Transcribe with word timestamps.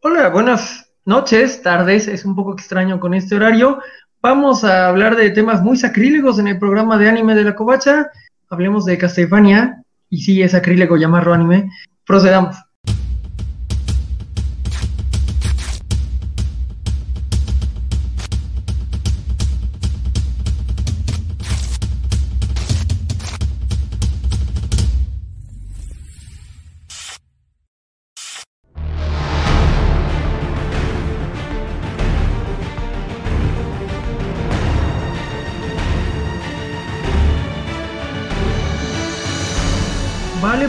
Hola, 0.00 0.28
buenas 0.28 0.92
noches, 1.04 1.60
tardes, 1.60 2.06
es 2.06 2.24
un 2.24 2.36
poco 2.36 2.52
extraño 2.52 3.00
con 3.00 3.14
este 3.14 3.34
horario. 3.34 3.80
Vamos 4.22 4.62
a 4.62 4.86
hablar 4.86 5.16
de 5.16 5.30
temas 5.30 5.60
muy 5.60 5.76
sacrílegos 5.76 6.38
en 6.38 6.46
el 6.46 6.56
programa 6.56 6.96
de 6.98 7.08
anime 7.08 7.34
de 7.34 7.42
la 7.42 7.56
covacha. 7.56 8.08
Hablemos 8.48 8.84
de 8.84 8.96
Castlevania, 8.96 9.82
y 10.08 10.20
sí, 10.20 10.40
es 10.40 10.52
sacrílego 10.52 10.96
llamarlo 10.96 11.34
anime. 11.34 11.68
Procedamos. 12.06 12.56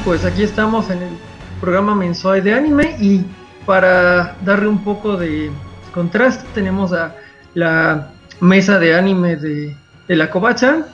Pues 0.10 0.26
aquí 0.26 0.42
estamos 0.42 0.90
en 0.90 1.04
el 1.04 1.14
programa 1.62 1.94
mensual 1.94 2.44
de 2.44 2.52
anime 2.52 2.98
y 3.00 3.24
para 3.68 4.36
darle 4.44 4.68
un 4.68 4.84
poco 4.84 5.16
de 5.16 5.52
contraste 5.94 6.48
tenemos 6.56 6.94
a 6.94 7.16
la 7.54 8.12
mesa 8.40 8.80
de 8.80 8.96
anime 8.96 9.36
de, 9.36 9.78
de 10.08 10.16
la 10.16 10.32
Covacha 10.32 10.88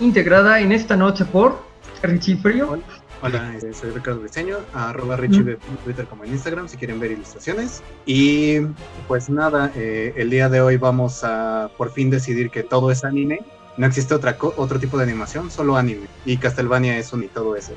integrada 0.00 0.60
en 0.60 0.70
esta 0.72 0.98
noche 0.98 1.24
por 1.24 1.62
Richie 2.02 2.36
Frío. 2.36 2.78
Hola, 3.22 3.54
eh, 3.56 3.72
soy 3.72 3.88
Ricardo 3.88 4.20
Briseño, 4.20 4.58
arroba 4.74 5.16
Richie 5.16 5.44
de 5.44 5.58
Twitter 5.82 6.04
como 6.04 6.24
en 6.24 6.32
Instagram 6.32 6.68
si 6.68 6.76
quieren 6.76 7.00
ver 7.00 7.12
ilustraciones. 7.12 7.82
Y 8.04 8.60
pues 9.08 9.30
nada, 9.30 9.72
eh, 9.74 10.12
el 10.14 10.28
día 10.28 10.50
de 10.50 10.60
hoy 10.60 10.76
vamos 10.76 11.24
a 11.24 11.70
por 11.78 11.90
fin 11.90 12.10
decidir 12.10 12.50
que 12.50 12.62
todo 12.62 12.90
es 12.90 13.02
anime 13.02 13.40
no 13.76 13.86
existe 13.86 14.14
otra 14.14 14.36
otro 14.56 14.78
tipo 14.78 14.96
de 14.96 15.04
animación, 15.04 15.50
solo 15.50 15.76
anime. 15.76 16.06
Y 16.24 16.36
Castlevania 16.36 16.96
es 16.98 17.12
un 17.12 17.24
y 17.24 17.28
todo 17.28 17.56
eso. 17.56 17.72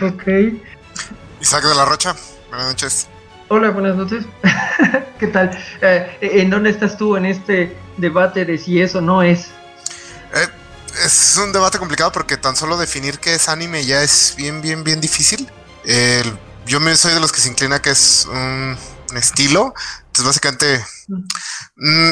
Ok. 0.00 0.24
Isaac 1.40 1.64
de 1.64 1.74
la 1.74 1.84
Rocha, 1.84 2.14
buenas 2.48 2.68
noches. 2.68 3.08
Hola, 3.48 3.70
buenas 3.70 3.96
noches. 3.96 4.24
¿Qué 5.18 5.26
tal? 5.26 5.50
Eh, 5.82 6.18
¿En 6.20 6.50
dónde 6.50 6.70
estás 6.70 6.96
tú 6.96 7.16
en 7.16 7.26
este 7.26 7.76
debate 7.98 8.44
de 8.44 8.56
si 8.56 8.80
eso 8.80 9.00
no 9.00 9.22
es? 9.22 9.48
Eh, 10.34 10.48
es 11.04 11.36
un 11.36 11.52
debate 11.52 11.78
complicado 11.78 12.12
porque 12.12 12.36
tan 12.36 12.56
solo 12.56 12.78
definir 12.78 13.18
qué 13.18 13.34
es 13.34 13.48
anime 13.48 13.84
ya 13.84 14.02
es 14.02 14.34
bien, 14.36 14.62
bien, 14.62 14.84
bien 14.84 15.00
difícil. 15.00 15.50
yo 16.64 16.80
me 16.80 16.96
soy 16.96 17.12
de 17.12 17.20
los 17.20 17.32
que 17.32 17.40
se 17.40 17.48
inclina 17.48 17.82
que 17.82 17.90
es 17.90 18.26
un, 18.30 18.78
estilo. 19.14 19.74
Entonces, 20.06 20.24
básicamente, 20.24 20.86
mm, 21.76 22.10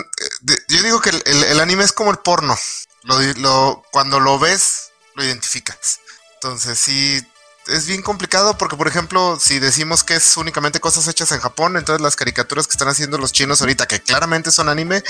yo 0.68 0.82
digo 0.82 1.00
que 1.00 1.10
el, 1.24 1.60
anime 1.60 1.84
es 1.84 1.92
como 1.92 2.10
el 2.10 2.18
porno. 2.18 2.54
Lo, 3.02 3.82
cuando 3.90 4.20
lo 4.20 4.38
ves, 4.38 4.90
lo 5.14 5.24
identificas. 5.24 6.00
Entonces 6.34 6.78
sí, 6.78 7.20
es 7.66 7.86
bien 7.86 8.02
complicado 8.02 8.56
porque, 8.58 8.76
por 8.76 8.88
ejemplo, 8.88 9.38
si 9.40 9.58
decimos 9.58 10.04
que 10.04 10.16
es 10.16 10.36
únicamente 10.36 10.80
cosas 10.80 11.06
hechas 11.08 11.32
en 11.32 11.40
Japón, 11.40 11.76
entonces 11.76 12.02
las 12.02 12.16
caricaturas 12.16 12.66
que 12.66 12.72
están 12.72 12.88
haciendo 12.88 13.18
los 13.18 13.32
chinos 13.32 13.60
ahorita, 13.60 13.86
que 13.86 14.00
claramente 14.00 14.50
son 14.50 14.68
anime, 14.68 15.02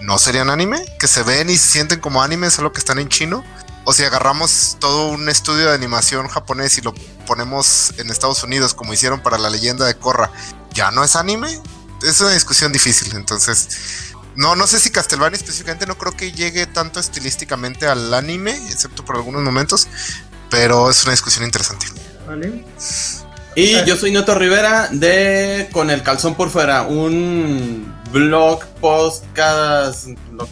no 0.00 0.18
serían 0.18 0.50
anime, 0.50 0.84
que 0.98 1.08
se 1.08 1.22
ven 1.22 1.50
y 1.50 1.56
se 1.56 1.68
sienten 1.68 2.00
como 2.00 2.22
anime, 2.22 2.50
solo 2.50 2.72
que 2.72 2.78
están 2.78 2.98
en 2.98 3.08
chino. 3.08 3.44
O 3.84 3.92
si 3.92 4.04
agarramos 4.04 4.76
todo 4.80 5.08
un 5.08 5.28
estudio 5.28 5.68
de 5.68 5.74
animación 5.74 6.28
japonés 6.28 6.76
y 6.78 6.82
lo 6.82 6.92
ponemos 7.26 7.94
en 7.96 8.10
Estados 8.10 8.42
Unidos, 8.42 8.74
como 8.74 8.92
hicieron 8.92 9.22
para 9.22 9.38
la 9.38 9.48
leyenda 9.48 9.86
de 9.86 9.94
Korra, 9.96 10.30
¿ya 10.72 10.90
no 10.90 11.04
es 11.04 11.16
anime? 11.16 11.60
Es 12.02 12.20
una 12.20 12.30
discusión 12.30 12.70
difícil, 12.70 13.14
entonces 13.16 13.68
no, 14.38 14.54
no 14.54 14.68
sé 14.68 14.78
si 14.78 14.90
Castlevania 14.90 15.36
específicamente 15.36 15.84
no 15.84 15.98
creo 15.98 16.16
que 16.16 16.30
llegue 16.30 16.66
tanto 16.66 17.00
estilísticamente 17.00 17.88
al 17.88 18.14
anime, 18.14 18.52
excepto 18.70 19.04
por 19.04 19.16
algunos 19.16 19.42
momentos, 19.42 19.88
pero 20.48 20.88
es 20.90 21.02
una 21.02 21.10
discusión 21.10 21.44
interesante. 21.44 21.86
Vale. 22.24 22.64
Y 23.56 23.84
yo 23.84 23.96
soy 23.96 24.12
Neto 24.12 24.36
Rivera 24.36 24.90
de 24.92 25.68
Con 25.72 25.90
el 25.90 26.04
calzón 26.04 26.36
por 26.36 26.50
fuera, 26.50 26.82
un 26.82 27.92
blog, 28.12 28.64
post, 28.80 29.24
cada 29.32 29.92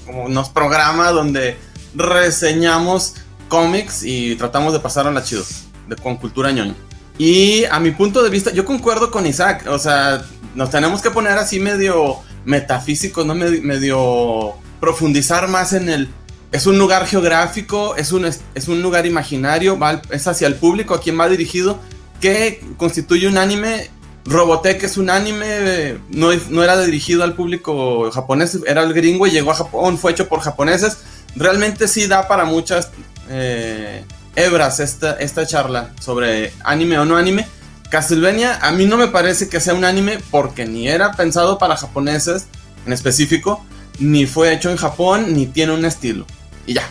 como 0.04 0.24
unos 0.24 0.48
programas 0.48 1.12
donde 1.12 1.56
reseñamos 1.94 3.14
cómics 3.48 4.02
y 4.02 4.34
tratamos 4.34 4.72
de 4.72 4.80
pasar 4.80 5.06
a 5.06 5.12
la 5.12 5.22
chido, 5.22 5.44
de, 5.86 5.94
con 5.94 6.16
cultura 6.16 6.50
ñoña. 6.50 6.74
Y 7.18 7.64
a 7.66 7.78
mi 7.78 7.92
punto 7.92 8.24
de 8.24 8.30
vista, 8.30 8.50
yo 8.50 8.64
concuerdo 8.64 9.12
con 9.12 9.26
Isaac, 9.26 9.64
o 9.68 9.78
sea, 9.78 10.24
nos 10.56 10.70
tenemos 10.70 11.00
que 11.02 11.12
poner 11.12 11.38
así 11.38 11.60
medio 11.60 12.25
metafísico, 12.46 13.24
¿no? 13.24 13.34
Medio, 13.34 14.54
profundizar 14.80 15.48
más 15.48 15.74
en 15.74 15.90
el... 15.90 16.08
Es 16.52 16.66
un 16.66 16.78
lugar 16.78 17.06
geográfico, 17.06 17.96
es 17.96 18.12
un, 18.12 18.24
es 18.24 18.68
un 18.68 18.80
lugar 18.80 19.04
imaginario, 19.04 19.78
es 20.10 20.26
hacia 20.26 20.46
el 20.46 20.54
público, 20.54 20.94
a 20.94 21.00
quien 21.00 21.20
va 21.20 21.28
dirigido, 21.28 21.78
que 22.20 22.64
constituye 22.78 23.28
un 23.28 23.36
anime. 23.36 23.90
Robotech 24.24 24.82
es 24.82 24.96
un 24.96 25.10
anime, 25.10 25.98
no, 26.08 26.30
no 26.50 26.62
era 26.62 26.80
dirigido 26.80 27.22
al 27.22 27.34
público 27.34 28.10
japonés, 28.10 28.58
era 28.66 28.82
el 28.82 28.92
gringo 28.92 29.26
y 29.26 29.30
llegó 29.30 29.50
a 29.50 29.54
Japón, 29.54 29.98
fue 29.98 30.12
hecho 30.12 30.28
por 30.28 30.40
japoneses. 30.40 30.98
Realmente 31.36 31.86
sí 31.86 32.06
da 32.06 32.26
para 32.26 32.44
muchas 32.44 32.90
eh, 33.28 34.04
hebras 34.34 34.80
esta, 34.80 35.14
esta 35.14 35.46
charla 35.46 35.90
sobre 36.00 36.52
anime 36.64 36.98
o 36.98 37.04
no 37.04 37.16
anime. 37.16 37.46
Castlevania 37.90 38.58
a 38.62 38.72
mí 38.72 38.86
no 38.86 38.96
me 38.96 39.08
parece 39.08 39.48
que 39.48 39.60
sea 39.60 39.74
un 39.74 39.84
anime 39.84 40.18
porque 40.30 40.66
ni 40.66 40.88
era 40.88 41.12
pensado 41.12 41.58
para 41.58 41.76
japoneses 41.76 42.46
en 42.86 42.92
específico, 42.92 43.64
ni 43.98 44.26
fue 44.26 44.52
hecho 44.52 44.70
en 44.70 44.76
Japón, 44.76 45.34
ni 45.34 45.46
tiene 45.46 45.72
un 45.72 45.84
estilo. 45.84 46.26
Y 46.66 46.74
ya. 46.74 46.82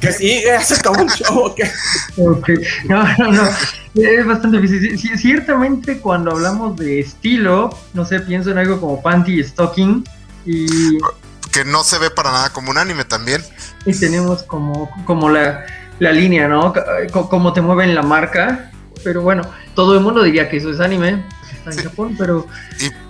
Que 0.00 0.12
sigue, 0.12 0.52
hace 0.52 0.82
como 0.82 1.02
un 1.02 1.08
show, 1.08 1.54
qué? 1.54 1.70
No, 2.88 3.04
no, 3.18 3.32
no. 3.32 3.48
Es 3.94 4.26
bastante 4.26 4.60
difícil. 4.60 5.18
ciertamente 5.18 5.98
cuando 5.98 6.32
hablamos 6.32 6.76
de 6.76 7.00
estilo, 7.00 7.70
no 7.94 8.04
sé, 8.04 8.20
pienso 8.20 8.50
en 8.50 8.58
algo 8.58 8.80
como 8.80 9.00
panty 9.00 9.42
stocking 9.42 10.04
y... 10.44 10.98
Que 11.50 11.64
no 11.64 11.82
se 11.82 11.98
ve 11.98 12.10
para 12.10 12.30
nada 12.30 12.50
como 12.50 12.70
un 12.70 12.76
anime 12.76 13.04
también. 13.06 13.42
Y 13.86 13.98
tenemos 13.98 14.42
como, 14.42 14.90
como 15.06 15.30
la, 15.30 15.64
la 15.98 16.12
línea, 16.12 16.46
¿no? 16.46 16.74
Como 17.10 17.54
te 17.54 17.62
mueven 17.62 17.94
la 17.94 18.02
marca 18.02 18.70
pero 19.02 19.22
bueno, 19.22 19.42
todo 19.74 19.94
el 19.94 20.00
mundo 20.00 20.22
diría 20.22 20.48
que 20.48 20.58
eso 20.58 20.70
es 20.70 20.80
anime, 20.80 21.24
está 21.52 21.70
en 21.70 21.88
Japón, 21.88 22.14
pero, 22.18 22.46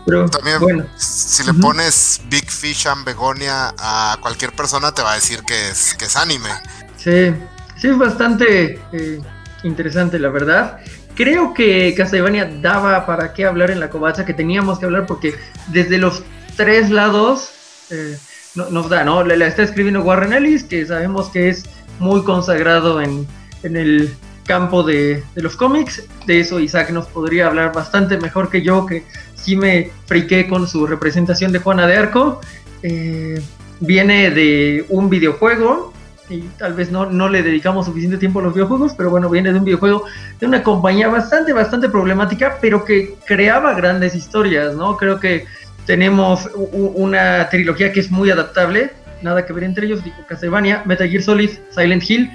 pero 0.06 0.28
también 0.28 0.60
bueno. 0.60 0.86
si 0.96 1.44
le 1.44 1.54
pones 1.54 2.20
Big 2.28 2.50
Fish 2.50 2.86
and 2.86 3.04
Begonia 3.04 3.74
a 3.78 4.18
cualquier 4.20 4.52
persona 4.52 4.92
te 4.92 5.02
va 5.02 5.12
a 5.12 5.14
decir 5.14 5.42
que 5.46 5.70
es, 5.70 5.94
que 5.94 6.06
es 6.06 6.16
anime. 6.16 6.50
Sí, 6.96 7.34
sí 7.76 7.88
es 7.88 7.98
bastante 7.98 8.80
eh, 8.92 9.20
interesante 9.62 10.18
la 10.18 10.30
verdad. 10.30 10.78
Creo 11.14 11.52
que 11.52 11.94
Castlevania 11.96 12.48
daba 12.62 13.04
para 13.04 13.32
qué 13.32 13.44
hablar 13.44 13.70
en 13.70 13.80
la 13.80 13.90
covacha, 13.90 14.24
que 14.24 14.34
teníamos 14.34 14.78
que 14.78 14.86
hablar 14.86 15.06
porque 15.06 15.34
desde 15.66 15.98
los 15.98 16.22
tres 16.56 16.90
lados 16.90 17.50
eh, 17.90 18.16
nos 18.54 18.88
da, 18.88 19.04
¿no? 19.04 19.24
La, 19.24 19.46
está 19.46 19.62
escribiendo 19.62 20.02
Warren 20.02 20.32
Ellis, 20.32 20.64
que 20.64 20.86
sabemos 20.86 21.28
que 21.28 21.48
es 21.48 21.64
muy 21.98 22.22
consagrado 22.22 23.00
en, 23.00 23.26
en 23.62 23.76
el 23.76 24.14
campo 24.48 24.82
de, 24.82 25.22
los 25.36 25.54
cómics. 25.54 26.08
De 26.26 26.40
eso 26.40 26.58
Isaac 26.58 26.90
nos 26.90 27.06
podría 27.06 27.46
hablar 27.46 27.72
bastante 27.72 28.18
mejor 28.18 28.50
que 28.50 28.62
yo, 28.62 28.86
que 28.86 29.04
sí 29.36 29.54
me 29.54 29.92
friqué 30.06 30.48
con 30.48 30.66
su 30.66 30.86
representación 30.86 31.52
de 31.52 31.60
Juana 31.60 31.86
de 31.86 31.96
Arco. 31.96 32.40
Eh, 32.82 33.40
viene 33.78 34.30
de 34.30 34.86
un 34.88 35.08
videojuego 35.08 35.92
y 36.28 36.40
tal 36.58 36.74
vez 36.74 36.90
no, 36.90 37.06
no 37.06 37.28
le 37.28 37.42
dedicamos 37.42 37.86
suficiente 37.86 38.18
tiempo 38.18 38.40
a 38.40 38.42
los 38.42 38.54
videojuegos, 38.54 38.94
pero 38.94 39.10
bueno, 39.10 39.30
viene 39.30 39.52
de 39.52 39.58
un 39.58 39.64
videojuego 39.64 40.04
de 40.40 40.46
una 40.46 40.62
compañía 40.62 41.08
bastante, 41.08 41.52
bastante 41.52 41.88
problemática, 41.88 42.58
pero 42.60 42.84
que 42.84 43.14
creaba 43.26 43.74
grandes 43.74 44.14
historias, 44.14 44.74
¿no? 44.74 44.96
Creo 44.96 45.20
que 45.20 45.46
tenemos 45.86 46.50
una 46.54 47.48
trilogía 47.48 47.92
que 47.92 48.00
es 48.00 48.10
muy 48.10 48.30
adaptable, 48.30 48.90
nada 49.22 49.46
que 49.46 49.52
ver 49.52 49.64
entre 49.64 49.86
ellos, 49.86 50.04
digo 50.04 50.16
Castlevania, 50.28 50.82
Metal 50.84 51.08
Gear 51.08 51.22
Solid, 51.22 51.50
Silent 51.70 52.08
Hill, 52.08 52.30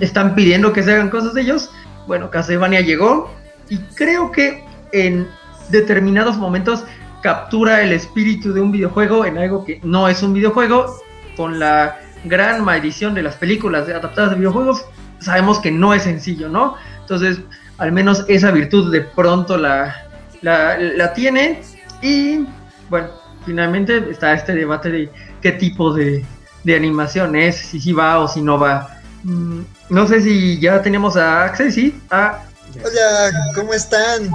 están 0.00 0.34
pidiendo 0.34 0.72
que 0.72 0.82
se 0.82 0.92
hagan 0.92 1.10
cosas 1.10 1.34
de 1.34 1.42
ellos. 1.42 1.70
Bueno, 2.06 2.30
Castlevania 2.30 2.80
llegó 2.80 3.34
y 3.68 3.78
creo 3.78 4.30
que 4.30 4.64
en 4.92 5.26
determinados 5.70 6.36
momentos 6.36 6.84
captura 7.22 7.82
el 7.82 7.92
espíritu 7.92 8.52
de 8.52 8.60
un 8.60 8.70
videojuego 8.70 9.24
en 9.24 9.38
algo 9.38 9.64
que 9.64 9.80
no 9.82 10.08
es 10.08 10.22
un 10.22 10.34
videojuego, 10.34 10.94
con 11.36 11.58
la 11.58 11.98
gran 12.24 12.62
maldición 12.64 13.14
de 13.14 13.22
las 13.22 13.36
películas 13.36 13.88
adaptadas 13.88 14.30
de 14.30 14.36
videojuegos, 14.36 14.84
sabemos 15.18 15.58
que 15.58 15.70
no 15.70 15.94
es 15.94 16.02
sencillo, 16.02 16.48
¿no? 16.48 16.74
Entonces, 17.00 17.40
al 17.78 17.92
menos 17.92 18.24
esa 18.28 18.50
virtud 18.50 18.92
de 18.92 19.00
pronto 19.00 19.56
la, 19.56 20.06
la, 20.42 21.12
tiene 21.14 21.62
y, 22.02 22.46
bueno, 22.88 23.08
finalmente 23.44 24.10
está 24.10 24.34
este 24.34 24.54
debate 24.54 24.90
de 24.90 25.10
qué 25.40 25.52
tipo 25.52 25.92
de, 25.92 26.24
de 26.62 26.76
animación 26.76 27.34
es, 27.36 27.56
si 27.56 27.80
sí 27.80 27.92
va 27.92 28.18
o 28.20 28.28
si 28.28 28.42
no 28.42 28.58
va 28.58 28.94
Mm, 29.24 29.62
no 29.88 30.06
sé 30.08 30.20
si 30.20 30.58
ya 30.60 30.82
tenemos 30.82 31.16
a 31.16 31.44
Axel, 31.44 31.72
¿sí? 31.72 32.00
Hola, 32.10 33.32
¿cómo 33.54 33.74
están? 33.74 34.30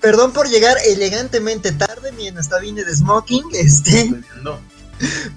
perdón 0.00 0.32
por 0.32 0.48
llegar 0.48 0.76
elegantemente 0.86 1.72
tarde 1.72 2.12
mientras 2.12 2.48
vine 2.60 2.84
de 2.84 2.94
smoking, 2.94 3.44
este. 3.54 4.12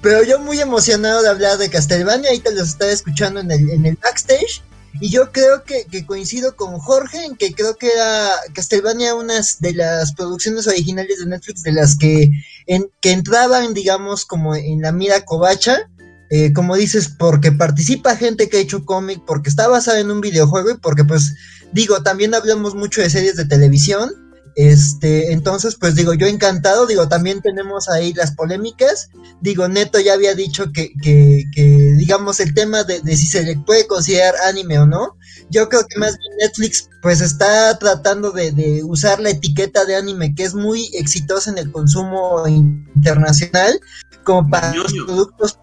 Pero 0.01 0.23
yo 0.23 0.39
muy 0.39 0.59
emocionado 0.59 1.21
de 1.21 1.29
hablar 1.29 1.57
de 1.57 1.69
Castlevania, 1.69 2.31
ahí 2.31 2.39
te 2.39 2.53
los 2.53 2.69
estaba 2.69 2.91
escuchando 2.91 3.39
en 3.39 3.51
el, 3.51 3.69
en 3.69 3.85
el 3.85 3.95
backstage. 3.95 4.63
Y 4.99 5.09
yo 5.09 5.31
creo 5.31 5.63
que, 5.63 6.05
coincido 6.05 6.55
con 6.55 6.77
Jorge 6.79 7.23
en 7.23 7.35
que 7.37 7.53
creo 7.53 7.77
que 7.77 7.87
era 7.87 8.29
Castlevania 8.53 9.15
una 9.15 9.35
de 9.59 9.73
las 9.73 10.13
producciones 10.13 10.67
originales 10.67 11.19
de 11.19 11.27
Netflix 11.27 11.63
de 11.63 11.71
las 11.71 11.95
que, 11.95 12.29
en, 12.65 12.89
que 12.99 13.11
entraban, 13.11 13.73
digamos, 13.73 14.25
como 14.25 14.53
en 14.55 14.81
la 14.81 14.91
mira 14.91 15.23
covacha. 15.23 15.89
Eh, 16.33 16.53
como 16.53 16.77
dices, 16.77 17.09
porque 17.09 17.51
participa 17.51 18.15
gente 18.15 18.47
que 18.47 18.55
ha 18.55 18.61
hecho 18.61 18.85
cómic, 18.85 19.21
porque 19.27 19.49
está 19.49 19.67
basada 19.67 19.99
en 19.99 20.09
un 20.09 20.21
videojuego 20.21 20.71
y 20.71 20.77
porque, 20.77 21.03
pues, 21.03 21.35
digo, 21.73 22.03
también 22.03 22.33
hablamos 22.33 22.73
mucho 22.73 23.01
de 23.01 23.09
series 23.09 23.35
de 23.35 23.43
televisión. 23.43 24.09
Este, 24.55 25.33
entonces, 25.33 25.75
pues 25.75 25.95
digo, 25.95 26.13
yo 26.13 26.27
encantado, 26.27 26.85
digo, 26.85 27.09
también 27.09 27.41
tenemos 27.41 27.89
ahí 27.89 28.13
las 28.13 28.31
polémicas. 28.31 29.09
Digo, 29.41 29.67
Neto 29.67 29.99
ya 29.99 30.13
había 30.13 30.33
dicho 30.33 30.71
que, 30.71 30.93
que, 31.01 31.43
que 31.53 31.95
digamos, 31.97 32.39
el 32.39 32.53
tema 32.53 32.85
de, 32.85 33.01
de, 33.01 33.17
si 33.17 33.27
se 33.27 33.43
le 33.43 33.57
puede 33.57 33.85
considerar 33.87 34.35
anime 34.47 34.79
o 34.79 34.85
no. 34.85 35.17
Yo 35.49 35.67
creo 35.67 35.85
que 35.85 35.99
más 35.99 36.17
bien 36.17 36.37
Netflix, 36.39 36.89
pues 37.01 37.19
está 37.19 37.77
tratando 37.77 38.31
de, 38.31 38.51
de 38.51 38.83
usar 38.85 39.19
la 39.19 39.31
etiqueta 39.31 39.83
de 39.83 39.97
anime, 39.97 40.33
que 40.33 40.43
es 40.43 40.53
muy 40.53 40.89
exitosa 40.93 41.51
en 41.51 41.57
el 41.57 41.71
consumo 41.73 42.47
internacional, 42.47 43.77
como 44.23 44.49
para 44.49 44.73
los 44.73 44.93
productos. 44.93 45.57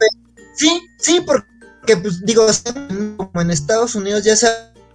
Sí, 0.58 0.80
sí, 0.98 1.20
porque, 1.24 1.96
pues 1.96 2.24
digo, 2.24 2.46
como 3.16 3.40
en 3.40 3.50
Estados 3.50 3.94
Unidos 3.94 4.24
ya 4.24 4.34
se 4.34 4.48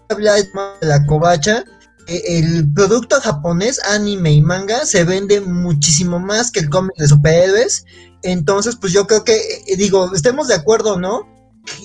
habla 0.10 0.33
de 0.33 0.50
la 0.81 1.06
covacha 1.06 1.63
eh, 2.07 2.39
el 2.39 2.74
producto 2.74 3.19
japonés, 3.21 3.80
anime 3.86 4.33
y 4.33 4.42
manga, 4.42 4.86
se 4.86 5.04
vende 5.04 5.39
muchísimo 5.42 6.19
más 6.19 6.51
que 6.51 6.60
el 6.60 6.69
cómic 6.69 6.95
de 6.98 7.07
superhéroes. 7.07 7.86
Entonces, 8.24 8.75
pues 8.75 8.92
yo 8.94 9.07
creo 9.07 9.24
que, 9.24 9.38
eh, 9.38 9.77
digo, 9.77 10.13
estemos 10.13 10.48
de 10.48 10.56
acuerdo, 10.56 11.00
¿no? 11.00 11.31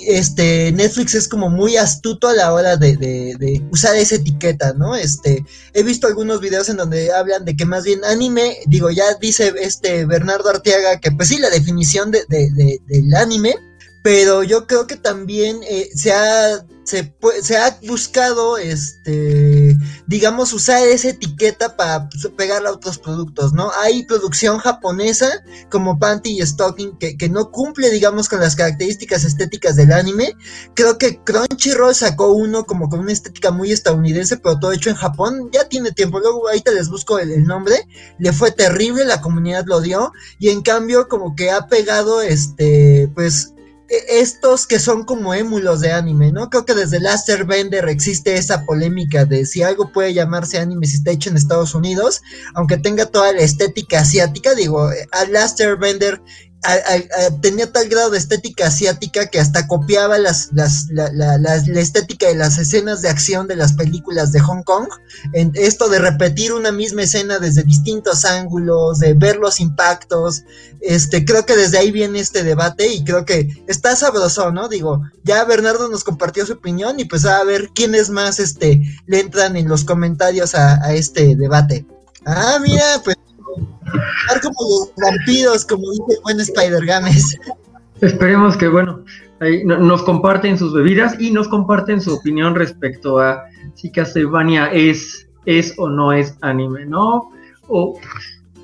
Este, 0.08 0.72
Netflix 0.72 1.14
es 1.14 1.28
como 1.28 1.50
muy 1.50 1.76
astuto 1.76 2.26
a 2.26 2.34
la 2.34 2.52
hora 2.52 2.76
de, 2.76 2.96
de, 2.96 3.62
usar 3.70 3.94
esa 3.94 4.16
etiqueta, 4.16 4.72
¿no? 4.72 4.96
Este, 4.96 5.44
he 5.72 5.84
visto 5.84 6.08
algunos 6.08 6.40
videos 6.40 6.68
en 6.68 6.78
donde 6.78 7.12
hablan 7.12 7.44
de 7.44 7.56
que 7.56 7.64
más 7.64 7.84
bien 7.84 8.04
anime, 8.04 8.56
digo, 8.66 8.90
ya 8.90 9.14
dice 9.20 9.54
este 9.60 10.04
Bernardo 10.04 10.50
Arteaga 10.50 10.98
que 10.98 11.12
pues 11.12 11.28
sí, 11.28 11.38
la 11.38 11.50
definición 11.50 12.10
de, 12.10 12.24
del 12.28 13.14
anime, 13.14 13.54
pero 14.02 14.42
yo 14.42 14.66
creo 14.66 14.86
que 14.86 14.96
también 14.96 15.60
eh, 15.62 15.90
se 15.94 16.12
ha 16.12 16.64
se, 16.88 17.56
ha 17.56 17.78
buscado, 17.86 18.56
este, 18.56 19.76
digamos, 20.06 20.52
usar 20.52 20.86
esa 20.88 21.10
etiqueta 21.10 21.76
para 21.76 22.08
pegarla 22.36 22.70
a 22.70 22.72
otros 22.72 22.98
productos, 22.98 23.52
¿no? 23.52 23.70
Hay 23.82 24.04
producción 24.06 24.58
japonesa 24.58 25.44
como 25.70 25.98
Panty 25.98 26.40
y 26.40 26.46
Stocking 26.46 26.96
que, 26.98 27.16
que, 27.16 27.28
no 27.28 27.50
cumple, 27.50 27.90
digamos, 27.90 28.28
con 28.28 28.40
las 28.40 28.56
características 28.56 29.24
estéticas 29.24 29.76
del 29.76 29.92
anime. 29.92 30.34
Creo 30.74 30.96
que 30.96 31.22
Crunchyroll 31.22 31.94
sacó 31.94 32.32
uno 32.32 32.64
como 32.64 32.88
con 32.88 33.00
una 33.00 33.12
estética 33.12 33.50
muy 33.50 33.70
estadounidense, 33.70 34.38
pero 34.38 34.58
todo 34.58 34.72
hecho 34.72 34.90
en 34.90 34.96
Japón. 34.96 35.50
Ya 35.52 35.68
tiene 35.68 35.92
tiempo, 35.92 36.20
luego 36.20 36.48
ahorita 36.48 36.70
les 36.70 36.88
busco 36.88 37.18
el, 37.18 37.30
el 37.30 37.44
nombre. 37.44 37.86
Le 38.18 38.32
fue 38.32 38.50
terrible, 38.50 39.04
la 39.04 39.20
comunidad 39.20 39.66
lo 39.66 39.80
dio. 39.82 40.12
Y 40.38 40.48
en 40.48 40.62
cambio, 40.62 41.08
como 41.08 41.36
que 41.36 41.50
ha 41.50 41.66
pegado, 41.66 42.22
este, 42.22 43.10
pues, 43.14 43.52
estos 43.88 44.66
que 44.66 44.78
son 44.78 45.04
como 45.04 45.32
émulos 45.32 45.80
de 45.80 45.92
anime, 45.92 46.30
¿no? 46.30 46.50
Creo 46.50 46.64
que 46.64 46.74
desde 46.74 47.00
Last 47.00 47.28
Bender 47.46 47.88
existe 47.88 48.36
esa 48.36 48.64
polémica 48.64 49.24
de 49.24 49.46
si 49.46 49.62
algo 49.62 49.92
puede 49.92 50.12
llamarse 50.12 50.58
anime 50.58 50.86
si 50.86 50.96
está 50.96 51.10
hecho 51.10 51.30
en 51.30 51.36
Estados 51.36 51.74
Unidos, 51.74 52.20
aunque 52.54 52.76
tenga 52.76 53.06
toda 53.06 53.32
la 53.32 53.40
estética 53.40 54.00
asiática, 54.00 54.54
digo, 54.54 54.90
a 55.12 55.24
Last 55.26 55.60
Bender 56.62 57.40
tenía 57.40 57.72
tal 57.72 57.88
grado 57.88 58.10
de 58.10 58.18
estética 58.18 58.66
asiática 58.66 59.26
que 59.28 59.38
hasta 59.38 59.66
copiaba 59.66 60.18
las, 60.18 60.48
las, 60.52 60.86
la, 60.90 61.10
la, 61.12 61.38
la, 61.38 61.80
estética 61.80 62.26
de 62.26 62.34
las 62.34 62.58
escenas 62.58 63.00
de 63.00 63.08
acción 63.08 63.46
de 63.46 63.56
las 63.56 63.74
películas 63.74 64.32
de 64.32 64.40
Hong 64.40 64.62
Kong. 64.64 64.88
En 65.32 65.52
esto 65.54 65.88
de 65.88 65.98
repetir 65.98 66.52
una 66.52 66.72
misma 66.72 67.02
escena 67.02 67.38
desde 67.38 67.62
distintos 67.62 68.24
ángulos, 68.24 68.98
de 68.98 69.14
ver 69.14 69.36
los 69.36 69.60
impactos. 69.60 70.42
Este, 70.80 71.24
creo 71.24 71.46
que 71.46 71.56
desde 71.56 71.78
ahí 71.78 71.90
viene 71.90 72.20
este 72.20 72.42
debate 72.42 72.88
y 72.88 73.04
creo 73.04 73.24
que 73.24 73.64
está 73.66 73.94
sabroso, 73.96 74.50
¿no? 74.50 74.68
Digo, 74.68 75.02
ya 75.24 75.44
Bernardo 75.44 75.88
nos 75.88 76.04
compartió 76.04 76.44
su 76.44 76.54
opinión 76.54 76.98
y 76.98 77.04
pues 77.04 77.24
a 77.24 77.42
ver 77.44 77.70
quiénes 77.74 78.10
más 78.10 78.40
este, 78.40 78.82
le 79.06 79.20
entran 79.20 79.56
en 79.56 79.68
los 79.68 79.84
comentarios 79.84 80.54
a, 80.54 80.84
a 80.84 80.92
este 80.92 81.36
debate. 81.36 81.86
Ah, 82.26 82.58
mira, 82.60 83.00
pues 83.04 83.16
como 84.42 84.90
vampiros, 84.96 85.64
como 85.64 85.90
dice 85.90 86.20
buen 86.22 86.40
Spider 86.40 86.84
Games. 86.84 87.38
Esperemos 88.00 88.56
que, 88.56 88.68
bueno, 88.68 89.04
ahí 89.40 89.64
nos 89.64 90.02
comparten 90.02 90.58
sus 90.58 90.72
bebidas 90.72 91.16
y 91.18 91.30
nos 91.30 91.48
comparten 91.48 92.00
su 92.00 92.14
opinión 92.14 92.54
respecto 92.54 93.18
a 93.18 93.44
si 93.74 93.90
Castlevania 93.90 94.66
es, 94.66 95.28
es 95.46 95.74
o 95.78 95.88
no 95.88 96.12
es 96.12 96.36
anime, 96.40 96.86
¿no? 96.86 97.30
O, 97.68 97.98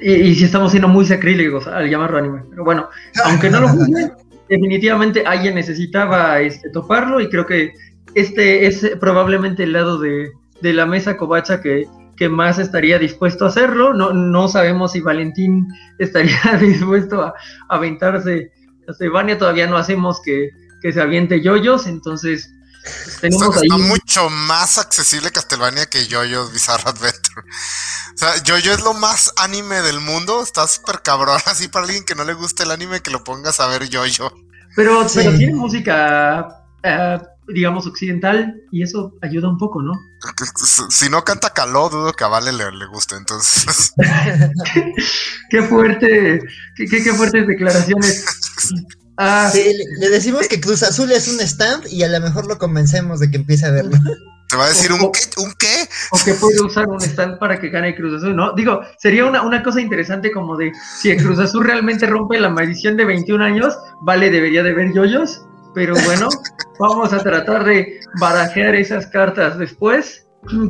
y, 0.00 0.34
si 0.34 0.44
estamos 0.44 0.70
siendo 0.70 0.88
muy 0.88 1.04
sacrílegos 1.06 1.66
al 1.66 1.88
llamarlo 1.88 2.18
anime. 2.18 2.42
Pero 2.50 2.64
bueno, 2.64 2.88
aunque 3.24 3.50
no 3.50 3.60
lo 3.60 3.68
juzguen, 3.70 4.12
definitivamente 4.48 5.24
alguien 5.26 5.54
necesitaba 5.54 6.40
este, 6.40 6.70
toparlo 6.70 7.20
y 7.20 7.28
creo 7.28 7.46
que 7.46 7.72
este 8.14 8.66
es 8.66 8.92
probablemente 9.00 9.64
el 9.64 9.72
lado 9.72 9.98
de, 9.98 10.30
de 10.60 10.72
la 10.72 10.86
mesa 10.86 11.16
covacha 11.16 11.60
que 11.60 11.88
que 12.16 12.28
más 12.28 12.58
estaría 12.58 12.98
dispuesto 12.98 13.44
a 13.44 13.48
hacerlo. 13.48 13.94
No, 13.94 14.12
no 14.12 14.48
sabemos 14.48 14.92
si 14.92 15.00
Valentín 15.00 15.66
estaría 15.98 16.40
dispuesto 16.60 17.22
a, 17.22 17.34
aventarse 17.68 18.52
a 18.88 18.92
Sebania. 18.92 19.38
Todavía 19.38 19.66
no 19.66 19.76
hacemos 19.76 20.20
que, 20.22 20.50
se 20.82 21.00
aviente 21.00 21.40
yoyos, 21.40 21.86
entonces 21.86 22.50
pues, 22.82 23.18
tenemos 23.18 23.56
está, 23.56 23.78
mucho 23.78 24.28
más 24.28 24.76
accesible 24.76 25.30
Castlevania 25.30 25.86
que 25.86 26.06
Yoyos 26.06 26.52
Bizarre 26.52 26.82
Adventure. 26.84 27.40
O 28.14 28.18
sea, 28.18 28.42
Yoyo 28.42 28.72
es 28.72 28.84
lo 28.84 28.92
más 28.92 29.32
anime 29.38 29.80
del 29.80 30.00
mundo. 30.00 30.42
Está 30.42 30.68
súper 30.68 31.00
cabrón. 31.00 31.40
Así 31.46 31.68
para 31.68 31.86
alguien 31.86 32.04
que 32.04 32.14
no 32.14 32.24
le 32.24 32.34
guste 32.34 32.64
el 32.64 32.70
anime, 32.70 33.00
que 33.00 33.10
lo 33.10 33.24
pongas 33.24 33.60
a 33.60 33.66
ver 33.68 33.88
Yoyo. 33.88 34.30
Pero, 34.76 35.06
pero 35.14 35.36
tiene 35.36 35.54
música. 35.54 36.46
Eh, 36.82 37.18
digamos, 37.48 37.86
occidental, 37.86 38.54
y 38.70 38.82
eso 38.82 39.14
ayuda 39.22 39.48
un 39.48 39.58
poco, 39.58 39.82
¿no? 39.82 39.92
Si 40.90 41.08
no 41.10 41.24
canta 41.24 41.50
Caló, 41.50 41.88
dudo 41.88 42.12
que 42.12 42.24
a 42.24 42.28
Vale 42.28 42.52
le, 42.52 42.86
guste, 42.86 43.16
entonces. 43.16 43.92
qué 45.50 45.62
fuerte, 45.62 46.40
qué, 46.76 46.86
qué, 46.86 47.12
fuertes 47.12 47.46
declaraciones. 47.46 48.24
Ah, 49.16 49.52
le, 49.54 50.08
decimos 50.08 50.48
que 50.48 50.60
Cruz 50.60 50.82
Azul 50.82 51.12
es 51.12 51.28
un 51.28 51.40
stand 51.40 51.86
y 51.88 52.02
a 52.02 52.08
lo 52.08 52.20
mejor 52.20 52.46
lo 52.46 52.58
convencemos 52.58 53.20
de 53.20 53.30
que 53.30 53.36
empiece 53.36 53.66
a 53.66 53.70
verlo. 53.70 53.96
Te 54.48 54.56
va 54.56 54.66
a 54.66 54.68
decir 54.68 54.92
un, 54.92 54.98
qué, 55.12 55.20
un 55.38 55.52
qué. 55.58 55.88
O 56.10 56.18
que 56.24 56.34
puede 56.34 56.60
usar 56.62 56.86
un 56.88 57.00
stand 57.00 57.38
para 57.38 57.60
que 57.60 57.68
gane 57.68 57.94
Cruz 57.94 58.14
Azul, 58.14 58.34
¿no? 58.34 58.52
Digo, 58.54 58.80
sería 58.98 59.24
una, 59.24 59.42
una 59.42 59.62
cosa 59.62 59.80
interesante 59.80 60.32
como 60.32 60.56
de 60.56 60.72
si 61.00 61.10
el 61.10 61.22
Cruz 61.22 61.38
Azul 61.38 61.64
realmente 61.64 62.06
rompe 62.06 62.38
la 62.38 62.48
maldición 62.48 62.96
de 62.96 63.04
21 63.04 63.44
años, 63.44 63.74
Vale 64.02 64.30
debería 64.30 64.62
de 64.62 64.72
ver 64.72 64.92
yoyos 64.94 65.42
pero 65.74 65.94
bueno, 66.04 66.28
vamos 66.78 67.12
a 67.12 67.18
tratar 67.18 67.64
de 67.64 68.00
barajear 68.20 68.74
esas 68.74 69.06
cartas 69.06 69.58
después. 69.58 70.20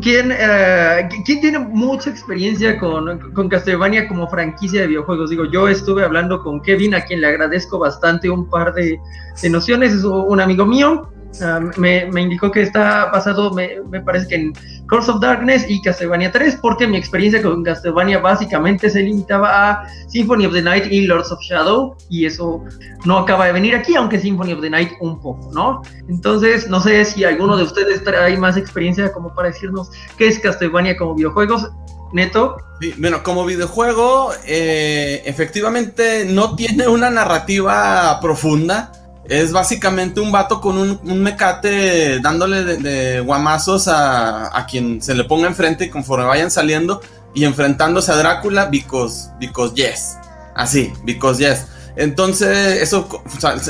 ¿Quién, 0.00 0.30
eh, 0.30 1.08
¿quién 1.24 1.40
tiene 1.40 1.58
mucha 1.58 2.08
experiencia 2.08 2.78
con, 2.78 3.32
con, 3.32 3.48
Castlevania 3.48 4.06
como 4.06 4.28
franquicia 4.28 4.82
de 4.82 4.86
videojuegos? 4.86 5.30
Digo, 5.30 5.46
yo 5.46 5.66
estuve 5.66 6.04
hablando 6.04 6.42
con 6.44 6.62
Kevin, 6.62 6.94
a 6.94 7.04
quien 7.04 7.20
le 7.20 7.26
agradezco 7.26 7.80
bastante 7.80 8.30
un 8.30 8.48
par 8.48 8.72
de, 8.72 9.00
de 9.42 9.50
nociones, 9.50 9.92
es 9.92 10.04
un 10.04 10.40
amigo 10.40 10.64
mío, 10.64 11.10
Ah, 11.42 11.60
me, 11.76 12.08
indicó 12.20 12.50
que 12.50 12.62
está 12.62 13.06
basado, 13.06 13.50
me, 13.52 14.00
parece 14.04 14.28
que 14.28 14.34
en 14.36 14.52
Curse 14.88 15.10
of 15.10 15.20
Darkness 15.20 15.64
y 15.68 15.82
Castlevania 15.82 16.30
3, 16.30 16.58
porque 16.62 16.86
mi 16.86 16.96
experiencia 16.96 17.42
con 17.42 17.64
Castlevania 17.64 18.18
básicamente 18.18 18.88
se 18.88 19.02
limitaba 19.02 19.70
a 19.70 19.88
Symphony 20.08 20.46
of 20.46 20.52
the 20.52 20.62
Night 20.62 20.86
y 20.90 21.06
Lords 21.06 21.32
of 21.32 21.40
Shadow, 21.40 21.96
y 22.08 22.26
eso 22.26 22.62
no 23.04 23.18
acaba 23.18 23.46
de 23.46 23.52
venir 23.52 23.74
aquí, 23.74 23.96
aunque 23.96 24.20
Symphony 24.20 24.52
of 24.52 24.60
the 24.60 24.70
Night 24.70 24.92
un 25.00 25.20
poco, 25.20 25.50
¿no? 25.52 25.82
Entonces, 26.08 26.68
no 26.68 26.80
sé 26.80 27.04
si 27.04 27.24
alguno 27.24 27.56
de 27.56 27.64
ustedes 27.64 28.04
trae 28.04 28.36
más 28.36 28.56
experiencia 28.56 29.12
como 29.12 29.34
para 29.34 29.48
decirnos 29.48 29.90
qué 30.16 30.28
es 30.28 30.38
Castlevania 30.38 30.96
como 30.96 31.14
videojuegos. 31.14 31.70
Neto. 32.12 32.58
bueno, 32.98 33.24
como 33.24 33.44
videojuego, 33.44 34.30
eh, 34.46 35.22
efectivamente 35.24 36.24
no 36.24 36.54
tiene 36.54 36.86
una 36.86 37.10
narrativa 37.10 38.20
profunda 38.20 38.92
es 39.28 39.52
básicamente 39.52 40.20
un 40.20 40.30
vato 40.30 40.60
con 40.60 40.78
un, 40.78 41.22
mecate 41.22 42.20
dándole 42.20 42.64
de, 42.64 43.20
guamazos 43.20 43.88
a, 43.88 44.66
quien 44.68 45.00
se 45.02 45.14
le 45.14 45.24
ponga 45.24 45.46
enfrente 45.46 45.84
y 45.84 45.90
conforme 45.90 46.24
vayan 46.24 46.50
saliendo 46.50 47.00
y 47.32 47.44
enfrentándose 47.44 48.12
a 48.12 48.16
Drácula, 48.16 48.66
because, 48.66 49.30
because 49.40 49.74
yes. 49.74 50.16
Así, 50.54 50.92
because 51.04 51.38
yes. 51.38 51.66
Entonces, 51.96 52.82
eso 52.82 53.08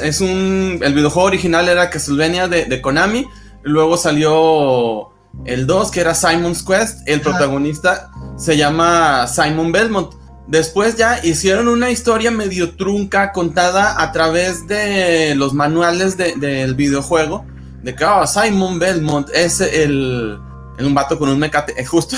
es 0.03 0.21
un. 0.21 0.81
El 0.83 0.95
videojuego 0.95 1.29
original 1.29 1.69
era 1.69 1.91
Castlevania 1.91 2.49
de, 2.49 2.65
de 2.67 2.81
Konami. 2.81 3.27
Luego 3.63 3.97
salió 3.97 5.11
el 5.45 5.67
2, 5.67 5.91
que 5.91 6.01
era 6.01 6.15
Simon's 6.15 6.63
Quest. 6.63 7.07
El 7.07 7.21
protagonista 7.21 8.11
se 8.37 8.57
llama 8.57 9.27
Simon 9.27 9.73
Belmont. 9.73 10.15
Después 10.47 10.97
ya 10.97 11.25
hicieron 11.25 11.69
una 11.69 11.91
historia 11.91 12.31
medio 12.31 12.77
trunca 12.77 13.33
contada 13.33 14.03
a 14.03 14.13
través 14.13 14.67
de 14.67 15.35
los 15.35 15.55
manuales 15.55 16.17
del 16.17 16.75
videojuego. 16.75 17.47
De 17.83 17.95
que 17.95 18.05
oh, 18.05 18.27
Simon 18.27 18.79
Belmont 18.79 19.29
es 19.35 19.61
el, 19.61 20.39
un 20.79 20.95
vato 20.95 21.19
con 21.19 21.29
un 21.31 21.39
mecate. 21.39 21.75
Eh, 21.81 21.85
justo 21.87 22.17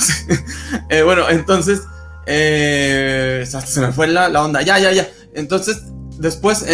eh, 0.88 1.02
bueno, 1.02 1.28
entonces 1.28 1.82
eh, 2.26 3.44
se 3.46 3.80
me 3.80 3.92
fue 3.92 4.08
la, 4.08 4.28
onda. 4.42 4.62
Ya, 4.62 4.78
ya, 4.78 4.92
ya. 4.92 5.08
Entonces, 5.34 5.82
después 6.18 6.64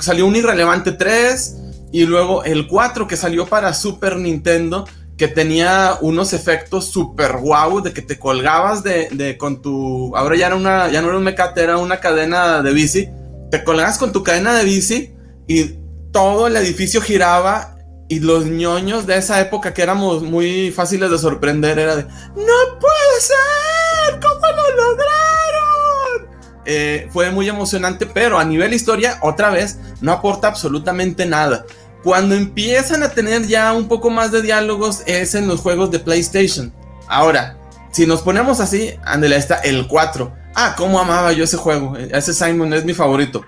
salió 0.00 0.26
un 0.26 0.36
Irrelevante 0.36 0.92
3 0.92 1.56
y 1.92 2.06
luego 2.06 2.44
el 2.44 2.66
4 2.66 3.06
que 3.06 3.16
salió 3.16 3.46
para 3.46 3.74
Super 3.74 4.16
Nintendo 4.16 4.86
que 5.16 5.28
tenía 5.28 5.96
unos 6.00 6.32
efectos 6.32 6.86
super 6.86 7.36
guau 7.36 7.80
de 7.80 7.92
que 7.92 8.02
te 8.02 8.18
colgabas 8.18 8.82
de, 8.82 9.36
con 9.38 9.62
tu 9.62 10.16
ahora 10.16 10.36
ya 10.36 10.48
era 10.48 10.56
una 10.56 10.90
ya 10.90 11.02
no 11.02 11.08
era 11.08 11.18
un 11.18 11.24
mecate 11.24 11.62
era 11.62 11.78
una 11.78 12.00
cadena 12.00 12.62
de 12.62 12.72
bici 12.72 13.08
te 13.50 13.62
colgabas 13.62 13.98
con 13.98 14.12
tu 14.12 14.24
cadena 14.24 14.54
de 14.54 14.64
bici 14.64 15.14
y 15.46 15.76
todo 16.10 16.48
el 16.48 16.56
edificio 16.56 17.00
giraba 17.00 17.76
y 18.08 18.20
los 18.20 18.46
ñoños 18.46 19.06
de 19.06 19.16
esa 19.16 19.40
época 19.40 19.72
que 19.72 19.82
éramos 19.82 20.22
muy 20.22 20.70
fáciles 20.72 21.10
de 21.10 21.18
sorprender 21.18 21.78
era 21.78 21.96
de 21.96 22.02
no 22.02 22.78
puede 22.80 23.20
ser 23.20 24.20
cómo 24.20 24.46
lo 24.56 24.76
lograron 24.76 26.34
eh, 26.66 27.08
fue 27.12 27.30
muy 27.30 27.48
emocionante 27.48 28.06
pero 28.06 28.38
a 28.38 28.44
nivel 28.44 28.74
historia 28.74 29.18
otra 29.22 29.50
vez 29.50 29.78
no 30.00 30.10
aporta 30.10 30.48
absolutamente 30.48 31.24
nada 31.24 31.64
cuando 32.04 32.34
empiezan 32.34 33.02
a 33.02 33.08
tener 33.08 33.46
ya 33.46 33.72
un 33.72 33.88
poco 33.88 34.10
más 34.10 34.30
de 34.30 34.42
diálogos 34.42 35.02
es 35.06 35.34
en 35.34 35.48
los 35.48 35.60
juegos 35.60 35.90
de 35.90 35.98
PlayStation. 35.98 36.70
Ahora, 37.08 37.56
si 37.92 38.06
nos 38.06 38.20
ponemos 38.20 38.60
así, 38.60 38.90
Andela 39.04 39.36
está 39.36 39.56
el 39.56 39.88
4. 39.88 40.32
Ah, 40.54 40.74
cómo 40.76 41.00
amaba 41.00 41.32
yo 41.32 41.44
ese 41.44 41.56
juego. 41.56 41.96
Ese 41.96 42.34
Simon 42.34 42.74
es 42.74 42.84
mi 42.84 42.92
favorito. 42.92 43.42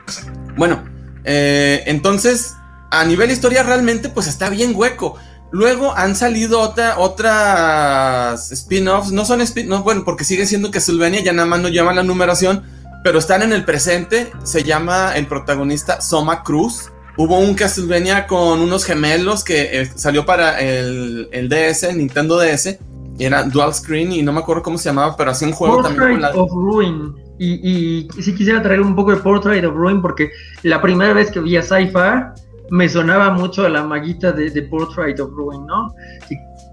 Bueno, 0.56 0.82
eh, 1.25 1.82
entonces, 1.84 2.54
a 2.90 3.04
nivel 3.04 3.30
historia 3.30 3.62
realmente 3.62 4.08
pues 4.08 4.26
está 4.26 4.48
bien 4.48 4.72
hueco. 4.75 5.16
Luego 5.50 5.94
han 5.94 6.16
salido 6.16 6.60
otra, 6.60 6.98
otras 6.98 8.50
spin-offs. 8.50 9.12
No 9.12 9.26
son 9.26 9.42
spin-offs, 9.42 9.84
bueno, 9.84 10.02
porque 10.04 10.25
sigue 10.25 10.46
siendo 10.46 10.70
que 10.70 10.80
Sylvania 10.80 11.22
ya 11.22 11.34
nada 11.34 11.46
más 11.46 11.60
no 11.60 11.68
lleva 11.68 11.92
la 11.92 12.02
numeración, 12.02 12.64
pero 13.04 13.18
están 13.18 13.42
en 13.42 13.52
el 13.52 13.66
presente. 13.66 14.32
Se 14.44 14.64
llama 14.64 15.14
el 15.14 15.26
protagonista 15.26 16.00
Soma 16.00 16.42
Cruz. 16.42 16.90
Hubo 17.16 17.38
un 17.38 17.54
Castlevania 17.54 18.26
con 18.26 18.61
unos 18.61 18.85
gemelos 18.85 19.42
que 19.42 19.80
eh, 19.80 19.87
salió 19.94 20.26
para 20.26 20.61
el, 20.61 21.28
el, 21.32 21.49
DS, 21.49 21.94
Nintendo 21.94 22.38
DS. 22.38 22.78
Era 23.18 23.44
dual 23.44 23.73
screen 23.73 24.12
y 24.12 24.23
no 24.23 24.32
me 24.32 24.40
acuerdo 24.40 24.62
cómo 24.62 24.76
se 24.76 24.90
llamaba, 24.90 25.16
pero 25.16 25.30
hacía 25.30 25.49
un 25.49 25.54
juego 25.54 25.82
también. 25.82 26.20
Con 26.20 26.40
of 26.40 26.50
Ruin. 26.52 27.14
Y, 27.38 28.06
y 28.06 28.23
sí 28.23 28.35
quisiera 28.35 28.62
traer 28.62 28.80
un 28.80 28.94
poco 28.94 29.11
de 29.12 29.18
Portrait 29.18 29.64
of 29.64 29.75
Ruin 29.75 30.00
porque 30.02 30.30
la 30.62 30.80
primera 30.80 31.12
vez 31.12 31.30
que 31.30 31.40
vi 31.40 31.56
a 31.56 31.62
Saifa 31.62 32.35
me 32.70 32.88
sonaba 32.88 33.30
mucho 33.30 33.64
a 33.64 33.68
la 33.68 33.85
maguita 33.85 34.32
de, 34.32 34.50
de 34.50 34.62
Portrait 34.62 35.18
of 35.20 35.30
Ruin, 35.30 35.66
¿no? 35.66 35.94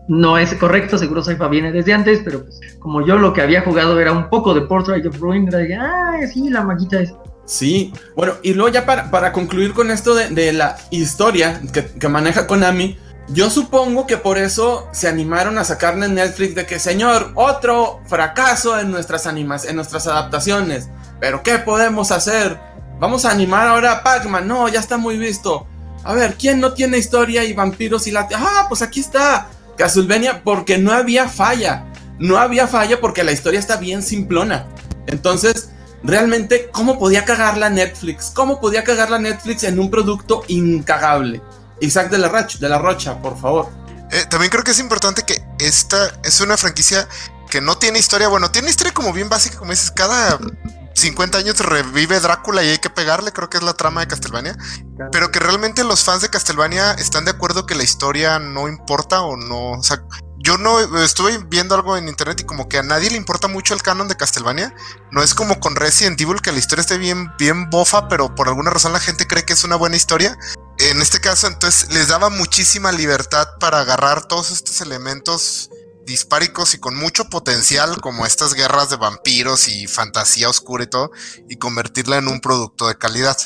no 0.07 0.37
es 0.37 0.53
correcto, 0.55 0.97
seguro 0.97 1.23
Saifa 1.23 1.47
viene 1.47 1.71
desde 1.71 1.93
antes, 1.93 2.21
pero 2.23 2.43
pues, 2.43 2.59
como 2.79 3.05
yo 3.05 3.17
lo 3.17 3.33
que 3.33 3.41
había 3.41 3.61
jugado 3.61 3.99
era 3.99 4.11
un 4.11 4.29
poco 4.29 4.53
de 4.53 4.61
Portrait 4.61 5.05
of 5.05 5.19
Ruin, 5.19 5.47
era 5.47 5.59
de, 5.59 5.75
ah, 5.75 6.19
sí, 6.31 6.49
la 6.49 6.63
maguita 6.63 7.01
es. 7.01 7.13
Sí, 7.45 7.93
bueno, 8.15 8.35
y 8.41 8.53
luego 8.53 8.73
ya 8.73 8.85
para, 8.85 9.11
para 9.11 9.33
concluir 9.33 9.73
con 9.73 9.91
esto 9.91 10.15
de, 10.15 10.53
la 10.53 10.77
historia 10.91 11.61
que, 11.71 12.07
maneja 12.07 12.47
Konami, 12.47 12.97
yo 13.27 13.49
supongo 13.49 14.07
que 14.07 14.17
por 14.17 14.37
eso 14.37 14.87
se 14.93 15.09
animaron 15.09 15.57
a 15.57 15.65
sacarle 15.65 16.05
en 16.05 16.15
Netflix 16.15 16.55
de 16.55 16.65
que, 16.65 16.79
señor, 16.79 17.31
otro 17.35 18.01
fracaso 18.07 18.79
en 18.79 18.91
nuestras 18.91 19.27
animas, 19.27 19.65
en 19.65 19.75
nuestras 19.75 20.07
adaptaciones. 20.07 20.89
Pero 21.19 21.43
¿qué 21.43 21.57
podemos 21.59 22.11
hacer? 22.11 22.59
Vamos 22.99 23.25
a 23.25 23.31
animar 23.31 23.67
ahora 23.67 23.91
a 23.91 24.03
Pac-Man. 24.03 24.47
No, 24.47 24.67
ya 24.69 24.79
está 24.79 24.97
muy 24.97 25.17
visto. 25.17 25.67
A 26.03 26.13
ver, 26.13 26.35
¿quién 26.35 26.59
no 26.59 26.73
tiene 26.73 26.97
historia 26.97 27.43
y 27.43 27.53
vampiros 27.53 28.07
y 28.07 28.11
la... 28.11 28.27
Ah, 28.35 28.65
pues 28.67 28.81
aquí 28.81 28.99
está. 28.99 29.47
Castlevania, 29.77 30.43
porque 30.43 30.77
no 30.77 30.91
había 30.91 31.27
falla. 31.27 31.85
No 32.19 32.37
había 32.37 32.67
falla 32.67 32.99
porque 33.01 33.23
la 33.23 33.31
historia 33.31 33.59
está 33.59 33.77
bien 33.77 34.03
simplona. 34.03 34.67
Entonces, 35.07 35.72
realmente, 36.03 36.69
¿cómo 36.71 36.99
podía 36.99 37.25
cagarla 37.25 37.69
Netflix? 37.69 38.31
¿Cómo 38.33 38.59
podía 38.59 38.83
cagarla 38.83 39.19
Netflix 39.19 39.63
en 39.63 39.79
un 39.79 39.89
producto 39.89 40.43
incagable? 40.47 41.41
Isaac 41.79 42.09
de 42.09 42.17
la, 42.17 42.29
Rocha, 42.29 42.57
de 42.59 42.69
la 42.69 42.77
Rocha, 42.77 43.21
por 43.21 43.39
favor. 43.39 43.69
Eh, 44.11 44.25
también 44.29 44.51
creo 44.51 44.63
que 44.63 44.71
es 44.71 44.79
importante 44.79 45.23
que 45.23 45.43
esta 45.59 46.19
es 46.23 46.39
una 46.39 46.57
franquicia 46.57 47.07
que 47.49 47.61
no 47.61 47.77
tiene 47.77 47.99
historia. 47.99 48.27
Bueno, 48.27 48.51
tiene 48.51 48.69
historia 48.69 48.93
como 48.93 49.11
bien 49.11 49.29
básica, 49.29 49.57
como 49.57 49.71
dices, 49.71 49.91
cada 49.91 50.39
50 50.95 51.39
años 51.39 51.59
revive 51.59 52.19
Drácula 52.19 52.63
y 52.63 52.69
hay 52.69 52.77
que 52.77 52.89
pegarle, 52.89 53.31
creo 53.31 53.49
que 53.49 53.57
es 53.57 53.63
la 53.63 53.73
trama 53.73 54.01
de 54.01 54.07
Castlevania. 54.07 54.55
Pero 55.11 55.31
que 55.31 55.39
realmente 55.39 55.83
los 55.83 56.03
fans 56.03 56.21
de 56.21 56.29
Castlevania 56.29 56.91
están 56.93 57.25
de 57.25 57.31
acuerdo 57.31 57.65
que 57.65 57.75
la 57.75 57.83
historia 57.83 58.39
no 58.39 58.67
importa 58.67 59.21
o 59.21 59.35
no. 59.35 59.71
O 59.71 59.83
sea, 59.83 60.03
yo 60.43 60.57
no 60.57 60.79
estuve 61.01 61.37
viendo 61.47 61.73
algo 61.73 61.95
en 61.95 62.09
internet 62.09 62.41
y 62.41 62.43
como 62.43 62.67
que 62.67 62.77
a 62.77 62.83
nadie 62.83 63.09
le 63.09 63.15
importa 63.15 63.47
mucho 63.47 63.73
el 63.73 63.81
canon 63.81 64.09
de 64.09 64.15
Castlevania. 64.15 64.75
No 65.09 65.23
es 65.23 65.33
como 65.33 65.61
con 65.61 65.77
Resident 65.77 66.19
Evil 66.19 66.41
que 66.41 66.51
la 66.51 66.59
historia 66.59 66.81
esté 66.81 66.97
bien, 66.97 67.31
bien 67.39 67.69
bofa, 67.69 68.09
pero 68.09 68.35
por 68.35 68.49
alguna 68.49 68.69
razón 68.69 68.91
la 68.91 68.99
gente 68.99 69.25
cree 69.25 69.45
que 69.45 69.53
es 69.53 69.63
una 69.63 69.77
buena 69.77 69.95
historia. 69.95 70.37
En 70.79 71.01
este 71.01 71.21
caso, 71.21 71.47
entonces 71.47 71.93
les 71.93 72.09
daba 72.09 72.29
muchísima 72.29 72.91
libertad 72.91 73.47
para 73.57 73.79
agarrar 73.79 74.27
todos 74.27 74.51
estos 74.51 74.81
elementos 74.81 75.69
dispáricos 76.05 76.73
y 76.73 76.79
con 76.79 76.97
mucho 76.97 77.29
potencial, 77.29 78.01
como 78.01 78.25
estas 78.25 78.53
guerras 78.53 78.89
de 78.89 78.97
vampiros 78.97 79.69
y 79.69 79.87
fantasía 79.87 80.49
oscura 80.49 80.83
y 80.83 80.87
todo, 80.87 81.11
y 81.47 81.55
convertirla 81.55 82.17
en 82.17 82.27
un 82.27 82.41
producto 82.41 82.89
de 82.89 82.97
calidad. 82.97 83.37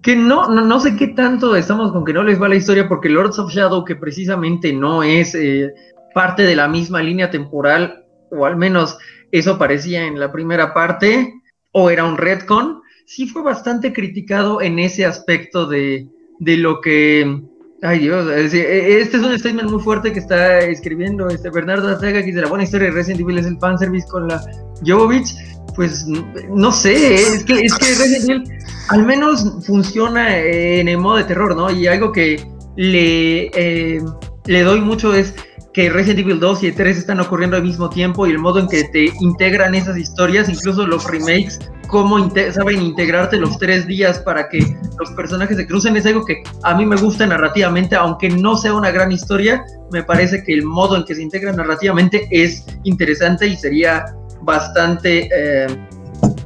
Que 0.00 0.16
no, 0.16 0.48
no, 0.48 0.64
no 0.64 0.80
sé 0.80 0.96
qué 0.96 1.08
tanto 1.08 1.54
estamos 1.54 1.92
con 1.92 2.06
que 2.06 2.14
no 2.14 2.22
les 2.22 2.40
va 2.40 2.48
la 2.48 2.54
historia, 2.54 2.88
porque 2.88 3.10
Lords 3.10 3.38
of 3.38 3.52
Shadow, 3.52 3.84
que 3.84 3.96
precisamente 3.96 4.72
no 4.72 5.02
es 5.02 5.34
eh, 5.34 5.74
parte 6.16 6.44
de 6.44 6.56
la 6.56 6.66
misma 6.66 7.02
línea 7.02 7.30
temporal, 7.30 8.06
o 8.30 8.46
al 8.46 8.56
menos 8.56 8.96
eso 9.32 9.58
parecía 9.58 10.06
en 10.06 10.18
la 10.18 10.32
primera 10.32 10.72
parte, 10.72 11.34
o 11.72 11.90
era 11.90 12.06
un 12.06 12.16
retcon, 12.16 12.80
sí 13.04 13.28
fue 13.28 13.42
bastante 13.42 13.92
criticado 13.92 14.62
en 14.62 14.78
ese 14.78 15.04
aspecto 15.04 15.66
de, 15.66 16.08
de 16.38 16.56
lo 16.56 16.80
que... 16.80 17.42
Ay 17.82 17.98
Dios, 17.98 18.26
e, 18.30 18.98
este 18.98 19.18
es 19.18 19.22
un 19.22 19.38
statement 19.38 19.70
muy 19.70 19.82
fuerte 19.82 20.10
que 20.10 20.20
está 20.20 20.60
escribiendo 20.60 21.28
este 21.28 21.50
Bernardo 21.50 21.90
Azteca, 21.90 22.20
que 22.20 22.28
dice 22.28 22.40
la 22.40 22.48
buena 22.48 22.64
historia 22.64 22.88
de 22.88 22.94
Resident 22.94 23.20
Evil 23.20 23.36
es 23.36 23.44
el 23.44 23.58
fanservice 23.58 24.08
con 24.08 24.26
la 24.26 24.40
Jovovich. 24.86 25.34
Pues 25.74 26.06
no 26.48 26.72
sé, 26.72 27.16
es 27.16 27.44
que, 27.44 27.60
es 27.60 27.74
que 27.74 27.84
Resident 27.84 28.30
Evil 28.30 28.58
al 28.88 29.04
menos 29.04 29.44
funciona 29.66 30.38
en 30.38 30.88
el 30.88 30.96
modo 30.96 31.18
de 31.18 31.24
terror, 31.24 31.54
¿no? 31.54 31.70
Y 31.70 31.86
algo 31.86 32.10
que 32.10 32.42
le, 32.76 33.48
eh, 33.48 34.00
le 34.46 34.62
doy 34.62 34.80
mucho 34.80 35.12
es 35.12 35.34
que 35.76 35.90
Resident 35.90 36.20
Evil 36.20 36.40
2 36.40 36.62
y 36.62 36.72
3 36.72 36.96
están 36.96 37.20
ocurriendo 37.20 37.54
al 37.54 37.62
mismo 37.62 37.90
tiempo 37.90 38.26
y 38.26 38.30
el 38.30 38.38
modo 38.38 38.60
en 38.60 38.66
que 38.66 38.84
te 38.84 39.12
integran 39.20 39.74
esas 39.74 39.98
historias, 39.98 40.48
incluso 40.48 40.86
los 40.86 41.04
remakes, 41.04 41.58
cómo 41.88 42.30
saben 42.30 42.80
integrarte 42.80 43.36
los 43.36 43.58
tres 43.58 43.86
días 43.86 44.18
para 44.20 44.48
que 44.48 44.74
los 44.98 45.10
personajes 45.10 45.58
se 45.58 45.66
crucen, 45.66 45.94
es 45.94 46.06
algo 46.06 46.24
que 46.24 46.42
a 46.62 46.74
mí 46.74 46.86
me 46.86 46.96
gusta 46.96 47.26
narrativamente, 47.26 47.94
aunque 47.94 48.30
no 48.30 48.56
sea 48.56 48.72
una 48.72 48.90
gran 48.90 49.12
historia, 49.12 49.66
me 49.92 50.02
parece 50.02 50.42
que 50.44 50.54
el 50.54 50.64
modo 50.64 50.96
en 50.96 51.04
que 51.04 51.14
se 51.14 51.22
integra 51.22 51.52
narrativamente 51.52 52.26
es 52.30 52.64
interesante 52.84 53.46
y 53.46 53.54
sería 53.54 54.06
bastante 54.44 55.28
eh, 55.30 55.66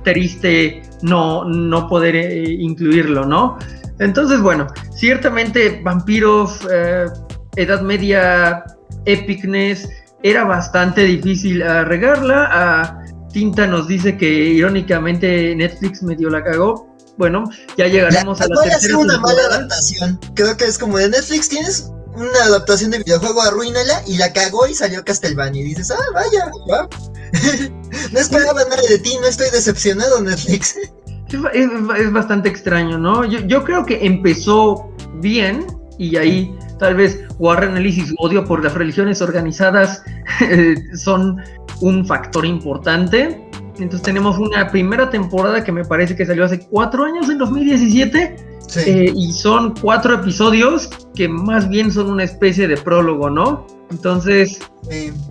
triste 0.03 0.83
no, 1.03 1.45
no 1.45 1.87
poder 1.87 2.17
eh, 2.17 2.51
incluirlo, 2.51 3.25
¿no? 3.25 3.59
Entonces, 4.01 4.41
bueno, 4.41 4.67
ciertamente 4.93 5.81
vampiros, 5.85 6.67
eh, 6.69 7.05
Edad 7.55 7.83
Media 7.83 8.65
epicness, 9.05 9.89
era 10.23 10.45
bastante 10.45 11.03
difícil 11.05 11.63
regarla. 11.85 12.49
A 12.53 13.05
Tinta 13.33 13.67
nos 13.67 13.87
dice 13.87 14.17
que 14.17 14.29
irónicamente 14.29 15.55
Netflix 15.55 16.03
medio 16.03 16.31
la 16.31 16.43
cagó. 16.43 16.89
Bueno, 17.17 17.45
ya 17.77 17.87
llegaremos 17.87 18.41
a 18.41 18.49
la 18.49 18.63
tercera 18.63 18.99
una 18.99 19.19
mala 19.19 19.43
adaptación. 19.51 20.19
Creo 20.35 20.57
que 20.57 20.65
es 20.65 20.79
como 20.79 20.99
de 20.99 21.11
Netflix 21.11 21.49
tienes 21.49 21.91
una 22.15 22.45
adaptación 22.45 22.91
de 22.91 22.99
videojuego, 22.99 23.43
arruínala 23.43 24.03
y 24.07 24.17
la 24.17 24.33
cagó 24.33 24.67
y 24.67 24.75
salió 24.75 25.05
Castlevania. 25.05 25.61
Y 25.61 25.65
dices, 25.65 25.91
ah, 25.91 25.99
vaya, 26.15 26.51
no 28.13 28.19
esperaba 28.19 28.65
nada 28.65 28.83
de 28.89 28.99
ti, 28.99 29.17
no 29.21 29.29
estoy 29.29 29.51
decepcionado, 29.51 30.21
Netflix. 30.21 30.77
Es, 31.53 32.13
bastante 32.13 32.49
extraño, 32.49 32.99
¿no? 32.99 33.25
Yo, 33.25 33.39
yo 33.41 33.63
creo 33.65 33.87
que 33.87 34.05
empezó 34.05 34.91
bien 35.21 35.65
y 35.99 36.17
ahí 36.17 36.53
tal 36.81 36.97
vez 36.97 37.25
Warren 37.39 37.77
Ellis 37.77 37.99
y 37.99 38.07
su 38.07 38.15
odio 38.19 38.45
por 38.45 38.65
las 38.65 38.75
religiones 38.75 39.23
organizadas 39.23 40.03
eh, 40.41 40.75
son 40.97 41.37
un 41.81 42.05
factor 42.05 42.45
importante. 42.45 43.47
Entonces 43.79 44.03
tenemos 44.03 44.39
una 44.39 44.69
primera 44.69 45.09
temporada 45.09 45.63
que 45.63 45.71
me 45.71 45.85
parece 45.85 46.17
que 46.17 46.27
salió 46.27 46.45
hace 46.45 46.67
cuatro 46.69 47.05
años, 47.05 47.31
en 47.31 47.39
2017, 47.39 48.37
Eh, 48.77 49.13
y 49.15 49.33
son 49.33 49.75
cuatro 49.75 50.15
episodios 50.15 50.89
que 51.15 51.29
más 51.29 51.69
bien 51.69 51.91
son 51.93 52.11
una 52.11 52.25
especie 52.25 52.69
de 52.69 52.77
prólogo, 52.77 53.31
¿no? 53.31 53.67
Entonces. 53.91 54.59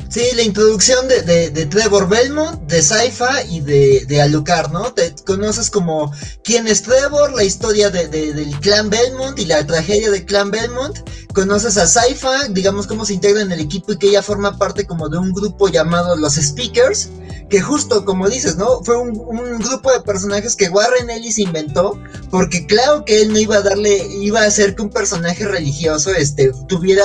sí, 0.09 0.21
la 0.35 0.43
introducción 0.43 1.07
de, 1.07 1.49
de, 1.49 1.65
Trevor 1.65 2.09
Belmont, 2.09 2.61
de 2.63 2.81
Saifa 2.81 3.43
y 3.43 3.61
de, 3.61 4.05
de, 4.05 4.21
Alucard, 4.21 4.71
¿no? 4.71 4.93
Te 4.93 5.15
conoces 5.25 5.69
como 5.69 6.11
quién 6.43 6.67
es 6.67 6.83
Trevor, 6.83 7.33
la 7.33 7.43
historia 7.43 7.89
del 7.89 8.59
clan 8.59 8.89
Belmont 8.89 9.39
y 9.39 9.45
la 9.45 9.65
tragedia 9.65 10.11
del 10.11 10.25
clan 10.25 10.51
Belmont. 10.51 10.99
Conoces 11.33 11.77
a 11.77 11.87
Saifa, 11.87 12.49
digamos 12.49 12.85
cómo 12.85 13.05
se 13.05 13.13
integra 13.13 13.41
en 13.41 13.51
el 13.51 13.61
equipo 13.61 13.93
y 13.93 13.97
que 13.97 14.07
ella 14.07 14.21
forma 14.21 14.57
parte 14.57 14.85
como 14.85 15.07
de 15.07 15.17
un 15.17 15.31
grupo 15.31 15.69
llamado 15.69 16.17
los 16.17 16.35
Speakers, 16.35 17.09
que 17.49 17.61
justo 17.61 18.05
como 18.05 18.29
dices, 18.29 18.55
¿no? 18.57 18.83
Fue 18.83 18.97
un, 18.97 19.13
grupo 19.59 19.91
de 19.91 20.01
personajes 20.01 20.55
que 20.55 20.69
Warren 20.69 21.09
Ellis 21.09 21.39
inventó, 21.39 21.99
porque 22.29 22.65
claro 22.65 23.03
que 23.03 23.21
él 23.21 23.33
no 23.33 23.39
iba 23.39 23.57
a 23.57 23.61
darle, 23.61 24.05
iba 24.21 24.41
a 24.41 24.45
hacer 24.45 24.75
que 24.75 24.83
un 24.83 24.89
personaje 24.89 25.45
religioso 25.45 26.11
este, 26.11 26.51
tuviera 26.67 27.03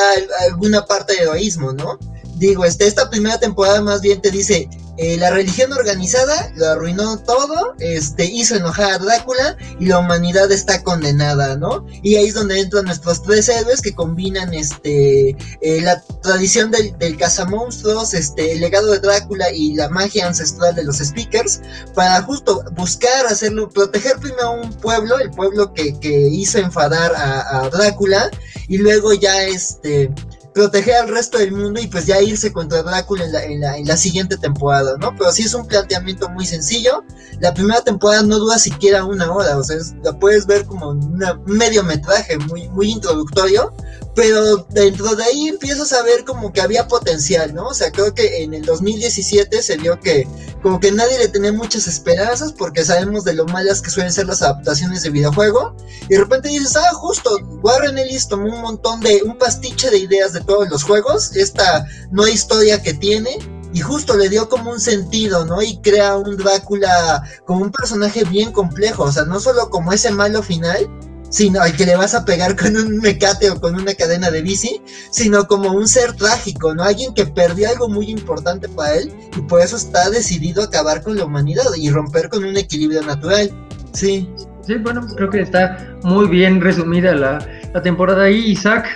alguna 0.49 0.85
parte 0.85 1.15
de 1.15 1.23
heroísmo, 1.23 1.73
¿no? 1.73 1.99
Digo, 2.37 2.65
este, 2.65 2.87
esta 2.87 3.11
primera 3.11 3.39
temporada 3.39 3.81
más 3.81 4.01
bien 4.01 4.21
te 4.21 4.31
dice, 4.31 4.69
eh, 4.97 5.17
la 5.17 5.31
religión 5.31 5.73
organizada 5.73 6.53
lo 6.55 6.69
arruinó 6.69 7.19
todo, 7.19 7.75
este, 7.81 8.27
hizo 8.27 8.55
enojar 8.55 8.93
a 8.93 8.99
Drácula 8.99 9.57
y 9.81 9.87
la 9.87 9.99
humanidad 9.99 10.53
está 10.53 10.85
condenada, 10.85 11.57
¿no? 11.57 11.85
Y 12.03 12.15
ahí 12.15 12.27
es 12.27 12.35
donde 12.35 12.61
entran 12.61 12.85
nuestros 12.85 13.23
tres 13.23 13.49
héroes 13.49 13.83
que 13.83 13.93
combinan 13.93 14.55
este, 14.55 15.31
eh, 15.61 15.81
la 15.81 16.01
tradición 16.23 16.71
del, 16.71 16.97
del 16.99 17.17
cazamonstruos, 17.17 18.15
este, 18.15 18.53
el 18.53 18.61
legado 18.61 18.93
de 18.93 19.01
Drácula 19.01 19.51
y 19.53 19.75
la 19.75 19.89
magia 19.89 20.29
ancestral 20.29 20.77
de 20.77 20.85
los 20.85 20.99
speakers 20.99 21.61
para 21.95 22.23
justo 22.23 22.63
buscar 22.77 23.27
hacerlo, 23.27 23.69
proteger 23.69 24.19
primero 24.19 24.53
un 24.53 24.73
pueblo, 24.75 25.19
el 25.19 25.31
pueblo 25.31 25.75
que, 25.75 25.99
que 25.99 26.29
hizo 26.29 26.59
enfadar 26.59 27.13
a, 27.17 27.65
a 27.65 27.71
Drácula 27.71 28.31
y 28.69 28.79
luego 28.79 29.13
ya 29.13 29.43
este 29.43 30.11
proteger 30.55 30.95
al 30.95 31.09
resto 31.09 31.39
del 31.39 31.53
mundo 31.53 31.81
y 31.81 31.89
pues 31.89 32.07
ya 32.07 32.23
irse 32.23 32.53
contra 32.53 32.83
Drácula 32.83 33.25
en 33.25 33.33
la, 33.33 33.45
en 33.45 33.61
la, 33.61 33.77
en 33.77 33.87
la 33.87 33.97
siguiente 33.97 34.37
temporada, 34.37 34.97
¿no? 35.01 35.15
Pero 35.19 35.33
sí 35.33 35.43
es 35.43 35.53
un 35.53 35.67
planteamiento 35.67 36.29
muy 36.31 36.47
sencillo. 36.47 37.05
La 37.41 37.53
primera 37.53 37.83
temporada 37.83 38.23
no 38.23 38.39
dura 38.39 38.59
siquiera 38.59 39.05
una 39.05 39.31
hora, 39.31 39.59
o 39.59 39.65
sea, 39.65 39.77
la 40.03 40.17
puedes 40.19 40.47
ver 40.47 40.65
como 40.65 40.91
un 40.91 41.23
mediometraje 41.47 42.39
muy, 42.39 42.69
muy 42.69 42.93
introductorio, 42.93 43.75
pero 44.15 44.59
dentro 44.71 45.15
de 45.17 45.25
ahí 45.25 45.49
empiezas 45.49 45.93
a 45.93 46.03
ver 46.03 46.25
como 46.25 46.53
que 46.53 46.61
había 46.61 46.87
potencial, 46.87 47.55
¿no? 47.55 47.69
O 47.69 47.75
sea, 47.75 47.91
creo 47.91 48.15
que 48.15 48.43
en 48.43 48.55
el 48.55 48.65
2017 48.65 49.63
se 49.63 49.77
vio 49.77 49.99
que 49.99 50.27
como 50.63 50.81
que 50.81 50.93
nadie 50.93 51.19
le 51.19 51.29
tenía 51.29 51.53
muchas 51.53 51.87
esperanzas 51.89 52.53
porque 52.53 52.85
sabemos 52.85 53.25
de 53.25 53.35
lo 53.35 53.45
malas 53.47 53.83
que 53.83 53.91
suelen 53.91 54.13
ser 54.13 54.27
las 54.27 54.41
adaptaciones 54.43 55.03
de 55.03 55.11
videojuego 55.11 55.75
y 56.09 56.15
de 56.15 56.21
repente 56.21 56.49
dices, 56.49 56.77
ah, 56.77 56.95
justo, 56.95 57.37
Warren 57.63 57.99
Ellis 57.99 58.29
tomó 58.29 58.47
un 58.47 58.63
montón 58.63 59.01
de, 59.01 59.23
un 59.25 59.37
pastiche 59.37 59.91
de 59.91 59.99
ideas 59.99 60.33
de 60.33 60.41
todos 60.41 60.69
los 60.71 60.85
juegos, 60.85 61.35
esta 61.37 61.87
no 62.11 62.27
historia 62.29 62.83
que 62.83 62.95
tiene 62.95 63.39
y 63.75 63.81
justo 63.81 64.17
le 64.17 64.29
dio 64.29 64.49
como 64.49 64.71
un 64.71 64.81
sentido, 64.81 65.45
¿no? 65.45 65.61
Y 65.61 65.79
crea 65.81 66.17
un 66.17 66.37
Drácula 66.37 67.23
como 67.45 67.63
un 67.63 67.73
personaje 67.73 68.23
bien 68.25 68.53
complejo, 68.53 69.03
o 69.03 69.13
sea, 69.13 69.25
no 69.25 69.41
solo 69.41 69.69
como 69.69 69.93
ese 69.93 70.13
malo 70.13 70.43
final, 70.43 70.89
sino 71.35 71.61
al 71.61 71.75
que 71.75 71.85
le 71.85 71.97
vas 71.97 72.15
a 72.15 72.25
pegar 72.25 72.55
con 72.61 72.77
un 72.77 72.99
mecate 72.99 73.51
o 73.51 73.61
con 73.61 73.75
una 73.75 73.93
cadena 73.95 74.31
de 74.31 74.41
bici, 74.41 74.81
sino 75.11 75.49
como 75.49 75.73
un 75.73 75.89
ser 75.89 76.13
trágico, 76.13 76.73
¿no? 76.77 76.85
Alguien 76.85 77.13
que 77.13 77.27
perdió 77.27 77.69
algo 77.69 77.89
muy 77.89 78.09
importante 78.09 78.69
para 78.69 78.95
él 78.95 79.13
y 79.37 79.41
por 79.43 79.61
eso 79.61 79.77
está 79.77 80.09
decidido 80.11 80.63
a 80.63 80.67
acabar 80.67 81.03
con 81.03 81.17
la 81.17 81.25
humanidad 81.25 81.65
y 81.77 81.91
romper 81.91 82.29
con 82.29 82.45
un 82.45 82.57
equilibrio 82.57 83.03
natural. 83.03 83.51
Sí. 83.93 84.31
Sí, 84.65 84.77
bueno, 84.77 85.07
creo 85.17 85.29
que 85.29 85.41
está 85.41 85.99
muy 86.05 86.29
bien 86.29 86.61
resumida 86.61 87.15
la, 87.17 87.45
la 87.75 87.83
temporada 87.83 88.25
ahí, 88.25 88.53
Isaac. 88.53 88.87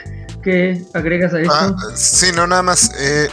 ¿Qué 0.42 0.80
agregas 0.94 1.34
a 1.34 1.40
esto? 1.40 1.52
Ah, 1.52 1.76
sí, 1.96 2.28
no, 2.34 2.46
nada 2.46 2.62
más. 2.62 2.92
Eh, 2.98 3.28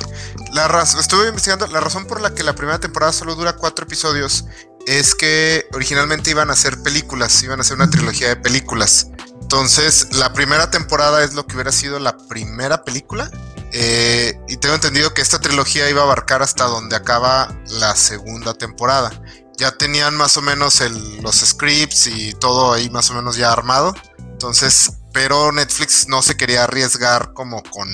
la 0.54 0.68
razón, 0.68 1.00
estuve 1.00 1.28
investigando 1.28 1.68
la 1.68 1.80
razón 1.80 2.08
por 2.08 2.22
la 2.22 2.34
que 2.34 2.44
la 2.44 2.56
primera 2.56 2.80
temporada 2.80 3.14
solo 3.14 3.36
dura 3.36 3.54
cuatro 3.54 3.86
episodios 3.86 4.46
es 4.86 5.16
que 5.16 5.68
originalmente 5.74 6.30
iban 6.30 6.50
a 6.50 6.54
hacer 6.54 6.82
películas, 6.82 7.42
iban 7.44 7.60
a 7.60 7.62
hacer 7.62 7.76
una 7.76 7.90
trilogía 7.90 8.30
de 8.30 8.36
películas. 8.36 9.08
Entonces, 9.42 10.08
la 10.14 10.34
primera 10.34 10.72
temporada 10.72 11.24
es 11.24 11.34
lo 11.34 11.46
que 11.46 11.56
hubiera 11.56 11.72
sido 11.72 12.00
la 12.00 12.18
primera 12.18 12.84
película. 12.84 13.30
Eh, 13.72 14.40
y 14.48 14.58
tengo 14.58 14.76
entendido 14.76 15.14
que 15.14 15.22
esta 15.22 15.40
trilogía 15.40 15.90
iba 15.90 16.02
a 16.02 16.06
abarcar 16.06 16.42
hasta 16.42 16.66
donde 16.66 16.96
acaba 16.96 17.56
la 17.68 17.96
segunda 17.96 18.54
temporada. 18.54 19.12
Ya 19.58 19.72
tenían 19.72 20.16
más 20.16 20.38
o 20.38 20.42
menos 20.42 20.82
los 21.22 21.36
scripts 21.36 22.08
y 22.08 22.34
todo 22.34 22.74
ahí 22.74 22.90
más 22.90 23.10
o 23.10 23.14
menos 23.14 23.36
ya 23.36 23.52
armado. 23.52 23.94
Entonces, 24.18 24.92
pero 25.14 25.52
Netflix 25.52 26.08
no 26.08 26.22
se 26.22 26.38
quería 26.38 26.64
arriesgar 26.64 27.34
como 27.34 27.64
con 27.64 27.90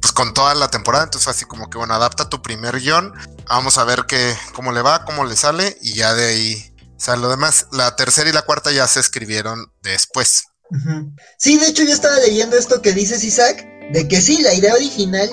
pues 0.00 0.12
con 0.12 0.32
toda 0.32 0.54
la 0.54 0.68
temporada. 0.68 1.04
Entonces 1.04 1.28
así 1.28 1.44
como 1.44 1.68
que 1.70 1.78
bueno, 1.78 1.94
adapta 1.94 2.28
tu 2.28 2.40
primer 2.42 2.80
guion. 2.80 3.12
Vamos 3.50 3.78
a 3.78 3.84
ver 3.84 4.04
qué, 4.06 4.36
cómo 4.54 4.70
le 4.70 4.80
va, 4.80 5.04
cómo 5.04 5.24
le 5.24 5.36
sale. 5.36 5.76
Y 5.82 5.94
ya 5.94 6.14
de 6.14 6.24
ahí 6.24 6.74
sale 6.96 7.20
lo 7.20 7.28
demás. 7.28 7.66
La 7.72 7.96
tercera 7.96 8.30
y 8.30 8.32
la 8.32 8.42
cuarta 8.42 8.70
ya 8.70 8.86
se 8.86 9.00
escribieron 9.00 9.72
después. 9.82 10.44
Sí, 11.36 11.58
de 11.58 11.66
hecho 11.66 11.82
yo 11.82 11.92
estaba 11.92 12.16
leyendo 12.18 12.56
esto 12.56 12.80
que 12.80 12.92
dices, 12.92 13.24
Isaac, 13.24 13.66
de 13.92 14.06
que 14.06 14.20
sí, 14.20 14.40
la 14.40 14.54
idea 14.54 14.74
original 14.74 15.28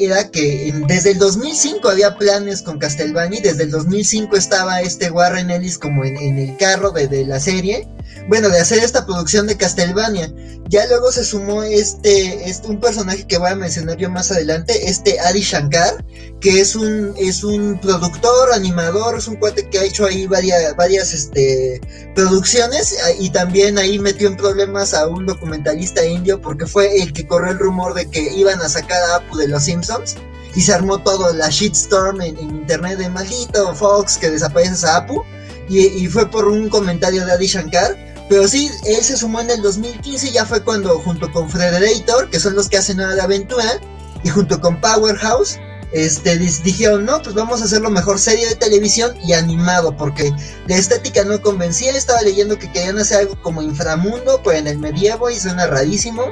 era 0.00 0.30
que 0.30 0.72
desde 0.86 1.10
el 1.10 1.18
2005 1.18 1.88
había 1.88 2.16
planes 2.16 2.62
con 2.62 2.78
Castlevania, 2.78 3.40
desde 3.42 3.64
el 3.64 3.70
2005 3.70 4.34
estaba 4.34 4.80
este 4.80 5.10
Warren 5.10 5.50
Ellis 5.50 5.78
como 5.78 6.04
en, 6.04 6.38
el 6.38 6.56
carro 6.56 6.90
de, 6.90 7.26
la 7.26 7.38
serie, 7.38 7.86
bueno, 8.28 8.48
de 8.48 8.60
hacer 8.60 8.78
esta 8.78 9.04
producción 9.04 9.46
de 9.46 9.56
Castlevania. 9.56 10.32
Ya 10.70 10.86
luego 10.86 11.10
se 11.10 11.24
sumó 11.24 11.62
este, 11.62 12.48
este, 12.48 12.68
un 12.68 12.78
personaje 12.78 13.26
que 13.26 13.38
voy 13.38 13.50
a 13.50 13.54
mencionar 13.54 13.96
yo 13.96 14.10
más 14.10 14.30
adelante, 14.30 14.88
este 14.88 15.18
Adi 15.20 15.40
Shankar, 15.40 16.04
que 16.40 16.60
es 16.60 16.76
un, 16.76 17.14
es 17.16 17.42
un 17.42 17.78
productor, 17.80 18.52
animador, 18.52 19.16
es 19.16 19.28
un 19.28 19.36
cuate 19.36 19.68
que 19.70 19.78
ha 19.78 19.84
hecho 19.84 20.04
ahí 20.04 20.26
varias, 20.26 20.76
varias 20.76 21.14
este, 21.14 21.80
producciones 22.14 22.96
y 23.18 23.30
también 23.30 23.78
ahí 23.78 23.98
metió 23.98 24.28
en 24.28 24.36
problemas 24.36 24.92
a 24.92 25.06
un 25.08 25.24
documentalista 25.24 26.04
indio 26.04 26.40
porque 26.40 26.66
fue 26.66 27.02
el 27.02 27.12
que 27.14 27.26
corrió 27.26 27.52
el 27.52 27.58
rumor 27.58 27.94
de 27.94 27.97
que 28.06 28.20
iban 28.34 28.60
a 28.60 28.68
sacar 28.68 29.02
a 29.02 29.16
Apu 29.16 29.36
de 29.36 29.48
los 29.48 29.64
Simpsons 29.64 30.16
y 30.54 30.60
se 30.62 30.72
armó 30.72 30.98
todo 30.98 31.32
la 31.32 31.48
shitstorm 31.48 32.20
en, 32.20 32.38
internet 32.38 32.98
de 32.98 33.08
maldito 33.08 33.74
Fox 33.74 34.18
que 34.18 34.30
desapareces 34.30 34.84
a 34.84 34.96
Apu 34.98 35.22
y, 35.68 35.86
y 35.86 36.06
fue 36.06 36.30
por 36.30 36.48
un 36.48 36.68
comentario 36.68 37.24
de 37.24 37.32
Adi 37.32 37.46
Shankar 37.46 38.08
pero 38.28 38.46
sí, 38.46 38.70
él 38.84 39.02
se 39.02 39.16
sumó 39.16 39.40
en 39.40 39.50
el 39.50 39.62
2015 39.62 40.28
y 40.28 40.32
ya 40.32 40.44
fue 40.44 40.62
cuando 40.62 40.98
junto 40.98 41.32
con 41.32 41.48
Frederator, 41.48 42.28
que 42.28 42.38
son 42.38 42.54
los 42.54 42.68
que 42.68 42.76
hacen 42.76 43.00
Hora 43.00 43.14
de 43.14 43.22
Aventura, 43.22 43.80
y 44.22 44.28
junto 44.28 44.60
con 44.60 44.80
Powerhouse, 44.80 45.58
este, 45.92 46.36
dijeron, 46.36 47.06
no, 47.06 47.22
pues 47.22 47.34
vamos 47.34 47.62
a 47.62 47.64
hacerlo 47.64 47.88
mejor 47.88 48.18
serie 48.18 48.46
de 48.46 48.56
televisión 48.56 49.16
y 49.24 49.32
animado, 49.32 49.96
porque 49.96 50.30
la 50.66 50.76
estética 50.76 51.24
no 51.24 51.40
convencía, 51.40 51.92
estaba 51.92 52.20
leyendo 52.20 52.58
que 52.58 52.70
querían 52.70 52.98
hacer 52.98 53.20
algo 53.20 53.40
como 53.40 53.62
inframundo, 53.62 54.42
pues 54.42 54.58
en 54.58 54.66
el 54.66 54.78
medievo 54.78 55.30
y 55.30 55.36
suena 55.36 55.66
rarísimo, 55.66 56.24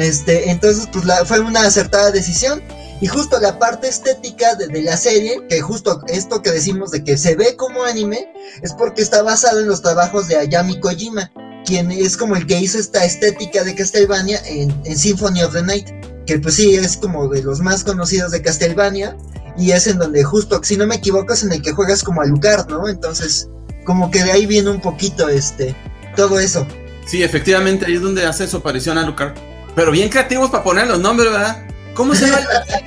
este, 0.00 0.50
entonces 0.50 0.88
pues 0.92 1.04
fue 1.26 1.40
una 1.40 1.62
acertada 1.62 2.10
decisión, 2.10 2.62
y 3.00 3.06
justo 3.06 3.38
la 3.38 3.58
parte 3.58 3.88
estética 3.88 4.56
de, 4.56 4.82
la 4.82 4.96
serie, 4.96 5.40
que 5.48 5.60
justo 5.60 6.02
esto 6.08 6.42
que 6.42 6.50
decimos 6.50 6.90
de 6.90 7.04
que 7.04 7.16
se 7.16 7.36
ve 7.36 7.54
como 7.56 7.84
anime, 7.84 8.32
es 8.62 8.72
porque 8.72 9.02
está 9.02 9.22
basado 9.22 9.60
en 9.60 9.68
los 9.68 9.82
trabajos 9.82 10.26
de 10.26 10.36
Ayami 10.36 10.80
Kojima, 10.80 11.30
quien 11.64 11.92
es 11.92 12.16
como 12.16 12.34
el 12.34 12.46
que 12.46 12.58
hizo 12.58 12.78
esta 12.78 13.04
estética 13.04 13.62
de 13.62 13.74
Castlevania 13.74 14.40
en, 14.46 14.72
Symphony 14.96 15.42
of 15.42 15.52
the 15.52 15.62
Night, 15.62 15.88
que 16.26 16.38
pues 16.38 16.56
sí 16.56 16.74
es 16.74 16.96
como 16.96 17.28
de 17.28 17.42
los 17.42 17.60
más 17.60 17.84
conocidos 17.84 18.32
de 18.32 18.42
Castlevania, 18.42 19.16
y 19.56 19.70
es 19.70 19.86
en 19.86 19.98
donde 19.98 20.24
justo, 20.24 20.60
si 20.62 20.76
no 20.76 20.86
me 20.86 20.96
equivoco, 20.96 21.32
es 21.32 21.42
en 21.44 21.52
el 21.52 21.62
que 21.62 21.72
juegas 21.72 22.02
como 22.02 22.20
Alucard, 22.20 22.68
¿no? 22.68 22.88
Entonces, 22.88 23.48
como 23.84 24.10
que 24.10 24.22
de 24.24 24.32
ahí 24.32 24.46
viene 24.46 24.70
un 24.70 24.80
poquito 24.80 25.28
este, 25.28 25.74
todo 26.16 26.38
eso. 26.40 26.66
Sí, 27.06 27.22
efectivamente, 27.22 27.86
ahí 27.86 27.94
es 27.94 28.02
donde 28.02 28.26
hace 28.26 28.46
su 28.46 28.56
aparición 28.56 28.98
Alucard. 28.98 29.47
Pero 29.74 29.90
bien 29.90 30.08
creativos 30.08 30.50
para 30.50 30.64
poner 30.64 30.86
los 30.86 30.98
nombres, 30.98 31.30
¿verdad? 31.30 31.64
¿Cómo 31.94 32.14
se 32.14 32.26
llama 32.26 32.38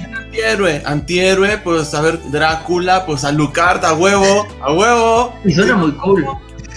el 0.05 0.15
antihéroe? 0.15 0.81
Antihéroe, 0.85 1.57
pues 1.57 1.93
a 1.93 2.01
ver, 2.01 2.19
Drácula, 2.31 3.05
pues 3.05 3.25
a 3.25 3.31
Lucard, 3.33 3.83
a 3.83 3.93
huevo, 3.93 4.47
a 4.61 4.71
huevo. 4.71 5.33
Y 5.43 5.53
suena 5.53 5.75
muy 5.75 5.91
cool. 5.93 6.25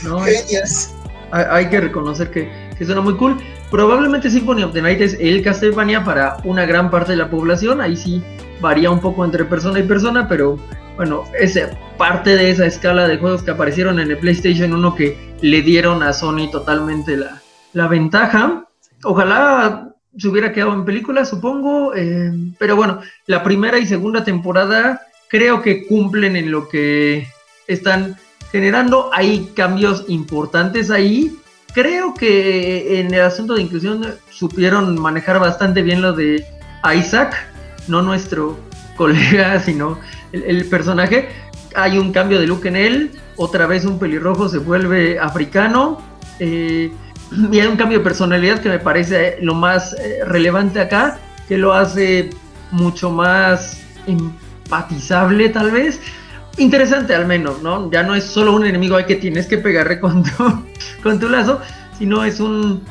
¿no? 0.03 0.21
Hay, 1.31 1.69
que 1.69 1.81
reconocer 1.81 2.31
que, 2.31 2.51
suena 2.85 3.01
muy 3.01 3.17
cool. 3.17 3.37
Probablemente 3.71 4.31
Symphony 4.31 4.65
of 4.65 4.73
the 4.73 4.83
Night 4.83 5.01
es 5.01 5.17
el 5.21 5.43
Castlevania 5.43 6.05
para 6.05 6.37
una 6.45 6.67
gran 6.67 6.91
parte 6.91 7.13
de 7.13 7.19
la 7.19 7.31
población. 7.31 7.81
Ahí 7.81 7.97
sí 7.97 8.23
varía 8.61 8.91
un 8.91 9.01
poco 9.01 9.25
entre 9.25 9.45
persona 9.45 9.79
y 9.79 9.85
persona, 9.85 10.29
pero 10.29 10.59
bueno, 10.97 11.25
es 11.39 11.59
parte 11.97 12.37
de 12.37 12.51
esa 12.51 12.67
escala 12.67 13.07
de 13.07 13.19
juegos 13.19 13.43
que 13.43 13.53
aparecieron 13.53 14.01
en 14.01 14.11
el 14.11 14.19
PlayStation 14.19 14.73
1 14.73 14.95
que 14.97 15.35
le 15.41 15.63
dieron 15.63 16.03
a 16.03 16.13
Sony 16.13 16.51
totalmente 16.51 17.17
la, 17.17 17.41
la 17.73 17.87
ventaja. 17.87 18.65
Ojalá 19.05 19.94
se 20.17 20.29
hubiera 20.29 20.53
quedado 20.53 20.75
en 20.75 20.85
película, 20.85 21.25
supongo. 21.25 21.95
Eh, 21.95 22.33
pero 22.59 22.77
bueno, 22.77 23.01
la 23.27 23.43
primera 23.43 23.79
y 23.79 23.87
segunda 23.87 24.25
temporada 24.25 25.03
creo 25.29 25.63
que 25.63 25.87
cumplen 25.87 26.37
en 26.37 26.51
lo 26.51 26.69
que 26.69 27.27
están 27.67 28.17
generando. 28.53 29.11
Hay 29.13 29.51
cambios 29.55 30.05
importantes 30.09 30.91
ahí, 30.91 31.37
creo 31.75 32.15
que 32.15 33.01
en 33.01 33.13
el 33.13 33.23
asunto 33.23 33.55
de 33.55 33.63
inclusión 33.63 34.15
supieron 34.31 35.01
manejar 35.01 35.41
bastante 35.41 35.83
bien 35.83 36.03
lo 36.03 36.13
de 36.13 36.47
Isaac, 36.97 37.35
no 37.89 38.01
nuestro 38.01 38.57
colega, 38.97 39.59
sino 39.61 39.99
el, 40.33 40.65
personaje. 40.67 41.29
Hay 41.75 41.99
un 41.99 42.13
cambio 42.13 42.39
de 42.39 42.47
look 42.47 42.65
en 42.67 42.77
él, 42.77 43.11
otra 43.37 43.67
vez 43.67 43.85
un 43.85 43.99
pelirrojo 43.99 44.49
se 44.49 44.59
vuelve 44.59 45.19
africano. 45.19 46.01
Eh, 46.39 46.93
y 47.53 47.61
hay 47.61 47.67
un 47.67 47.77
cambio 47.77 47.99
de 47.99 48.05
personalidad 48.05 48.61
que 48.61 48.69
me 48.69 48.79
parece 48.79 49.39
lo 49.41 49.55
más 49.55 49.95
eh, 49.95 50.21
relevante 50.27 50.81
acá, 50.81 51.19
que 51.49 51.59
lo 51.59 51.73
hace 51.73 52.31
mucho 52.71 53.11
más 53.11 53.81
empatizable 54.07 55.49
tal 55.49 55.71
vez. 55.71 56.01
Interesante 56.57 57.15
al 57.15 57.27
menos, 57.27 57.63
¿no? 57.63 57.91
Ya 57.91 58.03
no 58.05 58.15
es 58.15 58.25
solo 58.25 58.55
un 58.55 58.65
enemigo 58.65 58.97
al 58.97 59.07
que 59.07 59.17
tienes 59.17 59.47
que 59.47 59.59
pegarle 59.59 59.99
con 59.99 60.23
tu, 60.23 61.29
lazo, 61.29 61.61
sino 61.99 62.25
es 62.25 62.39
un, 62.39 62.83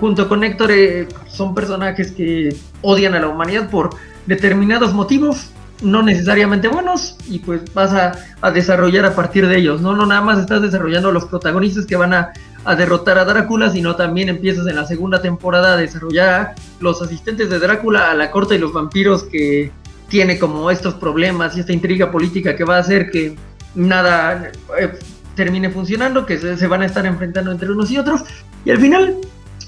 junto 0.00 0.28
con 0.28 0.42
Héctor, 0.42 0.70
eh, 0.72 1.08
son 1.28 1.54
personajes 1.54 2.10
que 2.12 2.56
odian 2.82 3.14
a 3.14 3.20
la 3.20 3.28
humanidad 3.28 3.70
por 3.70 3.90
determinados 4.26 4.94
motivos, 4.94 5.50
no 5.84 6.02
necesariamente 6.02 6.68
buenos, 6.68 7.16
y 7.28 7.38
pues 7.38 7.62
vas 7.74 7.92
a, 7.92 8.12
a, 8.40 8.50
desarrollar 8.50 9.04
a 9.04 9.14
partir 9.14 9.46
de 9.46 9.58
ellos, 9.58 9.80
¿no? 9.80 9.94
No 9.94 10.06
nada 10.06 10.20
más 10.20 10.38
estás 10.38 10.62
desarrollando 10.62 11.12
los 11.12 11.26
protagonistas 11.26 11.86
que 11.86 11.96
van 11.96 12.14
a, 12.14 12.32
a, 12.64 12.74
derrotar 12.74 13.18
a 13.18 13.24
Drácula, 13.24 13.70
sino 13.70 13.94
también 13.94 14.28
empiezas 14.28 14.66
en 14.66 14.76
la 14.76 14.86
segunda 14.86 15.20
temporada 15.22 15.74
a 15.74 15.76
desarrollar 15.76 16.54
los 16.80 17.00
asistentes 17.02 17.50
de 17.50 17.58
Drácula 17.58 18.10
a 18.10 18.14
la 18.14 18.30
corte 18.30 18.54
de 18.54 18.60
los 18.60 18.72
vampiros 18.72 19.24
que 19.24 19.70
tiene 20.08 20.38
como 20.38 20.70
estos 20.70 20.94
problemas 20.94 21.56
y 21.56 21.60
esta 21.60 21.72
intriga 21.72 22.10
política 22.10 22.56
que 22.56 22.64
va 22.64 22.76
a 22.76 22.80
hacer 22.80 23.10
que 23.10 23.36
nada 23.74 24.52
eh, 24.78 24.98
termine 25.34 25.70
funcionando, 25.70 26.26
que 26.26 26.38
se, 26.38 26.66
van 26.66 26.82
a 26.82 26.86
estar 26.86 27.04
enfrentando 27.06 27.50
entre 27.50 27.70
unos 27.70 27.90
y 27.90 27.98
otros, 27.98 28.22
y 28.64 28.70
al 28.70 28.78
final 28.78 29.16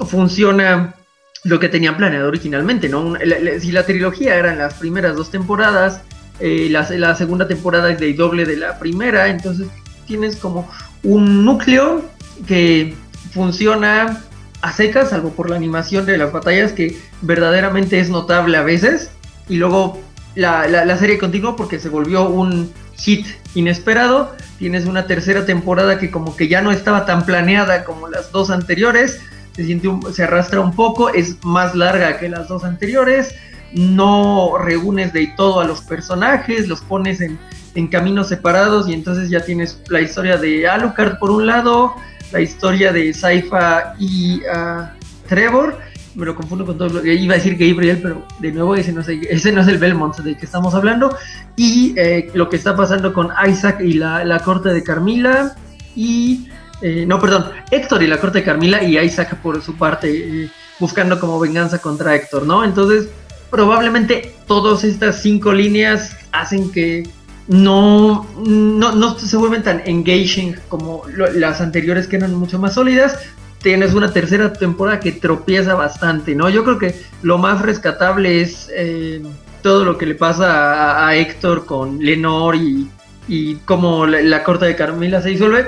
funciona 0.06 0.94
lo 1.46 1.60
que 1.60 1.68
tenían 1.68 1.96
planeado 1.96 2.28
originalmente, 2.28 2.88
¿no? 2.88 3.14
si 3.60 3.72
la 3.72 3.86
trilogía 3.86 4.34
eran 4.34 4.58
las 4.58 4.74
primeras 4.74 5.16
dos 5.16 5.30
temporadas, 5.30 6.02
eh, 6.40 6.68
la, 6.70 7.14
segunda 7.14 7.48
temporada 7.48 7.90
es 7.90 7.98
de 7.98 8.12
doble 8.12 8.44
de 8.44 8.56
la 8.56 8.78
primera, 8.78 9.28
entonces 9.28 9.68
tienes 10.06 10.36
como 10.36 10.68
un 11.02 11.44
núcleo 11.44 12.04
que 12.46 12.94
funciona 13.32 14.22
a 14.60 14.72
secas, 14.72 15.10
salvo 15.10 15.30
por 15.30 15.48
la 15.48 15.56
animación 15.56 16.04
de 16.04 16.18
las 16.18 16.32
batallas 16.32 16.72
que 16.72 16.98
verdaderamente 17.22 18.00
es 18.00 18.10
notable 18.10 18.56
a 18.56 18.62
veces, 18.62 19.10
y 19.48 19.56
luego 19.56 20.00
la, 20.34 20.66
la, 20.66 20.98
serie 20.98 21.16
continuó 21.16 21.56
porque 21.56 21.78
se 21.78 21.88
volvió 21.88 22.28
un 22.28 22.72
hit 22.98 23.26
inesperado. 23.54 24.34
Tienes 24.58 24.86
una 24.86 25.06
tercera 25.06 25.46
temporada 25.46 25.98
que 25.98 26.10
como 26.10 26.36
que 26.36 26.48
ya 26.48 26.60
no 26.60 26.72
estaba 26.72 27.06
tan 27.06 27.24
planeada 27.24 27.84
como 27.84 28.08
las 28.08 28.32
dos 28.32 28.50
anteriores. 28.50 29.20
Se, 29.56 29.64
siente 29.64 29.88
se 30.12 30.22
arrastra 30.22 30.60
un 30.60 30.74
poco, 30.74 31.08
es 31.08 31.42
más 31.44 31.74
larga 31.74 32.18
que 32.18 32.28
las 32.28 32.48
dos 32.48 32.64
anteriores. 32.64 33.34
No 33.72 34.56
reúnes 34.58 35.12
de 35.12 35.32
todo 35.36 35.60
a 35.60 35.64
los 35.64 35.80
personajes, 35.80 36.68
los 36.68 36.80
pones 36.82 37.20
en, 37.20 37.38
en 37.74 37.88
caminos 37.88 38.28
separados 38.28 38.88
y 38.88 38.94
entonces 38.94 39.28
ya 39.28 39.44
tienes 39.44 39.80
la 39.88 40.00
historia 40.00 40.36
de 40.36 40.68
Alucard 40.68 41.18
por 41.18 41.30
un 41.30 41.46
lado, 41.46 41.94
la 42.32 42.40
historia 42.40 42.92
de 42.92 43.12
Saifa 43.12 43.94
y 43.98 44.40
uh, 44.42 44.86
Trevor 45.28 45.76
me 46.16 46.24
lo 46.24 46.34
confundo 46.34 46.64
con 46.64 46.78
todo 46.78 47.04
iba 47.04 47.34
a 47.34 47.36
decir 47.36 47.56
Gabriel, 47.58 48.00
pero 48.02 48.26
de 48.40 48.50
nuevo 48.50 48.74
ese 48.74 48.92
no 48.92 49.02
es 49.02 49.08
ese 49.08 49.52
no 49.52 49.60
es 49.60 49.68
el 49.68 49.76
Belmont 49.78 50.16
del 50.16 50.36
que 50.36 50.46
estamos 50.46 50.74
hablando. 50.74 51.14
Y 51.56 51.94
eh, 51.98 52.30
lo 52.32 52.48
que 52.48 52.56
está 52.56 52.74
pasando 52.74 53.12
con 53.12 53.28
Isaac 53.46 53.80
y 53.82 53.92
la, 53.92 54.40
corte 54.44 54.70
de 54.70 54.82
Carmila. 54.82 55.54
Y. 55.94 56.48
Eh, 56.82 57.04
no, 57.06 57.20
perdón, 57.20 57.46
Héctor 57.70 58.02
y 58.02 58.06
la 58.06 58.18
corte 58.18 58.38
de 58.38 58.44
Carmila 58.44 58.82
y 58.82 58.98
Isaac 58.98 59.36
por 59.36 59.62
su 59.62 59.76
parte, 59.76 60.08
eh, 60.44 60.50
buscando 60.78 61.18
como 61.18 61.40
venganza 61.40 61.78
contra 61.78 62.14
Héctor, 62.14 62.46
¿no? 62.46 62.64
Entonces, 62.64 63.08
probablemente 63.50 64.34
todas 64.46 64.84
estas 64.84 65.22
cinco 65.22 65.52
líneas 65.52 66.16
hacen 66.32 66.70
que 66.70 67.08
no, 67.48 68.26
no, 68.36 68.92
no 68.92 69.18
se 69.18 69.36
vuelven 69.36 69.62
tan 69.62 69.82
engaging 69.86 70.56
como 70.68 71.02
las 71.16 71.60
anteriores 71.60 72.06
que 72.06 72.16
eran 72.16 72.34
mucho 72.34 72.58
más 72.58 72.74
sólidas, 72.74 73.18
tienes 73.62 73.94
una 73.94 74.12
tercera 74.12 74.52
temporada 74.52 75.00
que 75.00 75.12
tropieza 75.12 75.74
bastante, 75.74 76.34
¿no? 76.34 76.48
Yo 76.50 76.64
creo 76.64 76.78
que 76.78 76.94
lo 77.22 77.38
más 77.38 77.62
rescatable 77.62 78.42
es 78.42 78.70
eh, 78.74 79.22
todo 79.62 79.84
lo 79.84 79.98
que 79.98 80.06
le 80.06 80.14
pasa 80.14 81.06
a, 81.06 81.16
Héctor 81.16 81.66
con 81.66 81.98
Lenor 81.98 82.56
y, 82.56 82.88
y 83.28 83.56
cómo 83.64 84.06
la, 84.06 84.44
corte 84.44 84.66
de 84.66 84.76
Carmila 84.76 85.22
se 85.22 85.30
disuelve, 85.30 85.66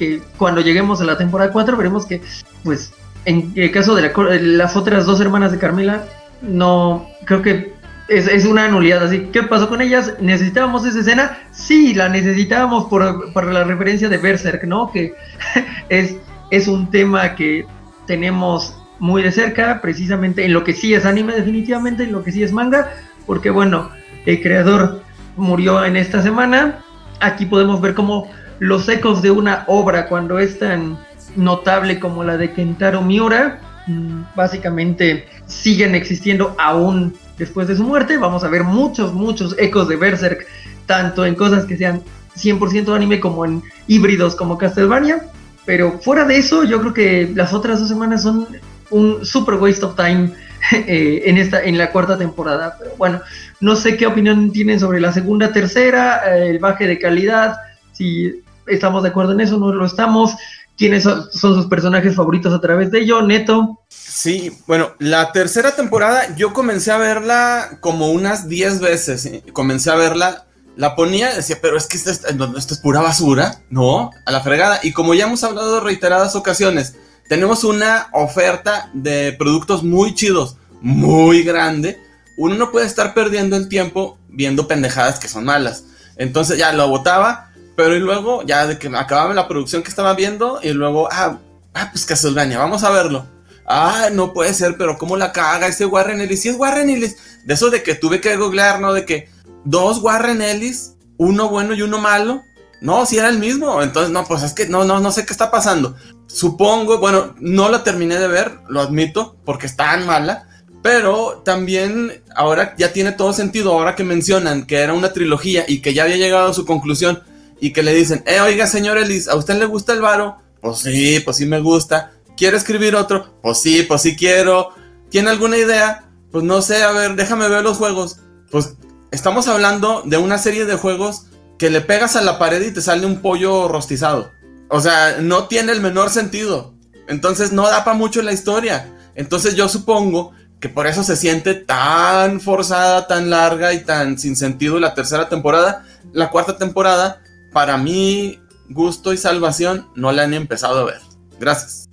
que 0.00 0.22
cuando 0.36 0.62
lleguemos 0.62 1.00
a 1.00 1.04
la 1.04 1.16
temporada 1.16 1.52
4 1.52 1.76
veremos 1.76 2.06
que, 2.06 2.22
pues, 2.64 2.92
en 3.26 3.52
el 3.54 3.70
caso 3.70 3.94
de, 3.94 4.10
las 4.40 4.74
otras 4.74 5.04
dos 5.04 5.20
hermanas 5.20 5.52
de 5.52 5.58
Carmila, 5.58 6.06
no, 6.40 7.06
creo 7.26 7.42
que 7.42 7.74
es, 8.08 8.26
es, 8.26 8.46
una 8.46 8.66
nulidad. 8.66 9.04
Así, 9.04 9.28
¿qué 9.30 9.42
pasó 9.42 9.68
con 9.68 9.82
ellas? 9.82 10.14
¿Necesitábamos 10.20 10.86
esa 10.86 11.00
escena? 11.00 11.38
Sí, 11.52 11.94
la 11.94 12.08
necesitábamos 12.08 12.86
por, 12.86 13.32
por 13.34 13.52
la 13.52 13.62
referencia 13.62 14.08
de 14.08 14.16
Berserk, 14.16 14.64
¿no? 14.64 14.90
Que 14.90 15.12
es 15.90 16.16
es 16.50 16.66
un 16.68 16.90
tema 16.90 17.34
que 17.34 17.66
tenemos 18.06 18.76
muy 18.98 19.22
de 19.22 19.32
cerca, 19.32 19.80
precisamente 19.80 20.44
en 20.44 20.52
lo 20.52 20.64
que 20.64 20.74
sí 20.74 20.92
es 20.94 21.06
anime 21.06 21.34
definitivamente, 21.34 22.04
en 22.04 22.12
lo 22.12 22.22
que 22.22 22.32
sí 22.32 22.42
es 22.42 22.52
manga, 22.52 22.90
porque 23.26 23.50
bueno, 23.50 23.90
el 24.26 24.42
creador 24.42 25.02
murió 25.36 25.84
en 25.84 25.96
esta 25.96 26.22
semana. 26.22 26.80
Aquí 27.20 27.46
podemos 27.46 27.80
ver 27.80 27.94
como 27.94 28.30
los 28.60 28.88
ecos 28.88 29.22
de 29.22 29.30
una 29.30 29.64
obra 29.66 30.06
cuando 30.06 30.38
es 30.38 30.58
tan 30.58 30.98
notable 31.34 31.98
como 31.98 32.22
la 32.22 32.36
de 32.36 32.52
Kentaro 32.52 33.02
Miura, 33.02 33.60
mm, 33.86 34.22
básicamente 34.36 35.26
siguen 35.46 35.94
existiendo 35.94 36.54
aún 36.58 37.14
después 37.38 37.66
de 37.66 37.76
su 37.76 37.84
muerte. 37.84 38.18
Vamos 38.18 38.44
a 38.44 38.48
ver 38.48 38.62
muchos, 38.62 39.14
muchos 39.14 39.56
ecos 39.58 39.88
de 39.88 39.96
Berserk, 39.96 40.46
tanto 40.86 41.24
en 41.24 41.34
cosas 41.34 41.64
que 41.64 41.76
sean 41.76 42.02
100% 42.36 42.94
anime 42.94 43.18
como 43.18 43.44
en 43.44 43.62
híbridos 43.86 44.36
como 44.36 44.58
Castlevania. 44.58 45.24
Pero 45.64 45.98
fuera 46.00 46.24
de 46.24 46.36
eso, 46.36 46.64
yo 46.64 46.80
creo 46.80 46.94
que 46.94 47.32
las 47.34 47.52
otras 47.54 47.80
dos 47.80 47.88
semanas 47.88 48.22
son 48.22 48.46
un 48.90 49.24
super 49.24 49.54
waste 49.54 49.84
of 49.84 49.96
time 49.96 50.32
eh, 50.72 51.22
en 51.24 51.38
esta 51.38 51.62
en 51.62 51.78
la 51.78 51.90
cuarta 51.90 52.18
temporada. 52.18 52.76
Pero 52.78 52.92
bueno, 52.98 53.20
no 53.60 53.74
sé 53.74 53.96
qué 53.96 54.06
opinión 54.06 54.52
tienen 54.52 54.78
sobre 54.78 55.00
la 55.00 55.12
segunda, 55.12 55.52
tercera, 55.52 56.36
eh, 56.36 56.50
el 56.50 56.58
baje 56.58 56.86
de 56.86 56.98
calidad, 56.98 57.56
si 57.92 58.42
estamos 58.70 59.02
de 59.02 59.10
acuerdo 59.10 59.32
en 59.32 59.40
eso, 59.40 59.58
no 59.58 59.72
lo 59.72 59.86
estamos. 59.86 60.34
¿Quiénes 60.76 61.02
son, 61.02 61.30
sus 61.30 61.66
personajes 61.66 62.16
favoritos 62.16 62.54
a 62.54 62.60
través 62.60 62.90
de 62.90 63.00
ello? 63.00 63.20
Neto. 63.20 63.80
Sí, 63.88 64.50
bueno, 64.66 64.92
la 64.98 65.30
tercera 65.32 65.76
temporada 65.76 66.34
yo 66.36 66.54
comencé 66.54 66.90
a 66.90 66.96
verla 66.96 67.78
como 67.80 68.10
unas 68.10 68.48
10 68.48 68.80
veces. 68.80 69.42
Comencé 69.52 69.90
a 69.90 69.96
verla 69.96 70.46
la 70.76 70.96
ponía, 70.96 71.34
decía, 71.34 71.58
pero 71.60 71.76
es 71.76 71.86
que 71.86 71.98
esto 71.98 72.10
es, 72.10 72.22
esto 72.24 72.74
es 72.74 72.80
pura 72.80 73.02
basura, 73.02 73.60
¿no? 73.68 74.10
A 74.24 74.32
la 74.32 74.40
fregada. 74.40 74.80
Y 74.82 74.92
como 74.92 75.12
ya 75.12 75.26
hemos 75.26 75.44
hablado 75.44 75.80
reiteradas 75.80 76.34
ocasiones, 76.36 76.94
tenemos 77.28 77.64
una 77.64 78.08
oferta 78.12 78.90
de 78.94 79.34
productos 79.38 79.82
muy 79.82 80.14
chidos, 80.14 80.56
muy 80.80 81.42
grande. 81.42 81.98
Uno 82.38 82.54
no 82.54 82.70
puede 82.72 82.86
estar 82.86 83.12
perdiendo 83.12 83.56
el 83.56 83.68
tiempo 83.68 84.18
viendo 84.28 84.66
pendejadas 84.66 85.18
que 85.18 85.28
son 85.28 85.44
malas. 85.44 85.84
Entonces 86.16 86.58
ya 86.58 86.72
lo 86.72 86.88
botaba, 86.88 87.49
pero 87.80 87.96
y 87.96 87.98
luego 87.98 88.42
ya 88.42 88.66
de 88.66 88.78
que 88.78 88.88
acababa 88.94 89.32
la 89.32 89.48
producción 89.48 89.82
que 89.82 89.88
estaba 89.88 90.12
viendo 90.12 90.60
y 90.62 90.74
luego, 90.74 91.08
ah, 91.10 91.38
ah 91.72 91.88
pues 91.90 92.04
Castlevania, 92.04 92.58
vamos 92.58 92.84
a 92.84 92.90
verlo. 92.90 93.24
Ah, 93.66 94.10
no 94.12 94.34
puede 94.34 94.52
ser, 94.52 94.76
pero 94.76 94.98
¿cómo 94.98 95.16
la 95.16 95.32
caga 95.32 95.66
ese 95.66 95.86
Warren 95.86 96.20
Ellis? 96.20 96.42
Si 96.42 96.50
es 96.50 96.56
Warren 96.56 96.90
Ellis, 96.90 97.16
de 97.46 97.54
eso 97.54 97.70
de 97.70 97.82
que 97.82 97.94
tuve 97.94 98.20
que 98.20 98.36
googlear, 98.36 98.82
¿no? 98.82 98.92
De 98.92 99.06
que 99.06 99.30
dos 99.64 100.02
Warren 100.02 100.42
Ellis, 100.42 100.96
uno 101.16 101.48
bueno 101.48 101.72
y 101.72 101.80
uno 101.80 101.96
malo. 101.96 102.42
No, 102.82 103.06
si 103.06 103.16
era 103.16 103.30
el 103.30 103.38
mismo. 103.38 103.82
Entonces, 103.82 104.12
no, 104.12 104.26
pues 104.26 104.42
es 104.42 104.52
que 104.52 104.66
no, 104.66 104.84
no, 104.84 105.00
no 105.00 105.10
sé 105.10 105.24
qué 105.24 105.32
está 105.32 105.50
pasando. 105.50 105.96
Supongo, 106.26 106.98
bueno, 106.98 107.34
no 107.40 107.70
la 107.70 107.82
terminé 107.82 108.18
de 108.18 108.28
ver, 108.28 108.58
lo 108.68 108.82
admito, 108.82 109.38
porque 109.46 109.64
está 109.64 109.92
tan 109.92 110.04
mala. 110.04 110.48
Pero 110.82 111.40
también 111.46 112.22
ahora 112.36 112.74
ya 112.76 112.92
tiene 112.92 113.12
todo 113.12 113.32
sentido, 113.32 113.72
ahora 113.72 113.96
que 113.96 114.04
mencionan 114.04 114.66
que 114.66 114.80
era 114.80 114.92
una 114.92 115.14
trilogía 115.14 115.64
y 115.66 115.80
que 115.80 115.94
ya 115.94 116.02
había 116.02 116.18
llegado 116.18 116.50
a 116.50 116.54
su 116.54 116.66
conclusión 116.66 117.22
y 117.60 117.72
que 117.72 117.82
le 117.82 117.94
dicen, 117.94 118.22
eh, 118.26 118.40
oiga, 118.40 118.66
señor 118.66 118.98
Ellis, 118.98 119.28
¿a 119.28 119.36
usted 119.36 119.58
le 119.58 119.66
gusta 119.66 119.92
el 119.92 120.00
varo? 120.00 120.36
Pues 120.60 120.78
sí, 120.78 121.20
pues 121.20 121.36
sí 121.36 121.46
me 121.46 121.60
gusta. 121.60 122.12
¿Quiere 122.36 122.56
escribir 122.56 122.96
otro? 122.96 123.34
Pues 123.42 123.60
sí, 123.60 123.82
pues 123.82 124.02
sí 124.02 124.16
quiero. 124.16 124.70
¿Tiene 125.10 125.30
alguna 125.30 125.56
idea? 125.56 126.08
Pues 126.30 126.44
no 126.44 126.62
sé, 126.62 126.82
a 126.82 126.92
ver, 126.92 127.16
déjame 127.16 127.48
ver 127.48 127.62
los 127.62 127.76
juegos. 127.76 128.18
Pues 128.50 128.76
estamos 129.10 129.48
hablando 129.48 130.02
de 130.04 130.16
una 130.16 130.38
serie 130.38 130.64
de 130.64 130.76
juegos 130.76 131.26
que 131.58 131.70
le 131.70 131.82
pegas 131.82 132.16
a 132.16 132.22
la 132.22 132.38
pared 132.38 132.62
y 132.62 132.72
te 132.72 132.80
sale 132.80 133.04
un 133.04 133.20
pollo 133.20 133.68
rostizado. 133.68 134.30
O 134.68 134.80
sea, 134.80 135.18
no 135.20 135.48
tiene 135.48 135.72
el 135.72 135.80
menor 135.80 136.10
sentido. 136.10 136.74
Entonces 137.08 137.52
no 137.52 137.68
da 137.68 137.84
para 137.84 137.96
mucho 137.96 138.22
la 138.22 138.32
historia. 138.32 138.88
Entonces 139.14 139.56
yo 139.56 139.68
supongo 139.68 140.32
que 140.60 140.68
por 140.68 140.86
eso 140.86 141.02
se 141.02 141.16
siente 141.16 141.54
tan 141.54 142.40
forzada, 142.40 143.06
tan 143.06 143.30
larga 143.30 143.72
y 143.72 143.84
tan 143.84 144.18
sin 144.18 144.36
sentido 144.36 144.78
la 144.78 144.94
tercera 144.94 145.28
temporada. 145.28 145.84
La 146.12 146.30
cuarta 146.30 146.56
temporada, 146.56 147.20
para 147.52 147.76
mi 147.76 148.40
gusto 148.68 149.12
y 149.12 149.16
salvación, 149.16 149.86
no 149.96 150.12
la 150.12 150.24
han 150.24 150.34
empezado 150.34 150.80
a 150.80 150.84
ver. 150.84 151.00
Gracias. 151.38 151.88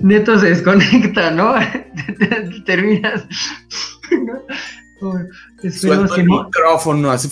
Neto 0.00 0.38
se 0.38 0.50
desconecta, 0.50 1.30
¿no? 1.30 1.54
Terminas. 2.64 3.26
Suelto 5.70 6.14
el 6.16 6.26
micrófono, 6.26 7.10
así. 7.10 7.28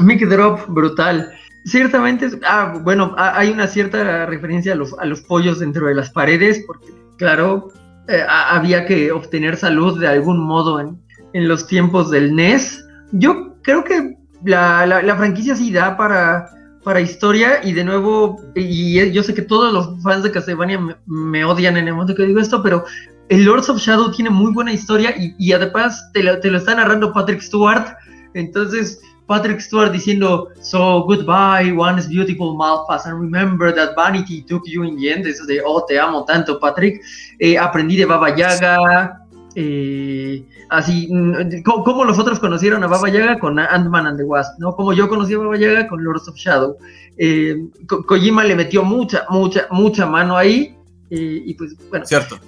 Mic 0.00 0.26
drop 0.28 0.66
brutal. 0.68 1.32
Ciertamente, 1.64 2.28
ah, 2.46 2.78
bueno, 2.82 3.14
hay 3.16 3.50
una 3.50 3.66
cierta 3.66 4.26
referencia 4.26 4.74
a 4.74 4.76
los, 4.76 4.92
a 4.98 5.06
los 5.06 5.22
pollos 5.22 5.60
dentro 5.60 5.86
de 5.86 5.94
las 5.94 6.10
paredes, 6.10 6.62
porque, 6.66 6.88
claro, 7.16 7.70
eh, 8.08 8.22
había 8.28 8.84
que 8.84 9.10
obtener 9.10 9.56
salud 9.56 9.98
de 9.98 10.08
algún 10.08 10.38
modo 10.38 10.78
en, 10.78 11.00
en 11.32 11.48
los 11.48 11.66
tiempos 11.66 12.10
del 12.10 12.34
NES. 12.34 12.84
Yo 13.12 13.54
creo 13.62 13.82
que 13.82 14.16
la, 14.44 14.84
la, 14.86 15.16
franquicia 15.16 15.56
sí 15.56 15.72
da 15.72 15.96
para, 15.96 16.50
para 16.84 17.00
historia 17.00 17.60
y 17.64 17.72
de 17.72 17.82
nuevo, 17.82 18.40
y 18.54 19.10
yo 19.10 19.22
sé 19.22 19.34
que 19.34 19.42
todos 19.42 19.72
los 19.72 20.02
fans 20.02 20.22
de 20.22 20.30
Castlevania 20.30 20.78
me, 21.06 21.44
odian 21.44 21.76
en 21.76 21.88
el 21.88 21.94
momento 21.94 22.14
que 22.14 22.26
digo 22.26 22.38
esto, 22.38 22.62
pero 22.62 22.84
el 23.30 23.44
Lords 23.44 23.70
of 23.70 23.80
Shadow 23.80 24.12
tiene 24.12 24.30
muy 24.30 24.52
buena 24.52 24.72
historia 24.72 25.14
y, 25.16 25.52
además 25.52 26.10
te 26.12 26.22
lo, 26.22 26.38
te 26.40 26.50
lo 26.50 26.58
está 26.58 26.74
narrando 26.74 27.12
Patrick 27.12 27.40
Stewart, 27.40 27.96
entonces 28.34 29.00
Patrick 29.26 29.60
Stewart 29.60 29.90
diciendo, 29.90 30.48
so 30.60 31.02
goodbye, 31.04 31.72
once 31.72 32.06
beautiful 32.06 32.54
Malphas, 32.54 33.06
and 33.06 33.18
remember 33.18 33.74
that 33.74 33.94
vanity 33.96 34.42
took 34.42 34.62
you 34.66 34.84
in 34.84 34.96
the 34.96 35.10
end. 35.10 35.26
Eso 35.26 35.46
de, 35.46 35.62
oh, 35.64 35.84
te 35.86 35.98
amo 35.98 36.24
tanto, 36.26 36.60
Patrick. 36.60 37.00
Eh, 37.38 37.56
aprendí 37.56 37.96
de 37.96 38.04
Baba 38.04 38.36
Yaga. 38.36 39.23
Eh, 39.56 40.44
así, 40.68 41.08
mm, 41.10 41.62
como 41.62 42.04
los 42.04 42.18
otros 42.18 42.40
conocieron 42.40 42.82
a 42.82 42.86
Baba 42.86 43.08
Yaga 43.08 43.38
con 43.38 43.58
Ant-Man 43.58 44.06
and 44.06 44.18
the 44.18 44.24
Wasp, 44.24 44.58
¿no? 44.58 44.74
Como 44.74 44.92
yo 44.92 45.08
conocí 45.08 45.34
a 45.34 45.38
Baba 45.38 45.56
Yaga 45.56 45.86
con 45.88 46.02
Lords 46.02 46.28
of 46.28 46.36
Shadow. 46.36 46.76
Eh, 47.16 47.56
Kojima 47.86 48.44
le 48.44 48.56
metió 48.56 48.82
mucha, 48.82 49.24
mucha, 49.30 49.66
mucha 49.70 50.06
mano 50.06 50.36
ahí. 50.36 50.76
y 51.10 51.54
pues, 51.54 51.76
bueno. 51.90 52.04
Cierto. 52.04 52.38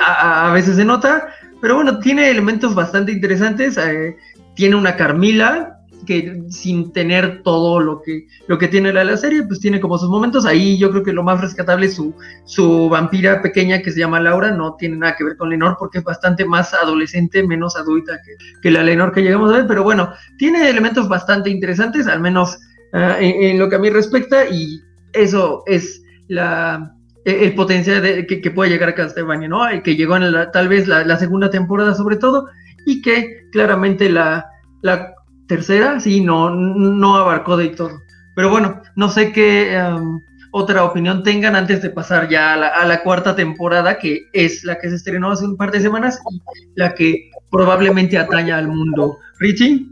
A, 0.00 0.50
a, 0.50 0.52
veces 0.52 0.76
se 0.76 0.84
nota, 0.84 1.28
pero 1.60 1.74
bueno, 1.74 1.98
tiene 1.98 2.30
elementos 2.30 2.74
bastante 2.74 3.12
interesantes. 3.12 3.78
tiene 4.54 4.76
una 4.76 4.96
Carmila, 4.96 5.73
que 6.04 6.42
sin 6.50 6.92
tener 6.92 7.42
todo 7.42 7.80
lo 7.80 8.02
que, 8.02 8.26
lo 8.46 8.58
que 8.58 8.68
tiene 8.68 8.92
la, 8.92 9.04
la, 9.04 9.16
serie, 9.16 9.42
pues 9.42 9.60
tiene 9.60 9.80
como 9.80 9.98
sus 9.98 10.08
momentos. 10.08 10.46
Ahí 10.46 10.78
yo 10.78 10.90
creo 10.90 11.02
que 11.02 11.12
lo 11.12 11.22
más 11.22 11.40
rescatable 11.40 11.86
es 11.86 11.94
su, 11.94 12.14
su 12.44 12.88
vampira 12.88 13.42
pequeña 13.42 13.82
que 13.82 13.90
se 13.90 14.00
llama 14.00 14.20
Laura, 14.20 14.50
no 14.50 14.74
tiene 14.76 14.96
nada 14.96 15.16
que 15.16 15.24
ver 15.24 15.36
con 15.36 15.50
Lenor 15.50 15.76
porque 15.78 15.98
es 15.98 16.04
bastante 16.04 16.44
más 16.44 16.74
adolescente, 16.74 17.46
menos 17.46 17.76
adulta 17.76 18.20
que, 18.24 18.32
que 18.60 18.70
la 18.70 18.82
Lenor 18.82 19.12
que 19.12 19.22
llegamos 19.22 19.52
a 19.52 19.58
ver, 19.58 19.66
pero 19.66 19.82
bueno, 19.82 20.12
tiene 20.38 20.68
elementos 20.68 21.08
bastante 21.08 21.50
interesantes, 21.50 22.06
al 22.06 22.20
menos 22.20 22.58
uh, 22.92 23.20
en, 23.20 23.58
lo 23.58 23.68
que 23.68 23.76
a 23.76 23.78
mí 23.78 23.90
respecta, 23.90 24.46
y 24.48 24.80
eso 25.12 25.62
es 25.66 26.02
la, 26.28 26.94
el 27.24 27.54
potencial 27.54 28.02
de, 28.02 28.26
que, 28.26 28.40
que, 28.40 28.50
puede 28.50 28.70
llegar 28.70 28.90
a 28.90 28.94
Castlevania, 28.94 29.48
¿no? 29.48 29.60
Que 29.82 29.96
llegó 29.96 30.16
en 30.16 30.50
tal 30.52 30.68
vez 30.68 30.86
la, 30.86 31.16
segunda 31.18 31.50
temporada 31.50 31.94
sobre 31.94 32.16
todo, 32.16 32.48
y 32.86 33.00
que 33.00 33.48
claramente 33.50 34.08
la, 34.08 34.46
la 34.82 35.14
tercera, 35.46 36.00
sí, 36.00 36.20
no, 36.20 36.50
no 36.50 37.16
abarcó 37.16 37.56
de 37.56 37.68
todo. 37.68 38.00
Pero 38.34 38.50
bueno, 38.50 38.82
no 38.96 39.08
sé 39.08 39.32
qué 39.32 39.74
em, 39.76 40.20
otra 40.52 40.84
opinión 40.84 41.22
tengan 41.22 41.56
antes 41.56 41.82
de 41.82 41.90
pasar 41.90 42.28
ya 42.28 42.54
a 42.54 42.86
la, 42.86 43.02
cuarta 43.02 43.36
temporada, 43.36 43.98
que 43.98 44.28
es 44.32 44.64
la 44.64 44.78
que 44.78 44.88
se 44.88 44.96
estrenó 44.96 45.32
hace 45.32 45.44
un 45.44 45.56
par 45.56 45.70
de 45.70 45.80
semanas 45.80 46.20
y 46.30 46.40
la 46.74 46.94
que 46.94 47.30
probablemente 47.50 48.18
ataña 48.18 48.58
al 48.58 48.68
mundo. 48.68 49.18
Richie. 49.38 49.86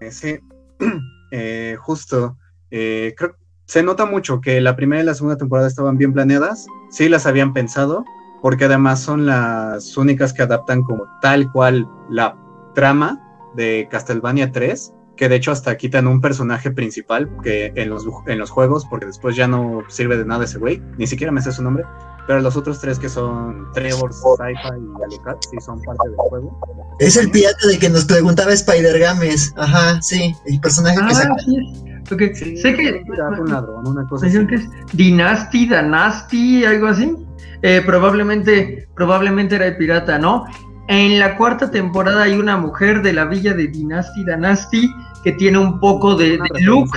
Eh, 0.00 0.10
sí, 0.10 0.38
eh, 1.30 1.76
justo. 1.78 2.36
Eh, 2.70 3.14
creo 3.16 3.34
se 3.70 3.84
nota 3.84 4.04
mucho 4.04 4.40
que 4.40 4.60
la 4.60 4.74
primera 4.74 5.00
y 5.00 5.06
la 5.06 5.14
segunda 5.14 5.36
temporada 5.36 5.68
estaban 5.68 5.96
bien 5.96 6.12
planeadas, 6.12 6.66
sí 6.90 7.08
las 7.08 7.24
habían 7.24 7.52
pensado, 7.52 8.04
porque 8.42 8.64
además 8.64 9.00
son 9.00 9.26
las 9.26 9.96
únicas 9.96 10.32
que 10.32 10.42
adaptan 10.42 10.82
como 10.82 11.04
tal 11.22 11.52
cual 11.52 11.86
la 12.10 12.36
trama 12.74 13.20
de 13.54 13.88
Castlevania 13.90 14.52
3, 14.52 14.92
que 15.16 15.28
de 15.28 15.36
hecho 15.36 15.52
hasta 15.52 15.76
quitan 15.76 16.06
un 16.06 16.20
personaje 16.20 16.70
principal 16.70 17.28
que 17.42 17.72
en 17.76 17.90
los, 17.90 18.06
en 18.26 18.38
los 18.38 18.50
juegos, 18.50 18.86
porque 18.86 19.06
después 19.06 19.36
ya 19.36 19.46
no 19.46 19.82
sirve 19.88 20.16
de 20.16 20.24
nada 20.24 20.44
ese 20.44 20.58
güey, 20.58 20.82
ni 20.96 21.06
siquiera 21.06 21.30
me 21.30 21.42
sé 21.42 21.52
su 21.52 21.62
nombre, 21.62 21.84
pero 22.26 22.40
los 22.40 22.56
otros 22.56 22.80
tres 22.80 22.98
que 22.98 23.08
son 23.08 23.70
Trevor, 23.74 24.12
Saifa 24.14 24.68
y 24.78 25.02
Alucard, 25.04 25.36
sí 25.50 25.56
son 25.60 25.82
parte 25.82 26.08
del 26.08 26.16
juego. 26.16 26.58
Es 27.00 27.16
el 27.16 27.30
pirata 27.30 27.66
de 27.66 27.78
que 27.78 27.90
nos 27.90 28.04
preguntaba 28.06 28.52
Spider 28.52 28.98
Games, 28.98 29.52
ajá, 29.56 30.00
sí, 30.00 30.34
el 30.46 30.60
personaje 30.60 30.98
que 31.06 31.14
saca. 31.14 31.34
Sí. 31.38 32.56
sé 32.56 32.74
que 32.74 33.04
un 33.38 33.50
ladrón, 33.50 33.86
una 33.86 34.06
cosa 34.08 34.26
así. 34.26 34.46
que 34.46 34.54
es 34.54 34.68
Dynasty, 34.94 35.68
Danasty, 35.68 36.64
algo 36.64 36.86
así. 36.86 37.14
Eh, 37.62 37.82
probablemente, 37.84 38.88
probablemente 38.94 39.56
era 39.56 39.66
el 39.66 39.76
pirata, 39.76 40.18
¿no? 40.18 40.46
En 40.88 41.18
la 41.18 41.36
cuarta 41.36 41.70
temporada 41.70 42.22
hay 42.22 42.34
una 42.34 42.56
mujer 42.56 43.02
de 43.02 43.12
la 43.12 43.24
villa 43.24 43.54
de 43.54 43.68
Dynasty 43.68 44.24
Danasti 44.24 44.90
que 45.22 45.32
tiene 45.32 45.58
un 45.58 45.78
poco 45.78 46.14
de, 46.14 46.38
look, 46.60 46.90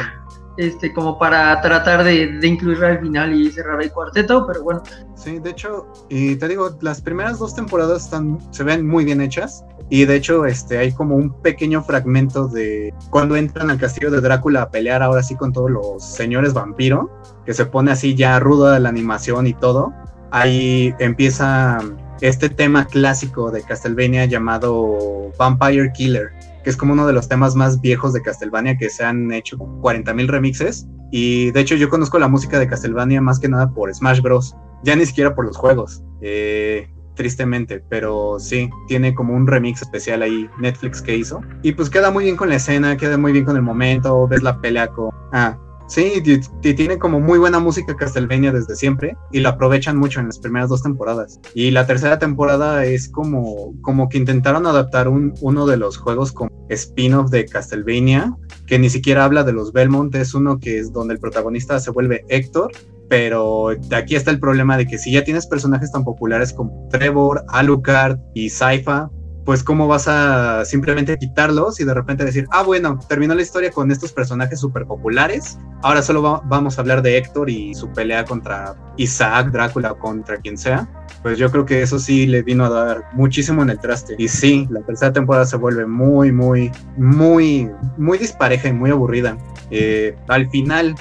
este, 0.58 0.94
como 0.94 1.18
para 1.18 1.60
tratar 1.62 2.04
de, 2.04 2.40
incluir 2.44 2.84
al 2.84 3.00
final 3.00 3.34
y 3.34 3.52
cerrar 3.52 3.82
el 3.82 3.92
cuarteto, 3.92 4.46
pero 4.48 4.64
bueno. 4.64 4.84
Sí, 5.16 5.40
de 5.40 5.50
hecho, 5.50 5.88
y 6.10 6.36
te 6.36 6.48
digo, 6.48 6.78
las 6.82 7.02
primeras 7.02 7.40
dos 7.40 7.56
temporadas 7.56 8.06
están, 8.06 8.40
se 8.52 8.64
ven 8.64 8.88
muy 8.88 9.06
bien 9.06 9.22
hechas. 9.22 9.64
Y 9.90 10.06
de 10.06 10.16
hecho, 10.16 10.46
este, 10.46 10.78
hay 10.78 10.92
como 10.92 11.16
un 11.16 11.34
pequeño 11.42 11.84
fragmento 11.84 12.48
de 12.48 12.94
cuando 13.10 13.36
entran 13.36 13.70
al 13.70 13.78
castillo 13.78 14.10
de 14.12 14.22
Drácula 14.22 14.64
a 14.64 14.70
pelear 14.70 15.04
ahora 15.04 15.22
sí 15.22 15.36
con 15.36 15.54
todos 15.54 15.70
los 15.70 16.04
señores 16.04 16.54
vampiro, 16.54 17.12
que 17.46 17.54
se 17.54 17.66
pone 17.66 17.92
así 17.92 18.16
ya 18.16 18.40
ruda 18.40 18.80
la 18.80 18.90
animación 18.90 19.46
y 19.46 19.54
todo. 19.54 19.94
Ahí 20.32 20.96
empieza 21.00 21.80
este 22.24 22.48
tema 22.48 22.86
clásico 22.86 23.52
de 23.52 23.64
Castlevania 23.64 24.24
llamado 24.24 25.34
Vampire 25.38 25.92
Killer, 25.92 26.30
que 26.64 26.70
es 26.70 26.78
como 26.78 26.94
uno 26.94 27.06
de 27.06 27.12
los 27.12 27.28
temas 27.28 27.54
más 27.54 27.82
viejos 27.82 28.14
de 28.14 28.22
Castlevania 28.22 28.78
que 28.78 28.90
se 28.90 29.04
han 29.04 29.30
hecho 29.34 29.58
40.000 29.58 30.28
remixes. 30.28 30.88
Y 31.12 31.52
de 31.52 31.60
hecho 31.60 31.76
yo 31.76 31.90
conozco 31.90 32.18
la 32.20 32.30
música 32.30 32.60
de 32.60 32.68
Castlevania 32.68 33.20
más 33.20 33.40
que 33.40 33.50
nada 33.50 33.70
por 33.74 33.94
Smash 33.94 34.22
Bros. 34.22 34.56
Ya 34.86 34.96
ni 34.96 35.06
siquiera 35.06 35.36
por 35.36 35.46
los 35.46 35.58
juegos. 35.58 36.02
Eh, 36.22 36.88
tristemente, 37.16 37.84
pero 37.90 38.40
sí, 38.40 38.70
tiene 38.88 39.14
como 39.14 39.36
un 39.36 39.46
remix 39.46 39.82
especial 39.82 40.22
ahí 40.22 40.50
Netflix 40.60 41.02
que 41.02 41.18
hizo. 41.18 41.42
Y 41.62 41.74
pues 41.74 41.90
queda 41.90 42.10
muy 42.10 42.24
bien 42.24 42.38
con 42.38 42.48
la 42.48 42.56
escena, 42.56 42.96
queda 42.96 43.18
muy 43.18 43.34
bien 43.34 43.44
con 43.44 43.58
el 43.58 43.64
momento, 43.64 44.30
ves 44.30 44.42
la 44.44 44.62
pelea 44.62 44.88
con... 44.88 45.10
Ah, 45.34 45.58
Sí, 45.88 46.24
tiene 46.62 46.98
como 46.98 47.20
muy 47.20 47.40
buena 47.40 47.60
música 47.60 47.96
Castlevania 47.96 48.52
desde 48.52 48.76
siempre 48.76 49.16
y 49.32 49.42
la 49.42 49.50
aprovechan 49.50 49.98
mucho 49.98 50.20
en 50.20 50.28
las 50.28 50.40
primeras 50.40 50.70
dos 50.70 50.84
temporadas. 50.84 51.40
Y 51.54 51.72
la 51.72 51.86
tercera 51.86 52.20
temporada 52.20 52.86
es 52.86 53.10
como, 53.10 53.74
como 53.82 54.10
que 54.10 54.18
intentaron 54.18 54.66
adaptar 54.66 55.08
un, 55.08 55.34
uno 55.42 55.66
de 55.66 55.78
los 55.78 55.98
juegos 55.98 56.32
como 56.32 56.52
spin-off 56.70 57.30
de 57.30 57.46
Castlevania, 57.46 58.36
que 58.66 58.80
ni 58.80 58.90
siquiera 58.90 59.26
habla 59.26 59.44
de 59.44 59.54
los 59.54 59.74
Belmont, 59.74 60.16
es 60.16 60.34
uno 60.34 60.60
que 60.60 60.80
es 60.80 60.92
donde 60.94 61.16
el 61.16 61.20
protagonista 61.20 61.80
se 61.80 61.92
vuelve 61.92 62.26
Héctor, 62.30 62.72
pero 63.10 63.70
aquí 63.92 64.16
está 64.16 64.32
el 64.32 64.40
problema 64.40 64.78
de 64.78 64.88
que 64.88 64.98
si 64.98 65.12
ya 65.12 65.24
tienes 65.24 65.46
personajes 65.48 65.92
tan 65.92 66.04
populares 66.04 66.54
como 66.54 66.88
Trevor, 66.90 67.44
Alucard 67.50 68.18
y 68.34 68.50
Saifa, 68.50 69.10
pues 69.46 69.64
cómo 69.64 69.88
vas 69.88 70.08
a 70.08 70.64
simplemente 70.66 71.18
quitarlos 71.18 71.80
y 71.80 71.84
de 71.84 71.94
repente 71.94 72.24
decir, 72.24 72.48
ah, 72.52 72.64
bueno, 72.64 73.00
terminó 73.08 73.36
la 73.36 73.42
historia 73.42 73.72
con 73.72 73.92
estos 73.92 74.14
personajes 74.14 74.60
súper 74.60 74.86
populares, 74.86 75.58
ahora 75.82 76.02
solo 76.02 76.42
vamos 76.46 76.78
a 76.78 76.82
hablar 76.82 77.02
de 77.02 77.18
Héctor 77.18 77.50
y 77.50 77.74
su 77.74 77.92
pelea 77.92 78.24
contra 78.26 78.76
Isaac, 78.98 79.52
Drácula, 79.52 79.94
contra 79.96 80.38
quien 80.38 80.58
sea. 80.58 80.88
Pues 81.22 81.38
yo 81.38 81.50
creo 81.52 81.66
que 81.66 81.82
eso 81.82 82.00
sí 82.00 82.26
le 82.26 82.44
vino 82.44 82.66
a 82.66 82.70
dar 82.70 83.04
muchísimo 83.14 83.62
en 83.64 83.70
el 83.70 83.80
traste. 83.80 84.16
Y 84.18 84.28
sí, 84.28 84.68
la 84.70 84.82
tercera 84.82 85.14
temporada 85.14 85.46
se 85.46 85.56
vuelve 85.56 85.86
muy, 85.86 86.32
muy, 86.32 86.72
muy, 86.98 87.70
muy 87.98 88.18
dispareja 88.18 88.68
y 88.68 88.74
muy 88.74 88.92
aburrida. 88.92 89.38
Eh, 89.72 90.18
al 90.28 90.50
final, 90.50 90.96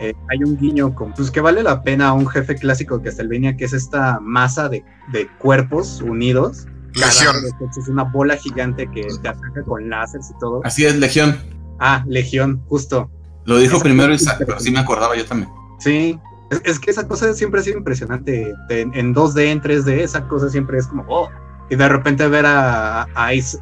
eh, 0.00 0.14
hay 0.30 0.42
un 0.44 0.56
guiño 0.56 0.94
con, 0.94 1.12
pues 1.12 1.30
que 1.30 1.40
vale 1.40 1.62
la 1.62 1.82
pena 1.82 2.12
un 2.12 2.26
jefe 2.26 2.56
clásico 2.56 2.98
de 2.98 3.04
Castlevania, 3.04 3.56
que 3.56 3.64
es 3.64 3.72
esta 3.72 4.18
masa 4.20 4.68
de, 4.68 4.84
de 5.12 5.28
cuerpos 5.38 6.02
unidos 6.02 6.66
Legión. 6.94 7.36
Es 7.76 7.88
una 7.88 8.04
bola 8.04 8.36
gigante 8.36 8.88
que 8.90 9.06
te 9.22 9.28
ataca 9.28 9.62
con 9.64 9.88
láseres 9.88 10.30
y 10.30 10.38
todo. 10.38 10.60
Así 10.64 10.84
es, 10.84 10.96
Legión. 10.96 11.38
Ah, 11.78 12.04
Legión, 12.06 12.62
justo. 12.68 13.10
Lo 13.44 13.58
dijo 13.58 13.80
primero 13.80 14.14
Isaac, 14.14 14.36
pero 14.38 14.60
sí 14.60 14.70
me 14.70 14.78
acordaba 14.78 15.16
yo 15.16 15.24
también. 15.24 15.50
Sí, 15.78 16.18
es, 16.64 16.78
que 16.78 16.90
esa 16.90 17.08
cosa 17.08 17.32
siempre 17.34 17.60
ha 17.60 17.64
sido 17.64 17.78
impresionante. 17.78 18.52
En, 18.68 19.14
2D, 19.14 19.46
en 19.46 19.60
3D, 19.60 20.00
esa 20.00 20.28
cosa 20.28 20.48
siempre 20.48 20.78
es 20.78 20.86
como, 20.86 21.04
oh. 21.08 21.28
Y 21.70 21.76
de 21.76 21.88
repente 21.88 22.28
ver 22.28 22.44
a, 22.46 23.06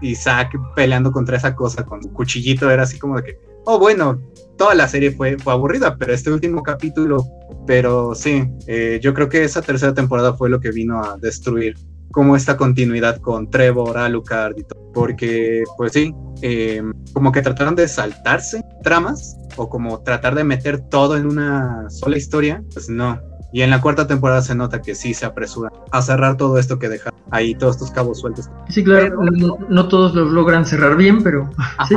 Isaac 0.00 0.52
peleando 0.74 1.12
contra 1.12 1.36
esa 1.36 1.54
cosa 1.54 1.84
con 1.84 2.00
un 2.04 2.12
cuchillito 2.12 2.68
era 2.70 2.82
así 2.82 2.98
como 2.98 3.16
de 3.16 3.22
que, 3.22 3.38
oh, 3.66 3.78
bueno, 3.78 4.20
toda 4.58 4.74
la 4.74 4.88
serie 4.88 5.12
fue, 5.12 5.38
fue 5.38 5.52
aburrida, 5.52 5.96
pero 5.96 6.12
este 6.12 6.30
último 6.32 6.62
capítulo, 6.62 7.24
pero 7.66 8.14
sí, 8.14 8.48
eh, 8.66 8.98
yo 9.00 9.14
creo 9.14 9.28
que 9.28 9.44
esa 9.44 9.62
tercera 9.62 9.94
temporada 9.94 10.34
fue 10.34 10.50
lo 10.50 10.60
que 10.60 10.72
vino 10.72 11.00
a 11.00 11.16
destruir 11.18 11.76
como 12.10 12.36
esta 12.36 12.56
continuidad 12.56 13.18
con 13.18 13.50
Trevor, 13.50 13.98
Alucard 13.98 14.58
y 14.58 14.64
todo. 14.64 14.92
Porque, 14.92 15.64
pues 15.76 15.92
sí, 15.92 16.14
em, 16.42 16.92
como 17.12 17.32
que 17.32 17.42
trataron 17.42 17.76
de 17.76 17.86
saltarse 17.86 18.62
tramas 18.82 19.36
o 19.56 19.68
como 19.68 20.00
tratar 20.02 20.34
de 20.34 20.44
meter 20.44 20.80
todo 20.80 21.16
en 21.16 21.26
una 21.26 21.88
sola 21.90 22.16
historia, 22.16 22.62
pues 22.72 22.88
no. 22.88 23.20
Y 23.52 23.62
en 23.62 23.70
la 23.70 23.80
cuarta 23.80 24.06
temporada 24.06 24.42
se 24.42 24.54
nota 24.54 24.80
que 24.80 24.94
sí 24.94 25.12
se 25.12 25.26
apresura 25.26 25.70
a 25.90 26.02
cerrar 26.02 26.36
todo 26.36 26.58
esto 26.58 26.78
que 26.78 26.88
deja 26.88 27.10
ahí, 27.30 27.54
todos 27.54 27.76
estos 27.76 27.90
cabos 27.90 28.20
sueltos. 28.20 28.48
Sí, 28.68 28.84
claro, 28.84 29.20
no, 29.68 29.88
todos 29.88 30.14
los 30.14 30.30
logran 30.30 30.64
cerrar 30.64 30.96
bien, 30.96 31.22
pero 31.22 31.50
sí. 31.88 31.96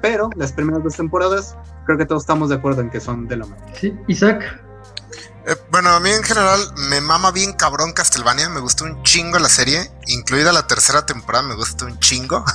Pero 0.00 0.30
las 0.36 0.52
primeras 0.52 0.82
dos 0.82 0.96
temporadas, 0.96 1.56
creo 1.84 1.98
que 1.98 2.06
todos 2.06 2.22
estamos 2.22 2.48
de 2.48 2.54
acuerdo 2.54 2.80
en 2.80 2.88
que 2.88 3.00
son 3.00 3.28
de 3.28 3.36
lo 3.36 3.46
mejor. 3.46 3.68
Sí, 3.74 3.94
Isaac. 4.08 4.42
Eh, 5.46 5.56
bueno, 5.70 5.90
a 5.90 6.00
mí 6.00 6.10
en 6.10 6.22
general 6.22 6.60
me 6.76 7.00
mama 7.00 7.30
bien 7.30 7.52
cabrón 7.52 7.92
Castlevania, 7.92 8.48
me 8.48 8.60
gustó 8.60 8.84
un 8.84 9.02
chingo 9.02 9.38
la 9.38 9.48
serie, 9.48 9.90
incluida 10.06 10.52
la 10.52 10.66
tercera 10.66 11.06
temporada, 11.06 11.46
me 11.46 11.54
gustó 11.54 11.86
un 11.86 11.98
chingo. 11.98 12.44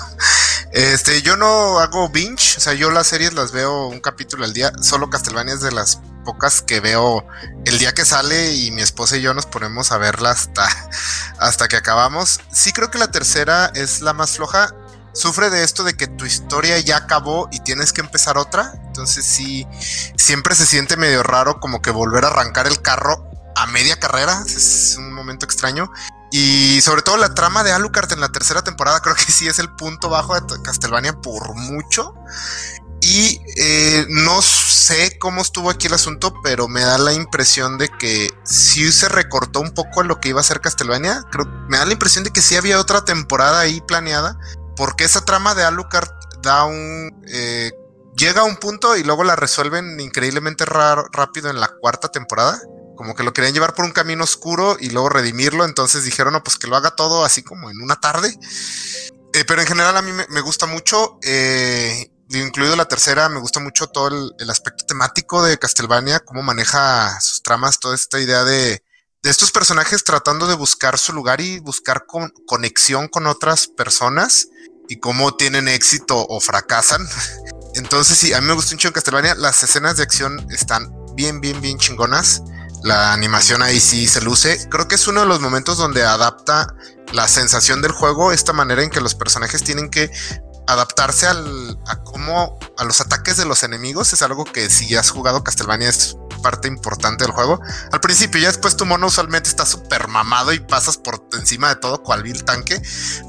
Este, 0.72 1.22
yo 1.22 1.38
no 1.38 1.80
hago 1.80 2.10
binge, 2.10 2.58
o 2.58 2.60
sea, 2.60 2.74
yo 2.74 2.92
las 2.92 3.08
series 3.08 3.34
las 3.34 3.54
veo 3.54 3.88
un 3.88 4.02
capítulo 4.02 4.44
al 4.44 4.52
día, 4.52 4.74
solo 4.82 5.10
Castlevania 5.10 5.54
es 5.54 5.62
de 5.62 5.72
las 5.72 6.02
pocas 6.26 6.62
que 6.62 6.82
veo 6.82 7.26
el 7.64 7.80
día 7.80 7.94
que 7.94 8.04
sale 8.04 8.54
y 8.56 8.72
mi 8.72 8.82
esposa 8.82 9.16
y 9.16 9.22
yo 9.22 9.34
nos 9.34 9.46
ponemos 9.46 9.94
a 9.94 9.98
verla 9.98 10.32
hasta, 10.32 10.68
hasta 11.40 11.70
que 11.70 11.78
acabamos. 11.78 12.42
Sí 12.52 12.74
creo 12.74 12.92
que 12.92 12.98
la 12.98 13.10
tercera 13.10 13.72
es 13.74 14.02
la 14.02 14.12
más 14.12 14.32
floja, 14.32 14.76
sufre 15.16 15.50
de 15.50 15.64
esto 15.64 15.84
de 15.84 15.96
que 15.96 16.08
tu 16.08 16.26
historia 16.26 16.78
ya 16.80 16.98
acabó 16.98 17.48
y 17.52 17.62
tienes 17.62 17.94
que 17.94 18.02
empezar 18.02 18.38
otra. 18.38 18.74
Entonces 18.88 19.26
sí, 19.26 19.66
siempre 20.18 20.54
se 20.56 20.66
siente 20.66 20.98
medio 20.98 21.24
raro 21.24 21.60
como 21.60 21.82
que 21.82 21.90
volver 21.90 22.26
a 22.26 22.28
arrancar 22.28 22.68
el 22.68 22.82
carro 22.82 23.28
a 23.56 23.66
media 23.68 23.98
carrera. 23.98 24.44
Es 24.46 24.96
un 25.00 25.14
momento 25.14 25.46
extraño. 25.46 25.90
Y 26.32 26.82
sobre 26.82 27.02
todo 27.02 27.18
la 27.18 27.34
trama 27.34 27.64
de 27.64 27.72
Alucard 27.72 28.12
en 28.12 28.20
la 28.20 28.30
tercera 28.30 28.62
temporada 28.64 29.00
creo 29.04 29.16
que 29.16 29.32
sí 29.32 29.48
es 29.48 29.58
el 29.58 29.74
punto 29.76 30.10
bajo 30.10 30.40
de 30.40 30.62
Castlevania 30.62 31.14
por 31.14 31.56
mucho. 31.56 32.14
Y 33.02 33.40
eh, 33.58 34.06
no 34.10 34.42
sé 34.42 35.18
cómo 35.20 35.42
estuvo 35.42 35.70
aquí 35.70 35.88
el 35.88 35.94
asunto, 35.94 36.34
pero 36.44 36.68
me 36.68 36.82
da 36.82 36.98
la 36.98 37.14
impresión 37.14 37.78
de 37.78 37.88
que 37.88 38.32
sí 38.44 38.92
se 38.92 39.10
recortó 39.10 39.60
un 39.60 39.72
poco 39.72 40.02
lo 40.02 40.20
que 40.20 40.30
iba 40.30 40.42
a 40.42 40.44
ser 40.44 40.60
Castlevania. 40.60 41.24
Creo, 41.32 41.46
me 41.70 41.78
da 41.78 41.86
la 41.86 41.94
impresión 41.94 42.24
de 42.24 42.32
que 42.32 42.42
sí 42.42 42.56
había 42.56 42.80
otra 42.80 43.06
temporada 43.06 43.60
ahí 43.60 43.80
planeada 43.82 44.38
porque 44.76 45.06
esa 45.06 45.24
trama 45.26 45.56
de 45.56 45.64
Alucard 45.64 46.10
da 46.42 46.66
un... 46.66 47.24
Eh, 47.28 47.72
llega 48.16 48.42
a 48.42 48.46
un 48.46 48.58
punto 48.58 48.96
y 48.96 49.04
luego 49.04 49.24
la 49.24 49.36
resuelven 49.36 50.00
increíblemente 50.00 50.66
rápido 50.66 51.50
en 51.50 51.60
la 51.60 51.68
cuarta 51.68 52.10
temporada. 52.10 52.62
Como 52.96 53.14
que 53.14 53.24
lo 53.24 53.34
querían 53.34 53.54
llevar 53.54 53.74
por 53.74 53.86
un 53.86 53.92
camino 53.92 54.24
oscuro 54.24 54.78
y 54.80 54.90
luego 54.90 55.10
redimirlo. 55.10 55.66
Entonces 55.66 56.04
dijeron, 56.04 56.34
no, 56.34 56.44
pues 56.44 56.58
que 56.58 56.68
lo 56.68 56.76
haga 56.76 56.92
todo 56.92 57.26
así 57.26 57.44
como 57.44 57.70
en 57.70 57.82
una 57.82 58.00
tarde. 58.00 58.38
Eh, 59.34 59.44
pero 59.46 59.62
en 59.62 59.68
general 59.68 59.98
a 59.98 60.02
mí 60.02 60.12
me, 60.14 60.42
gusta 60.42 60.66
mucho, 60.66 61.20
eh, 61.22 62.10
incluido 62.30 62.78
la 62.78 62.86
tercera, 62.86 63.28
me 63.28 63.42
gusta 63.42 63.60
mucho 63.60 63.88
todo 63.88 64.08
el, 64.08 64.50
aspecto 64.50 64.86
temático 64.86 65.44
de 65.44 65.60
Castlevania, 65.60 66.22
cómo 66.22 66.42
maneja 66.42 67.20
sus 67.20 67.44
tramas, 67.44 67.82
toda 67.82 67.96
esta 67.96 68.18
idea 68.22 68.46
de, 68.46 68.82
de 69.24 69.30
estos 69.30 69.52
personajes 69.52 70.06
tratando 70.06 70.48
de 70.48 70.56
buscar 70.56 70.98
su 70.98 71.12
lugar 71.12 71.42
y 71.42 71.60
buscar 71.60 72.06
conexión 72.48 73.10
con 73.10 73.28
otras 73.28 73.68
personas 73.68 74.48
y 74.90 74.98
cómo 74.98 75.36
tienen 75.36 75.68
éxito 75.68 76.26
o 76.30 76.40
fracasan. 76.40 77.08
Entonces, 77.76 78.18
sí, 78.18 78.34
a 78.34 78.42
mí 78.42 78.48
me 78.48 78.54
gusta 78.54 78.74
mucho 78.76 78.88
en 78.88 78.94
Castlevania. 78.94 79.36
Las 79.36 79.62
escenas 79.64 79.98
de 79.98 80.04
acción 80.04 80.48
están 80.52 80.94
bien, 81.16 81.42
bien, 81.42 81.62
bien 81.62 81.78
chingonas. 81.78 82.42
La 82.84 83.14
animación 83.14 83.62
ahí 83.62 83.80
sí 83.80 84.08
se 84.08 84.22
luce. 84.22 84.68
Creo 84.70 84.88
que 84.88 84.96
es 84.96 85.08
uno 85.08 85.22
de 85.22 85.28
los 85.28 85.42
momentos 85.42 85.78
donde 85.78 86.04
adapta 86.04 86.68
la 87.14 87.28
sensación 87.28 87.82
del 87.82 87.92
juego, 87.92 88.32
esta 88.32 88.54
manera 88.54 88.84
en 88.84 88.90
que 88.90 89.02
los 89.02 89.16
personajes 89.16 89.64
tienen 89.64 89.90
que 89.90 90.12
adaptarse 90.68 91.28
al, 91.28 91.80
a 91.88 92.04
cómo 92.04 92.58
a 92.78 92.84
los 92.84 93.02
ataques 93.02 93.38
de 93.38 93.46
los 93.46 93.64
enemigos 93.64 94.14
es 94.14 94.22
algo 94.22 94.46
que 94.46 94.70
si 94.70 94.96
has 94.96 95.10
jugado 95.10 95.44
Castlevania 95.44 95.90
es 95.90 96.18
parte 96.42 96.68
importante 96.68 97.24
del 97.24 97.34
juego. 97.34 97.60
Al 97.92 98.00
principio, 98.02 98.40
ya 98.40 98.50
después 98.50 98.78
tu 98.78 98.86
mono 98.86 99.08
usualmente 99.08 99.50
está 99.50 99.66
súper 99.66 100.08
mamado 100.08 100.54
y 100.54 100.60
pasas 100.60 100.98
por 100.98 101.28
encima 101.34 101.70
de 101.70 101.78
todo 101.78 102.04
cual 102.04 102.22
vil 102.22 102.44
tanque, 102.44 102.80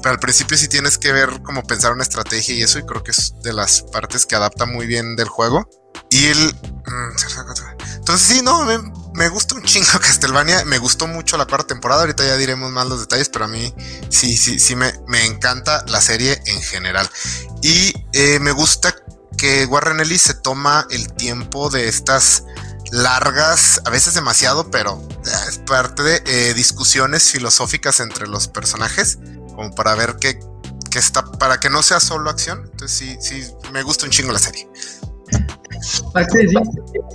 pero 0.03 0.13
al 0.13 0.19
principio 0.19 0.55
sí 0.55 0.67
tienes 0.67 0.99
que 0.99 1.11
ver 1.11 1.41
cómo 1.41 1.63
pensar 1.63 1.93
una 1.93 2.03
estrategia 2.03 2.53
y 2.53 2.61
eso, 2.61 2.77
y 2.77 2.83
creo 2.85 3.03
que 3.03 3.11
es 3.11 3.33
de 3.41 3.53
las 3.53 3.81
partes 3.81 4.27
que 4.27 4.35
adapta 4.35 4.67
muy 4.67 4.85
bien 4.85 5.15
del 5.15 5.29
juego. 5.29 5.67
Y 6.09 6.25
el... 6.27 6.37
Mm, 6.37 7.97
entonces 7.97 8.27
sí, 8.27 8.41
no, 8.41 8.65
me, 9.13 9.29
gusta 9.29 9.55
un 9.55 9.63
chingo 9.63 9.87
Castlevania, 10.01 10.63
me 10.65 10.77
gustó 10.77 11.07
mucho 11.07 11.37
la 11.37 11.45
cuarta 11.45 11.67
temporada, 11.67 12.01
ahorita 12.01 12.25
ya 12.25 12.37
diremos 12.37 12.71
más 12.71 12.87
los 12.87 13.01
detalles, 13.01 13.29
pero 13.29 13.45
a 13.45 13.47
mí 13.49 13.73
sí, 14.09 14.37
sí, 14.37 14.59
sí 14.59 14.75
me, 14.75 14.93
me 15.07 15.25
encanta 15.25 15.83
la 15.87 15.99
serie 15.99 16.41
en 16.45 16.61
general. 16.61 17.09
Y 17.61 17.93
eh, 18.13 18.39
me 18.39 18.51
gusta 18.51 18.95
que 19.37 19.65
Warren 19.65 19.99
Ellis 19.99 20.21
se 20.21 20.33
toma 20.33 20.87
el 20.89 21.11
tiempo 21.13 21.69
de 21.69 21.87
estas 21.87 22.43
largas, 22.91 23.81
a 23.85 23.89
veces 23.89 24.13
demasiado, 24.13 24.71
pero 24.71 25.05
eh, 25.25 25.29
es 25.49 25.57
parte 25.59 26.03
de 26.03 26.23
eh, 26.25 26.53
discusiones 26.53 27.31
filosóficas 27.31 27.99
entre 27.99 28.27
los 28.27 28.47
personajes, 28.47 29.19
como 29.55 29.71
para 29.75 29.95
ver 29.95 30.15
qué 30.19 30.39
está, 30.93 31.23
para 31.23 31.59
que 31.59 31.69
no 31.69 31.83
sea 31.83 31.99
solo 31.99 32.29
acción. 32.29 32.69
Entonces 32.71 32.97
sí, 32.97 33.17
sí, 33.21 33.53
me 33.71 33.83
gusta 33.83 34.05
un 34.05 34.11
chingo 34.11 34.31
la 34.31 34.39
serie. 34.39 34.67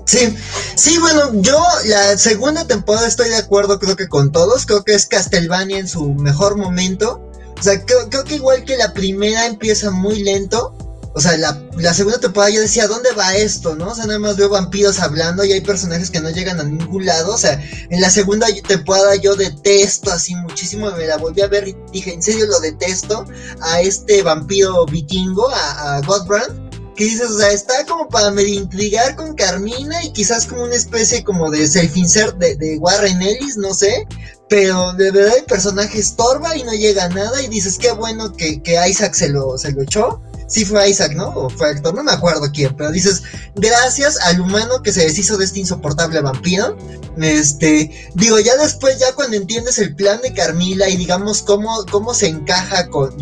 Sí, 0.07 0.37
sí, 0.77 0.99
bueno, 0.99 1.31
yo 1.41 1.63
la 1.87 2.17
segunda 2.19 2.67
temporada 2.67 3.07
estoy 3.07 3.29
de 3.29 3.37
acuerdo, 3.37 3.79
creo 3.79 3.97
que 3.97 4.09
con 4.09 4.33
todos, 4.33 4.67
creo 4.67 4.85
que 4.85 4.95
es 4.95 5.07
Castlevania 5.07 5.79
en 5.79 5.89
su 5.89 6.15
mejor 6.15 6.57
momento. 6.57 7.21
O 7.59 7.63
sea, 7.63 7.85
creo, 7.85 8.09
creo 8.11 8.25
que 8.25 8.37
igual 8.37 8.65
que 8.65 8.77
la 8.77 8.93
primera 8.93 9.47
empieza 9.47 9.91
muy 9.91 10.23
lento, 10.23 10.75
o 11.15 11.21
sea, 11.21 11.37
la, 11.37 11.93
segunda 11.93 12.19
temporada 12.19 12.51
yo 12.51 12.63
decía, 12.63 12.89
¿dónde 12.89 13.13
va 13.13 13.37
esto? 13.37 13.75
¿No? 13.75 13.91
O 13.91 13.95
sea, 13.95 14.07
nada 14.07 14.19
más 14.19 14.37
veo 14.37 14.49
vampiros 14.49 14.99
hablando 14.99 15.45
y 15.45 15.53
hay 15.53 15.61
personajes 15.61 16.11
que 16.11 16.21
no 16.21 16.31
llegan 16.31 16.59
a 16.59 16.65
ningún 16.65 17.05
lado. 17.05 17.35
O 17.35 17.39
sea, 17.39 17.63
en 17.91 18.01
la 18.01 18.09
segunda 18.09 18.47
temporada 18.67 19.15
yo 19.17 19.37
detesto 19.37 20.11
así 20.11 20.35
muchísimo. 20.35 20.91
Me 20.93 21.07
la 21.07 21.19
volví 21.19 21.43
a 21.43 21.49
ver 21.49 21.69
y 21.69 21.77
dije, 21.93 22.15
en 22.15 22.23
serio 22.23 22.47
lo 22.47 22.61
detesto. 22.61 23.27
A 23.61 23.83
este 23.83 24.23
vampiro 24.23 24.87
vikingo, 24.87 25.51
a, 25.51 25.97
a 25.97 26.01
Godbrand. 26.01 26.62
Que 26.97 27.05
dices, 27.05 27.31
o 27.31 27.39
sea, 27.39 27.51
está 27.51 27.85
como 27.87 28.09
para 28.09 28.31
medio 28.31 28.55
intrigar 28.55 29.17
con 29.17 29.35
Carmina 29.35 30.03
y 30.05 30.13
quizás 30.13 30.47
como 30.47 30.65
una 30.65 30.75
especie 30.75 31.25
como 31.25 31.51
de 31.51 31.67
self-insert 31.67 32.37
de, 32.39 32.57
de 32.57 32.79
Warren 32.79 33.23
Ellis, 33.23 33.57
no 33.57 33.73
sé. 33.73 34.07
Pero 34.49 34.93
de 34.95 35.11
verdad 35.11 35.39
el 35.39 35.45
personaje 35.45 35.99
estorba 35.99 36.57
y 36.57 36.63
no 36.63 36.73
llega 36.73 37.05
a 37.05 37.09
nada 37.09 37.43
y 37.43 37.49
dices 37.49 37.79
qué 37.79 37.93
bueno 37.93 38.33
que, 38.33 38.63
que 38.63 38.77
Isaac 38.87 39.15
se 39.15 39.31
lo, 39.31 39.57
se 39.57 39.73
lo 39.73 39.83
echó 39.83 40.21
sí 40.53 40.65
fue 40.65 40.89
Isaac, 40.91 41.15
¿no? 41.15 41.29
O 41.31 41.51
fue 41.51 41.71
actor, 41.71 41.95
no 41.95 42.05
me 42.05 42.13
acuerdo 42.13 42.51
quién, 42.53 42.77
pero 42.77 42.91
dices, 42.91 43.23
gracias 43.57 44.19
al 44.21 44.41
humano 44.41 44.83
que 44.83 44.93
se 44.93 45.05
deshizo 45.05 45.39
de 45.39 45.47
este 45.47 45.61
insoportable 45.61 46.21
vampiro. 46.21 46.77
Este, 47.21 47.91
digo, 48.15 48.39
ya 48.39 48.57
después, 48.57 48.99
ya 48.99 49.13
cuando 49.15 49.37
entiendes 49.37 49.79
el 49.79 49.95
plan 49.95 50.21
de 50.23 50.33
Carmila 50.33 50.89
y 50.89 50.97
digamos 50.97 51.43
cómo, 51.43 51.85
cómo 51.91 52.15
se 52.15 52.29
encaja 52.29 52.89
con, 52.89 53.13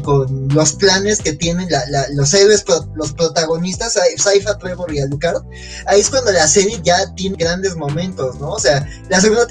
los 0.55 0.73
planes 0.75 1.21
que 1.21 1.33
tienen 1.33 1.69
los 2.15 2.35
héroes, 2.35 2.65
los 2.95 3.13
protagonistas, 3.13 3.99
Saifa, 4.17 4.59
Trevor 4.59 4.93
y 4.93 5.01
Alucard, 5.01 5.43
ahí 5.87 6.01
es 6.01 6.11
cuando 6.11 6.33
la 6.33 6.47
serie 6.47 6.81
ya 6.83 7.13
tiene 7.15 7.37
grandes 7.37 7.77
momentos, 7.77 8.39
¿no? 8.39 8.51
O 8.51 8.59
sea, 8.59 8.87
la 9.09 9.21
segunda 9.21 9.47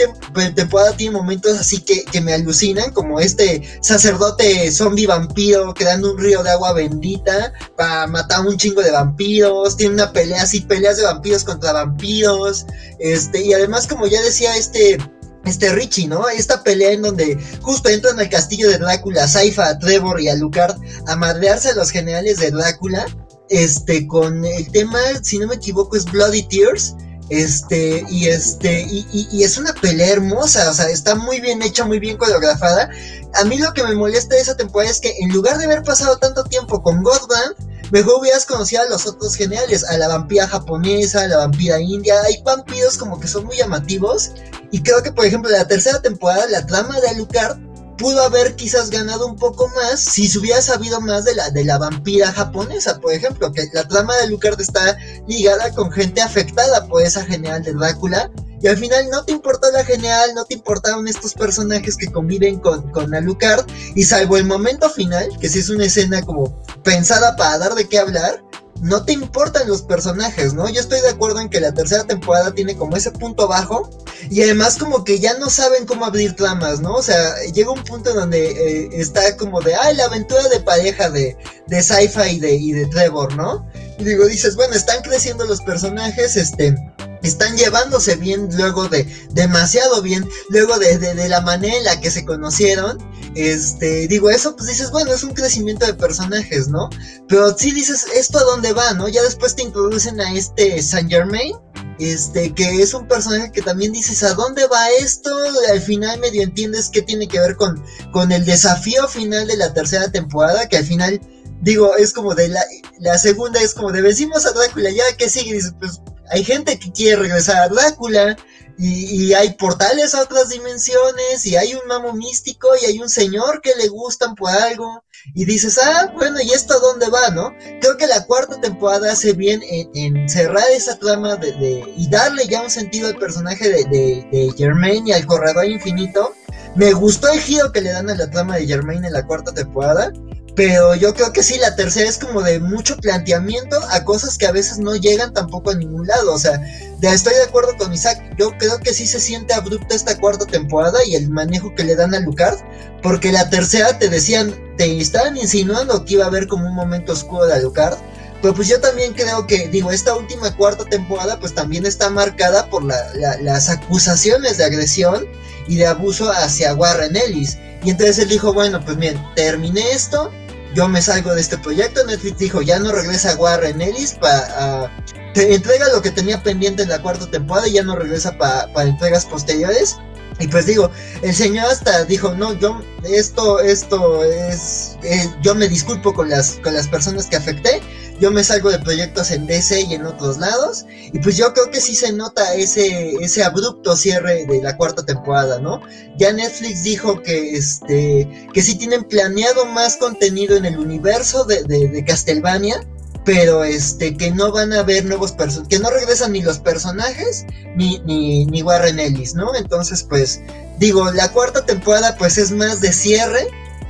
temporada 0.56 0.96
tiene 0.96 1.18
momentos 1.18 1.58
así 1.58 1.82
que, 1.82 2.04
que 2.06 2.22
me 2.22 2.34
alucinan, 2.34 2.92
como 2.92 3.20
este 3.20 3.62
sacerdote 3.82 4.72
zombie 4.72 5.08
vampiro 5.08 5.74
creando 5.74 6.14
un 6.14 6.18
río 6.18 6.44
de 6.44 6.52
agua 6.52 6.74
bendita, 6.74 7.54
para 7.76 8.08
matar 8.08 8.46
un 8.46 8.58
chingo 8.58 8.82
de 8.82 8.92
vampiros, 8.92 9.78
tiene 9.78 9.96
una 9.96 10.12
pelea 10.12 10.44
así, 10.44 10.62
peleas 10.62 10.98
de 10.98 11.04
vampiros 11.04 11.44
contra 11.44 11.74
vampiros, 11.74 12.66
este, 13.00 13.42
y 13.42 13.54
además 13.54 13.88
como 13.88 14.08
ya 14.08 14.22
decía 14.22 14.56
este, 14.58 14.98
este 15.46 15.74
Richie, 15.74 16.08
¿no? 16.08 16.28
Esta 16.30 16.64
pelea 16.64 16.92
en 16.92 17.02
donde 17.02 17.38
justo 17.62 17.90
entran 17.90 18.20
al 18.20 18.30
castillo 18.30 18.70
de 18.70 18.78
Drácula, 18.78 19.28
Saifa, 19.28 19.78
Trevor 19.80 20.20
y 20.22 20.30
Alucard 20.30 20.78
a 21.08 21.16
madrearse 21.16 21.70
a 21.70 21.76
los 21.76 21.92
generales 21.92 22.38
de 22.38 22.52
Drácula, 22.52 23.06
este, 23.50 24.06
con 24.08 24.46
el 24.46 24.72
tema, 24.72 25.00
si 25.22 25.40
no 25.40 25.48
me 25.48 25.56
equivoco, 25.56 25.98
es 25.98 26.06
Bloody 26.06 26.44
Tears, 26.44 26.96
este, 27.30 28.06
y 28.10 28.28
este, 28.28 28.82
y, 28.82 29.06
y, 29.32 29.44
es 29.44 29.58
una 29.58 29.74
pelea 29.74 30.14
hermosa, 30.14 30.70
o 30.70 30.74
sea, 30.74 30.90
está 30.90 31.16
muy 31.16 31.40
bien 31.40 31.62
hecha, 31.62 31.86
muy 31.86 32.00
bien 32.00 32.18
coreografada. 32.18 32.90
A 33.36 33.44
mí 33.46 33.58
lo 33.58 33.74
que 33.74 33.84
me 33.84 33.96
molesta 33.96 34.36
de 34.36 34.42
esa 34.42 34.58
temporada 34.58 34.92
es 34.92 35.00
que 35.00 35.14
en 35.20 35.30
lugar 35.30 35.58
de 35.58 35.66
haber 35.66 35.84
pasado 35.84 36.18
tanto 36.18 36.44
tiempo 36.44 36.82
con 36.82 37.04
Godband, 37.04 37.56
mejor 37.92 38.20
hubieras 38.20 38.46
conocido 38.46 38.82
a 38.82 38.90
los 38.90 39.06
otros 39.06 39.36
geniales, 39.36 39.84
a 39.84 39.98
la 39.98 40.08
vampira 40.08 40.48
japonesa, 40.48 41.22
a 41.22 41.28
la 41.28 41.38
vampira 41.38 41.80
india. 41.80 42.16
Hay 42.26 42.42
vampiros 42.44 42.98
como 42.98 43.20
que 43.20 43.28
son 43.28 43.46
muy 43.46 43.58
llamativos. 43.58 44.32
Y 44.72 44.82
creo 44.82 45.02
que, 45.02 45.12
por 45.12 45.26
ejemplo, 45.26 45.50
la 45.52 45.68
tercera 45.68 46.02
temporada, 46.02 46.46
la 46.50 46.66
trama 46.66 47.00
de 47.00 47.10
Alucard 47.10 47.58
pudo 48.00 48.24
haber 48.24 48.56
quizás 48.56 48.90
ganado 48.90 49.28
un 49.28 49.36
poco 49.36 49.68
más 49.76 50.00
si 50.00 50.28
se 50.28 50.40
hubiera 50.40 50.62
sabido 50.62 51.00
más 51.02 51.26
de 51.26 51.36
la, 51.36 51.50
de 51.50 51.66
la 51.66 51.78
vampira 51.78 52.32
japonesa, 52.32 53.00
por 53.00 53.14
ejemplo, 53.14 53.52
que 53.52 53.70
la 53.74 53.88
trama 53.88 54.16
de 54.16 54.24
Alucard 54.24 54.60
está 54.60 54.98
ligada 55.28 55.72
con 55.74 55.92
gente 55.92 56.22
afectada 56.22 56.88
por 56.88 57.04
esa 57.04 57.24
genial 57.26 57.62
de 57.62 57.74
Drácula. 57.74 58.32
Y 58.62 58.68
al 58.68 58.78
final 58.78 59.10
no 59.10 59.24
te 59.24 59.32
importó 59.32 59.72
la 59.72 59.86
genial, 59.86 60.32
no 60.36 60.44
te 60.44 60.56
importaron 60.56 61.08
estos 61.08 61.34
personajes 61.34 61.96
que 61.96 62.12
conviven 62.12 62.60
con, 62.60 62.92
con 62.92 63.14
Alucard. 63.14 63.66
Y 63.96 64.04
salvo 64.04 64.38
el 64.38 64.46
momento 64.46 64.90
final, 64.90 65.30
que 65.40 65.48
sí 65.48 65.60
es 65.60 65.70
una 65.70 65.86
escena 65.86 66.22
como 66.22 66.62
pensada 66.84 67.36
para 67.36 67.58
dar 67.58 67.76
de 67.76 67.88
qué 67.88 68.00
hablar, 68.00 68.44
no 68.82 69.04
te 69.04 69.14
importan 69.14 69.68
los 69.68 69.82
personajes, 69.82 70.54
¿no? 70.54 70.70
Yo 70.70 70.80
estoy 70.80 71.02
de 71.02 71.10
acuerdo 71.10 71.40
en 71.40 71.50
que 71.50 71.60
la 71.60 71.74
tercera 71.74 72.06
temporada 72.06 72.54
tiene 72.54 72.76
como 72.78 72.96
ese 72.96 73.12
punto 73.12 73.48
bajo 73.48 73.90
y 74.30 74.42
además 74.42 74.78
como 74.78 75.04
que 75.04 75.20
ya 75.20 75.38
no 75.38 75.50
saben 75.50 75.86
cómo 75.86 76.06
abrir 76.06 76.36
tramas, 76.36 76.82
¿no? 76.82 76.96
O 76.96 77.02
sea, 77.02 77.36
llega 77.54 77.72
un 77.72 77.84
punto 77.84 78.14
donde 78.14 78.52
eh, 78.52 78.90
está 78.94 79.36
como 79.38 79.62
de, 79.62 79.76
ay, 79.76 79.96
la 79.96 80.06
aventura 80.06 80.48
de 80.50 80.60
pareja 80.60 81.10
de, 81.10 81.38
de 81.68 81.82
Sci-Fi 81.82 82.36
y 82.36 82.40
de, 82.40 82.56
y 82.56 82.72
de 82.72 82.86
Trevor, 82.88 83.36
¿no? 83.36 83.66
Digo, 84.00 84.26
dices, 84.26 84.56
bueno, 84.56 84.76
están 84.76 85.02
creciendo 85.02 85.46
los 85.46 85.62
personajes, 85.62 86.38
este 86.38 86.76
están 87.24 87.58
llevándose 87.58 88.16
bien 88.16 88.50
luego 88.56 88.88
de 88.88 89.06
demasiado 89.32 90.02
bien 90.02 90.28
luego 90.50 90.78
de, 90.80 90.98
de, 90.98 91.30
la 91.30 91.42
manera 91.42 91.76
en 91.76 91.84
la 91.84 92.00
que 92.00 92.12
se 92.12 92.26
conocieron 92.26 92.98
este 93.36 94.08
digo 94.08 94.30
eso 94.30 94.56
pues 94.56 94.70
dices 94.70 94.92
bueno 94.92 95.14
es 95.14 95.24
un 95.24 95.34
crecimiento 95.34 95.86
de 95.86 95.94
personajes 95.94 96.68
no 96.70 96.90
pero 97.28 97.56
sí 97.58 97.72
dices 97.72 98.06
esto 98.16 98.40
a 98.40 98.44
dónde 98.44 98.74
va 98.74 98.94
no 98.94 99.08
ya 99.08 99.22
después 99.22 99.56
te 99.56 99.64
introducen 99.64 100.20
a 100.22 100.34
este 100.34 100.82
Saint 100.82 101.10
Germain 101.10 101.56
este 102.00 102.54
que 102.54 102.82
es 102.82 102.94
un 102.94 103.08
personaje 103.08 103.52
que 103.52 103.62
también 103.62 103.92
dices 103.92 104.24
a 104.24 104.34
dónde 104.34 104.66
va 104.68 104.90
esto 105.02 105.32
al 105.72 105.82
final 105.82 106.20
medio 106.20 106.42
entiendes 106.42 106.90
qué 106.90 107.02
tiene 107.02 107.28
que 107.28 107.40
ver 107.40 107.56
con 107.56 107.84
con 108.12 108.32
el 108.32 108.46
desafío 108.46 109.08
final 109.08 109.48
de 109.48 109.58
la 109.58 109.74
tercera 109.74 110.10
temporada 110.10 110.68
que 110.70 110.78
al 110.78 110.86
final 110.86 111.20
digo, 111.62 111.96
es 111.98 112.14
como 112.14 112.36
de 112.36 112.50
la, 112.50 112.64
la 113.00 113.18
segunda 113.18 113.62
es 113.62 113.74
como 113.74 113.92
de 113.92 114.02
vencimos 114.02 114.46
a 114.46 114.52
Drácula, 114.52 114.90
ya 114.92 115.04
que 115.18 115.30
sigue, 115.30 115.54
dices, 115.54 115.74
pues 115.80 116.02
hay 116.30 116.44
gente 116.44 116.78
que 116.80 116.92
quiere 116.92 117.18
regresar 117.18 117.64
a 117.64 117.70
Drácula 117.70 118.38
y, 118.82 119.34
hay 119.34 119.56
portales 119.56 120.16
a 120.16 120.22
otras 120.22 120.50
dimensiones 120.50 121.46
y 121.46 121.58
hay 121.58 121.74
un 121.74 121.86
mamo 121.86 122.14
místico 122.14 122.70
y 122.82 122.86
hay 122.86 123.00
un 123.00 123.10
señor 123.10 123.62
que 123.62 123.76
le 123.76 123.90
gustan 123.90 124.36
por 124.36 124.52
algo 124.52 125.04
y 125.36 125.44
dices, 125.44 125.78
ah, 125.78 126.14
bueno, 126.16 126.38
¿y 126.42 126.52
esto 126.52 126.76
a 126.76 126.80
dónde 126.80 127.10
va, 127.10 127.30
no? 127.32 127.54
Creo 127.82 127.98
que 127.98 128.08
la 128.08 128.26
cuarta 128.26 128.62
temporada 128.62 129.12
hace 129.12 129.34
bien 129.34 129.62
en, 129.70 130.30
cerrar 130.30 130.64
esa 130.72 130.98
trama 130.98 131.36
de, 131.36 131.84
y 131.98 132.10
darle 132.10 132.48
ya 132.48 132.62
un 132.62 132.70
sentido 132.70 133.10
al 133.10 133.18
personaje 133.18 133.68
de, 133.68 133.84
de, 133.84 134.54
Germain 134.58 135.06
y 135.06 135.12
al 135.12 135.26
corredor 135.26 135.66
infinito. 135.66 136.34
Me 136.76 136.94
gustó 136.94 137.28
el 137.28 137.42
giro 137.42 137.74
que 137.74 137.82
le 137.82 137.92
dan 137.92 138.10
a 138.10 138.16
la 138.16 138.30
trama 138.30 138.56
de 138.56 138.66
Germain 138.66 139.04
en 139.04 139.12
la 139.12 139.28
cuarta 139.28 139.54
temporada. 139.54 140.14
Pero 140.60 140.94
yo 140.94 141.14
creo 141.14 141.32
que 141.32 141.42
sí, 141.42 141.58
la 141.58 141.78
tercera 141.78 142.10
es 142.10 142.18
como 142.18 142.42
de 142.42 142.60
mucho 142.60 142.98
planteamiento 142.98 143.80
a 143.92 144.04
cosas 144.04 144.38
que 144.38 144.46
a 144.46 144.52
veces 144.52 144.78
no 144.78 144.94
llegan 144.94 145.34
tampoco 145.34 145.72
a 145.72 145.76
ningún 145.76 146.06
lado. 146.06 146.34
O 146.34 146.38
sea, 146.38 146.62
estoy 147.02 147.34
de 147.36 147.44
acuerdo 147.44 147.78
con 147.78 147.94
Isaac. 147.94 148.36
Yo 148.38 148.52
creo 148.58 148.78
que 148.80 148.94
sí 148.94 149.08
se 149.08 149.22
siente 149.22 149.54
abrupta 149.54 149.96
esta 149.96 150.18
cuarta 150.18 150.46
temporada 150.46 151.00
y 151.06 151.16
el 151.16 151.30
manejo 151.30 151.74
que 151.76 151.86
le 151.86 151.96
dan 151.96 152.14
a 152.14 152.20
Lucard. 152.20 152.58
Porque 153.02 153.32
la 153.32 153.50
tercera 153.50 153.98
te 154.00 154.10
decían, 154.10 154.54
te 154.76 155.00
estaban 155.00 155.38
insinuando 155.38 156.04
que 156.04 156.16
iba 156.16 156.26
a 156.26 156.28
haber 156.28 156.46
como 156.50 156.68
un 156.68 156.76
momento 156.76 157.14
oscuro 157.14 157.46
de 157.46 157.62
Lucard. 157.62 157.96
Pero 158.42 158.54
pues 158.54 158.68
yo 158.68 158.82
también 158.82 159.14
creo 159.14 159.48
que, 159.48 159.70
digo, 159.70 159.92
esta 159.92 160.14
última 160.14 160.54
cuarta 160.58 160.84
temporada 160.84 161.40
pues 161.40 161.56
también 161.56 161.86
está 161.86 162.10
marcada 162.10 162.70
por 162.70 162.84
las 162.84 163.70
acusaciones 163.70 164.58
de 164.58 164.66
agresión 164.66 165.26
y 165.70 165.78
de 165.78 165.88
abuso 165.88 166.30
hacia 166.30 166.74
Warren 166.74 167.16
Ellis. 167.16 167.58
Y 167.82 167.92
entonces 167.92 168.20
él 168.20 168.28
dijo, 168.28 168.52
bueno, 168.52 168.84
pues 168.84 168.98
bien, 168.98 169.18
terminé 169.38 169.94
esto, 169.94 170.34
yo 170.76 170.88
me 170.88 171.02
salgo 171.02 171.34
de 171.34 171.42
este 171.42 171.58
proyecto. 171.58 172.06
Netflix 172.06 172.38
dijo, 172.38 172.62
ya 172.62 172.80
no 172.80 172.92
regresa 172.92 173.36
Warren 173.36 173.82
Ellis 173.82 174.14
para... 174.14 174.92
te 175.34 175.54
entrega 175.54 175.88
lo 175.90 176.02
que 176.02 176.12
tenía 176.12 176.42
pendiente 176.42 176.84
en 176.84 176.90
la 176.90 177.02
cuarta 177.02 177.30
temporada 177.30 177.68
y 177.68 177.74
ya 177.74 177.84
no 177.84 177.96
regresa 177.96 178.38
para 178.38 178.84
entregas 178.84 179.26
posteriores. 179.26 179.98
Y 180.40 180.48
pues 180.48 180.66
digo, 180.66 180.90
el 181.22 181.36
señor 181.36 181.66
hasta 181.66 182.06
dijo, 182.06 182.34
no, 182.34 182.54
yo, 182.54 182.82
esto, 183.04 183.60
esto 183.60 184.24
es, 184.24 184.98
eh, 185.04 185.30
yo 185.42 185.54
me 185.54 185.68
disculpo 185.68 186.14
con 186.14 186.30
las, 186.30 186.54
con 186.64 186.74
las 186.74 186.88
personas 186.88 187.26
que 187.26 187.36
afecté, 187.36 187.82
yo 188.20 188.32
me 188.32 188.44
salgo 188.44 188.70
de 188.70 188.80
proyectos 188.80 189.32
en 189.32 189.48
DC 189.48 189.82
y 189.82 189.94
en 189.94 190.06
otros 190.06 190.38
lados, 190.38 190.86
y 191.12 191.20
pues 191.20 191.38
yo 191.38 191.54
creo 191.54 191.72
que 191.72 191.82
sí 191.82 191.96
se 191.96 192.12
nota 192.12 192.54
ese, 192.54 193.16
ese 193.22 193.44
abrupto 193.44 193.96
cierre 193.96 194.46
de 194.46 194.62
la 194.62 194.76
cuarta 194.78 195.06
temporada, 195.06 195.60
¿no? 195.60 195.82
Ya 196.18 196.34
Netflix 196.34 196.84
dijo 196.84 197.22
que, 197.22 197.56
este, 197.56 198.50
que 198.54 198.62
sí 198.62 198.78
tienen 198.78 199.04
planeado 199.04 199.66
más 199.66 199.96
contenido 199.98 200.58
en 200.58 200.66
el 200.66 200.78
universo 200.78 201.46
de, 201.46 201.64
de, 201.64 202.04
Castlevania, 202.04 202.86
pero 203.26 203.64
este 203.64 204.18
que 204.18 204.32
no 204.32 204.52
van 204.52 204.74
a 204.74 204.84
ver 204.84 205.06
nuevos 205.06 205.32
personajes, 205.32 205.78
que 205.78 205.84
no 205.84 205.90
regresan 205.90 206.34
ni 206.34 206.42
los 206.42 206.60
personajes 206.60 207.46
ni, 207.76 208.00
ni, 208.00 208.46
ni 208.46 208.64
Warren 208.64 209.00
Ellis, 209.00 209.36
¿no? 209.36 209.56
Entonces, 209.56 210.04
pues, 210.04 210.42
digo, 210.78 211.12
la 211.12 211.32
cuarta 211.32 211.66
temporada 211.66 212.16
pues 212.18 212.38
es 212.38 212.52
más 212.52 212.82
de 212.82 212.92
cierre. 212.92 213.48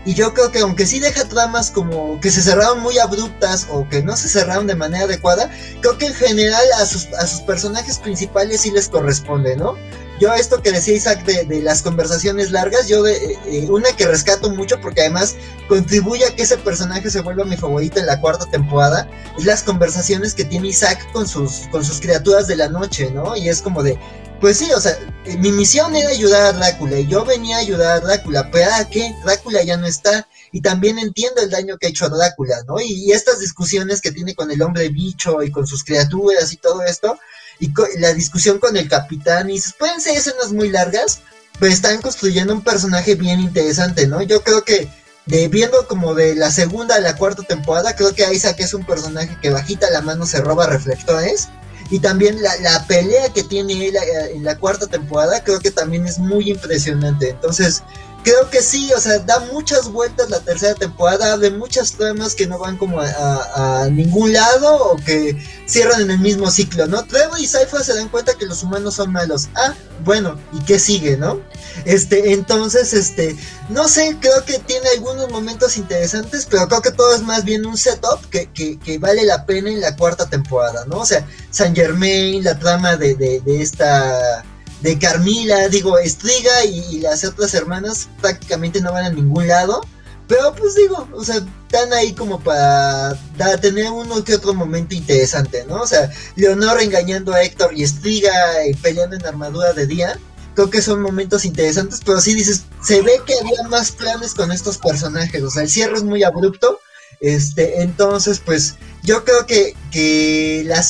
Y 0.10 0.16
yo 0.16 0.34
creo 0.34 0.50
que 0.50 0.58
aunque 0.58 0.88
sí 0.88 1.00
deja 1.00 1.24
tramas 1.26 1.70
como 1.70 2.20
que 2.20 2.32
se 2.32 2.42
cerraron 2.42 2.80
muy 2.80 2.98
abruptas 2.98 3.68
o 3.70 3.88
que 3.88 4.02
no 4.02 4.18
se 4.18 4.28
cerraron 4.28 4.66
de 4.66 4.74
manera 4.74 5.04
adecuada, 5.04 5.52
creo 5.82 6.00
que 6.00 6.08
en 6.08 6.16
general 6.16 6.66
a 6.80 6.86
sus, 6.88 7.14
a 7.14 7.28
sus 7.28 7.42
personajes 7.42 8.00
principales 8.00 8.62
sí 8.62 8.72
les 8.72 8.90
corresponde, 8.90 9.56
¿no? 9.56 9.76
yo 10.20 10.34
esto 10.34 10.64
que 10.64 10.72
decía 10.72 10.96
Isaac 10.96 11.24
de, 11.26 11.62
las 11.62 11.84
conversaciones 11.84 12.50
largas, 12.50 12.88
yo 12.88 13.04
de, 13.04 13.14
eh, 13.14 13.40
eh, 13.46 13.68
una 13.70 13.92
que 13.96 14.08
rescato 14.08 14.50
mucho 14.50 14.82
porque 14.82 15.02
además 15.02 15.36
contribuye 15.68 16.26
a 16.26 16.36
que 16.36 16.42
ese 16.42 16.58
personaje 16.58 17.12
se 17.12 17.22
vuelva 17.22 17.46
mi 17.46 17.56
favorito 17.56 18.00
en 18.00 18.08
la 18.08 18.20
cuarta 18.20 18.46
temporada, 18.48 19.08
es 19.38 19.46
las 19.46 19.62
conversaciones 19.62 20.34
que 20.34 20.44
tiene 20.44 20.70
Isaac 20.70 21.00
con 21.14 21.28
sus, 21.28 21.68
con 21.72 21.86
sus 21.86 22.02
criaturas 22.02 22.48
de 22.48 22.56
la 22.56 22.68
noche, 22.68 23.12
¿no? 23.12 23.36
Y 23.36 23.48
es 23.48 23.62
como 23.62 23.84
de, 23.84 23.98
pues 24.40 24.58
sí, 24.58 24.72
o 24.72 24.80
sea, 24.80 24.98
eh, 25.26 25.38
mi 25.38 25.52
misión 25.52 25.96
era 25.96 26.10
ayudar 26.10 26.42
a 26.44 26.54
Drácula 26.54 27.00
y 27.00 27.08
yo 27.08 27.26
venía 27.26 27.58
a 27.58 27.60
ayudar 27.60 27.92
a 27.92 28.00
Drácula, 28.00 28.50
pero 28.52 28.72
¿a 28.74 28.90
qué? 28.90 29.14
Drácula 29.24 29.64
ya 29.64 29.78
no 29.78 29.86
está 29.86 30.28
y 30.52 30.62
también 30.62 30.98
entiendo 30.98 31.42
el 31.42 31.50
daño 31.50 31.78
que 31.78 31.88
ha 31.88 31.90
hecho 31.90 32.06
a 32.06 32.10
Drácula, 32.10 32.64
¿no? 32.68 32.80
y 32.80 33.12
estas 33.12 33.40
discusiones 33.40 34.02
que 34.02 34.12
tiene 34.12 34.36
con 34.36 34.52
el 34.52 34.62
hombre 34.62 34.90
bicho 34.90 35.44
y 35.44 35.52
con 35.52 35.68
sus 35.68 35.84
criaturas 35.84 36.52
y 36.54 36.58
todo 36.58 36.82
esto, 36.84 37.20
y 37.60 37.72
la 38.00 38.14
discusión 38.14 38.60
con 38.60 38.78
el 38.78 38.88
capitán, 38.88 39.50
y 39.50 39.60
pueden 39.78 40.00
ser 40.00 40.18
escenas 40.18 40.52
muy 40.52 40.70
largas, 40.70 41.22
pero 41.60 41.72
están 41.72 42.02
construyendo 42.02 42.54
un 42.54 42.64
personaje 42.64 43.16
bien 43.16 43.42
interesante, 43.42 44.08
¿no? 44.08 44.22
Yo 44.22 44.42
creo 44.44 44.64
que 44.64 44.90
de 45.26 45.48
viendo 45.48 45.86
como 45.88 46.16
de 46.16 46.36
la 46.36 46.50
segunda 46.50 46.96
a 46.96 47.00
la 47.00 47.16
cuarta 47.16 47.44
temporada, 47.44 47.96
creo 47.96 48.16
que 48.16 48.34
Isaac 48.34 48.56
es 48.60 48.74
un 48.74 48.86
personaje 48.86 49.38
que 49.42 49.52
bajita 49.52 49.90
la 49.92 50.02
mano 50.02 50.26
se 50.26 50.42
roba 50.42 50.68
reflectores. 50.68 51.50
Y 51.92 52.00
también 52.00 52.42
la, 52.42 52.56
la 52.58 52.86
pelea 52.88 53.30
que 53.34 53.44
tiene 53.44 53.74
él 53.88 53.96
eh, 53.96 54.36
en 54.36 54.44
la 54.44 54.58
cuarta 54.58 54.88
temporada, 54.88 55.44
creo 55.44 55.60
que 55.60 55.72
también 55.72 56.06
es 56.06 56.20
muy 56.20 56.52
impresionante. 56.52 57.32
Entonces, 57.32 57.84
creo 58.24 58.50
que 58.50 58.62
sí, 58.62 58.92
o 58.96 59.00
sea, 59.00 59.20
da 59.20 59.40
muchas 59.52 59.90
vueltas 59.92 60.30
la 60.30 60.40
tercera 60.40 60.76
temporada, 60.76 61.38
de 61.38 61.52
muchas 61.52 61.94
tramas 61.94 62.36
que 62.36 62.48
no 62.48 62.60
van 62.60 62.78
como 62.78 63.00
a, 63.00 63.88
ningún 63.92 64.34
lado 64.34 64.76
o 64.76 64.98
que 64.98 65.38
cierran 65.66 66.02
en 66.02 66.12
el 66.12 66.20
mismo 66.20 66.50
ciclo, 66.52 66.88
¿no? 66.88 67.04
Trevor 67.06 67.40
y 67.40 67.48
Cypher 67.48 67.84
se 67.84 67.96
dan 67.96 68.10
cuenta 68.10 68.34
que 68.36 68.46
los 68.46 68.64
humanos 68.64 68.96
son 68.96 69.12
malos. 69.12 69.50
Ah, 69.56 69.74
bueno, 70.04 70.40
¿y 70.54 70.60
qué 70.66 70.80
sigue, 70.80 71.18
no? 71.18 71.42
Este, 71.86 72.34
entonces, 72.34 72.94
este, 72.94 73.36
no 73.70 73.88
sé, 73.88 74.18
creo 74.20 74.44
que 74.46 74.60
tiene 74.60 74.88
algunos 74.96 75.30
momentos 75.30 75.78
interesantes, 75.78 76.48
pero 76.50 76.68
creo 76.68 76.82
que 76.82 76.92
todo 76.92 77.16
es 77.16 77.22
más 77.22 77.44
bien 77.44 77.66
un 77.66 77.78
setup 77.78 78.26
que, 78.30 78.50
que, 78.50 78.98
vale 78.98 79.24
la 79.24 79.46
pena 79.46 79.70
en 79.70 79.82
la 79.82 79.96
cuarta 79.96 80.30
temporada, 80.30 80.86
¿no? 80.86 81.00
O 81.00 81.06
sea, 81.06 81.26
Saint 81.52 81.76
Germain, 81.76 82.44
la 82.44 82.58
trama 82.58 82.96
de, 82.96 83.16
de 83.16 83.62
esta 83.62 84.44
de 84.82 84.98
Carmila, 84.98 85.68
digo, 85.68 85.98
Estriga 85.98 86.66
y, 86.66 87.00
las 87.00 87.24
otras 87.24 87.54
hermanas 87.54 88.08
prácticamente 88.22 88.82
no 88.82 88.94
van 88.94 89.06
a 89.06 89.10
ningún 89.10 89.48
lado. 89.48 89.82
Pero 90.28 90.54
pues 90.54 90.76
digo, 90.76 91.08
o 91.14 91.24
sea, 91.24 91.38
están 91.38 91.92
ahí 91.92 92.14
como 92.14 92.40
para, 92.40 93.18
tener 93.62 93.92
uno 93.92 94.24
que 94.24 94.36
otro 94.36 94.54
momento 94.54 94.94
interesante, 94.94 95.66
¿no? 95.68 95.82
O 95.82 95.88
sea, 95.88 96.12
Leonor 96.36 96.82
engañando 96.82 97.34
a 97.34 97.42
Héctor 97.42 97.72
y 97.76 97.84
Estriga 97.84 98.32
y 98.68 98.76
peleando 98.76 99.16
en 99.16 99.26
armadura 99.26 99.74
de 99.74 99.88
día. 99.88 100.20
Creo 100.54 100.70
que 100.70 100.82
son 100.82 101.02
momentos 101.02 101.46
interesantes, 101.46 102.02
pero 102.06 102.22
sí 102.22 102.36
dices, 102.36 102.64
se 102.84 103.02
ve 103.02 103.20
que 103.26 103.34
había 103.40 103.64
más 103.70 103.92
planes 103.92 104.36
con 104.36 104.52
estos 104.52 104.78
personajes. 104.78 105.42
O 105.42 105.50
sea, 105.50 105.64
el 105.64 105.70
cierre 105.70 105.98
es 105.98 106.04
muy 106.04 106.24
abrupto. 106.24 106.80
Este, 107.20 107.82
entonces, 107.82 108.42
pues, 108.44 108.78
yo 109.04 109.24
creo 109.26 109.46
que, 109.46 109.76
que 109.92 110.64
la, 110.66 110.82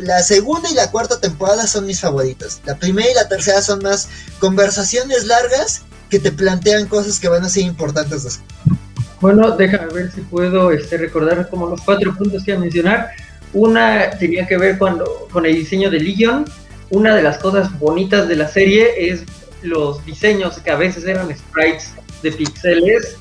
la 0.00 0.22
segunda 0.22 0.70
y 0.70 0.74
la 0.74 0.90
cuarta 0.90 1.20
temporada 1.20 1.66
son 1.66 1.86
mis 1.86 2.00
favoritas. 2.00 2.60
La 2.64 2.76
primera 2.76 3.10
y 3.10 3.14
la 3.14 3.28
tercera 3.28 3.62
son 3.62 3.80
más 3.82 4.08
conversaciones 4.40 5.26
largas 5.26 5.82
que 6.10 6.18
te 6.18 6.32
plantean 6.32 6.86
cosas 6.86 7.18
que 7.18 7.28
van 7.28 7.44
a 7.44 7.48
ser 7.48 7.64
importantes 7.64 8.40
Bueno, 9.20 9.56
déjame 9.56 9.92
ver 9.92 10.12
si 10.12 10.20
puedo 10.22 10.70
este, 10.70 10.96
recordar 10.96 11.48
como 11.48 11.68
los 11.68 11.80
cuatro 11.82 12.14
puntos 12.16 12.44
que 12.44 12.52
iba 12.52 12.58
a 12.58 12.62
mencionar. 12.62 13.10
Una 13.52 14.10
tenía 14.10 14.46
que 14.46 14.56
ver 14.56 14.78
cuando, 14.78 15.28
con 15.32 15.46
el 15.46 15.54
diseño 15.54 15.90
de 15.90 16.00
Legion. 16.00 16.44
Una 16.90 17.14
de 17.16 17.22
las 17.22 17.38
cosas 17.38 17.76
bonitas 17.78 18.28
de 18.28 18.36
la 18.36 18.48
serie 18.48 19.10
es 19.10 19.22
los 19.62 20.04
diseños 20.04 20.58
que 20.58 20.70
a 20.70 20.76
veces 20.76 21.04
eran 21.04 21.36
sprites 21.36 21.90
de 22.22 22.32
pixeles 22.32 23.16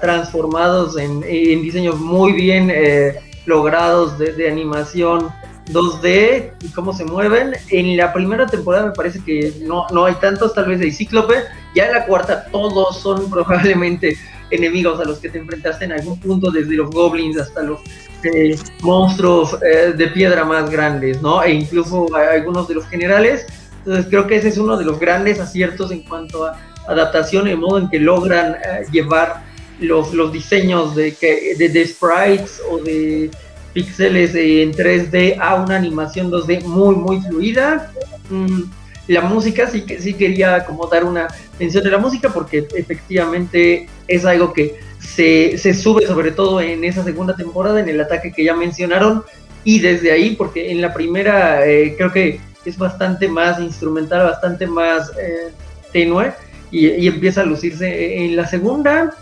transformados 0.00 0.98
en, 0.98 1.20
diseños 1.62 1.98
muy 1.98 2.32
bien 2.32 2.70
eh, 2.70 3.14
logrados 3.46 4.18
de, 4.18 4.48
animación 4.48 5.28
2D 5.70 6.52
y 6.62 6.68
cómo 6.68 6.92
se 6.92 7.04
mueven. 7.04 7.52
En 7.70 7.96
la 7.96 8.12
primera 8.12 8.46
temporada 8.46 8.86
me 8.86 8.92
parece 8.92 9.22
que 9.24 9.54
no, 9.62 9.86
no 9.92 10.04
hay 10.04 10.14
tantos, 10.16 10.52
tal 10.54 10.66
vez 10.66 10.80
de 10.80 10.92
Cíclope. 10.92 11.36
Ya 11.74 11.86
en 11.86 11.92
la 11.92 12.06
cuarta 12.06 12.44
todos 12.52 13.00
son 13.00 13.30
probablemente 13.30 14.16
enemigos 14.50 15.00
a 15.00 15.04
los 15.04 15.18
que 15.18 15.30
te 15.30 15.38
enfrentaste 15.38 15.86
en 15.86 15.92
algún 15.92 16.20
punto, 16.20 16.50
desde 16.50 16.74
los 16.74 16.90
goblins 16.90 17.38
hasta 17.38 17.62
los 17.62 17.80
eh, 18.24 18.56
monstruos 18.82 19.56
eh, 19.62 19.94
de 19.96 20.06
piedra 20.08 20.44
más 20.44 20.70
grandes, 20.70 21.22
¿no? 21.22 21.42
E 21.42 21.52
incluso 21.52 22.14
algunos 22.14 22.68
de 22.68 22.74
los 22.74 22.86
generales. 22.86 23.46
Entonces 23.78 24.06
creo 24.08 24.26
que 24.26 24.36
ese 24.36 24.48
es 24.48 24.58
uno 24.58 24.76
de 24.76 24.84
los 24.84 24.98
grandes 24.98 25.40
aciertos 25.40 25.90
en 25.90 26.02
cuanto 26.02 26.46
a 26.46 26.58
adaptación, 26.86 27.48
el 27.48 27.56
modo 27.56 27.78
en 27.78 27.88
que 27.88 27.98
logran 27.98 28.56
llevar 28.92 29.53
los, 29.80 30.12
los 30.12 30.32
diseños 30.32 30.94
de, 30.94 31.14
que, 31.14 31.54
de, 31.56 31.86
sprites 31.86 32.60
o 32.70 32.78
de 32.78 33.30
píxeles 33.72 34.34
en 34.34 34.72
3D 34.72 35.38
a 35.40 35.56
una 35.56 35.76
animación 35.76 36.30
2D 36.30 36.64
muy, 36.64 36.94
muy 36.96 37.20
fluida. 37.22 37.92
Mm, 38.30 38.62
la 39.08 39.20
música 39.20 39.68
sí 39.68 39.84
sí 39.98 40.14
quería 40.14 40.64
como 40.64 40.86
dar 40.86 41.04
una 41.04 41.28
mención 41.58 41.84
de 41.84 41.90
la 41.90 41.98
música 41.98 42.30
porque 42.30 42.66
efectivamente 42.74 43.86
es 44.08 44.24
algo 44.24 44.52
que 44.52 44.80
se, 44.98 45.58
se, 45.58 45.74
sube 45.74 46.06
sobre 46.06 46.30
todo 46.30 46.60
en 46.60 46.84
esa 46.84 47.04
segunda 47.04 47.36
temporada 47.36 47.80
en 47.80 47.88
el 47.88 48.00
ataque 48.00 48.32
que 48.32 48.44
ya 48.44 48.54
mencionaron 48.54 49.22
y 49.62 49.80
desde 49.80 50.10
ahí 50.10 50.36
porque 50.36 50.70
en 50.70 50.80
la 50.80 50.94
primera 50.94 51.66
eh, 51.66 51.94
creo 51.98 52.12
que 52.12 52.40
es 52.64 52.78
bastante 52.78 53.28
más 53.28 53.60
instrumental 53.60 54.24
bastante 54.24 54.66
más 54.66 55.10
eh, 55.20 55.52
tenue 55.92 56.32
y, 56.70 57.06
empieza 57.06 57.42
a 57.42 57.44
lucirse 57.44 58.24
en 58.24 58.36
la 58.36 58.46
segunda 58.46 59.14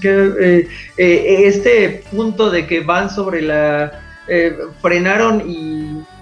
que 0.00 0.68
eh, 0.96 1.46
este 1.46 2.02
punto 2.10 2.50
de 2.50 2.66
que 2.66 2.80
van 2.80 3.10
sobre 3.10 3.42
la 3.42 4.00
frenaron 4.80 5.42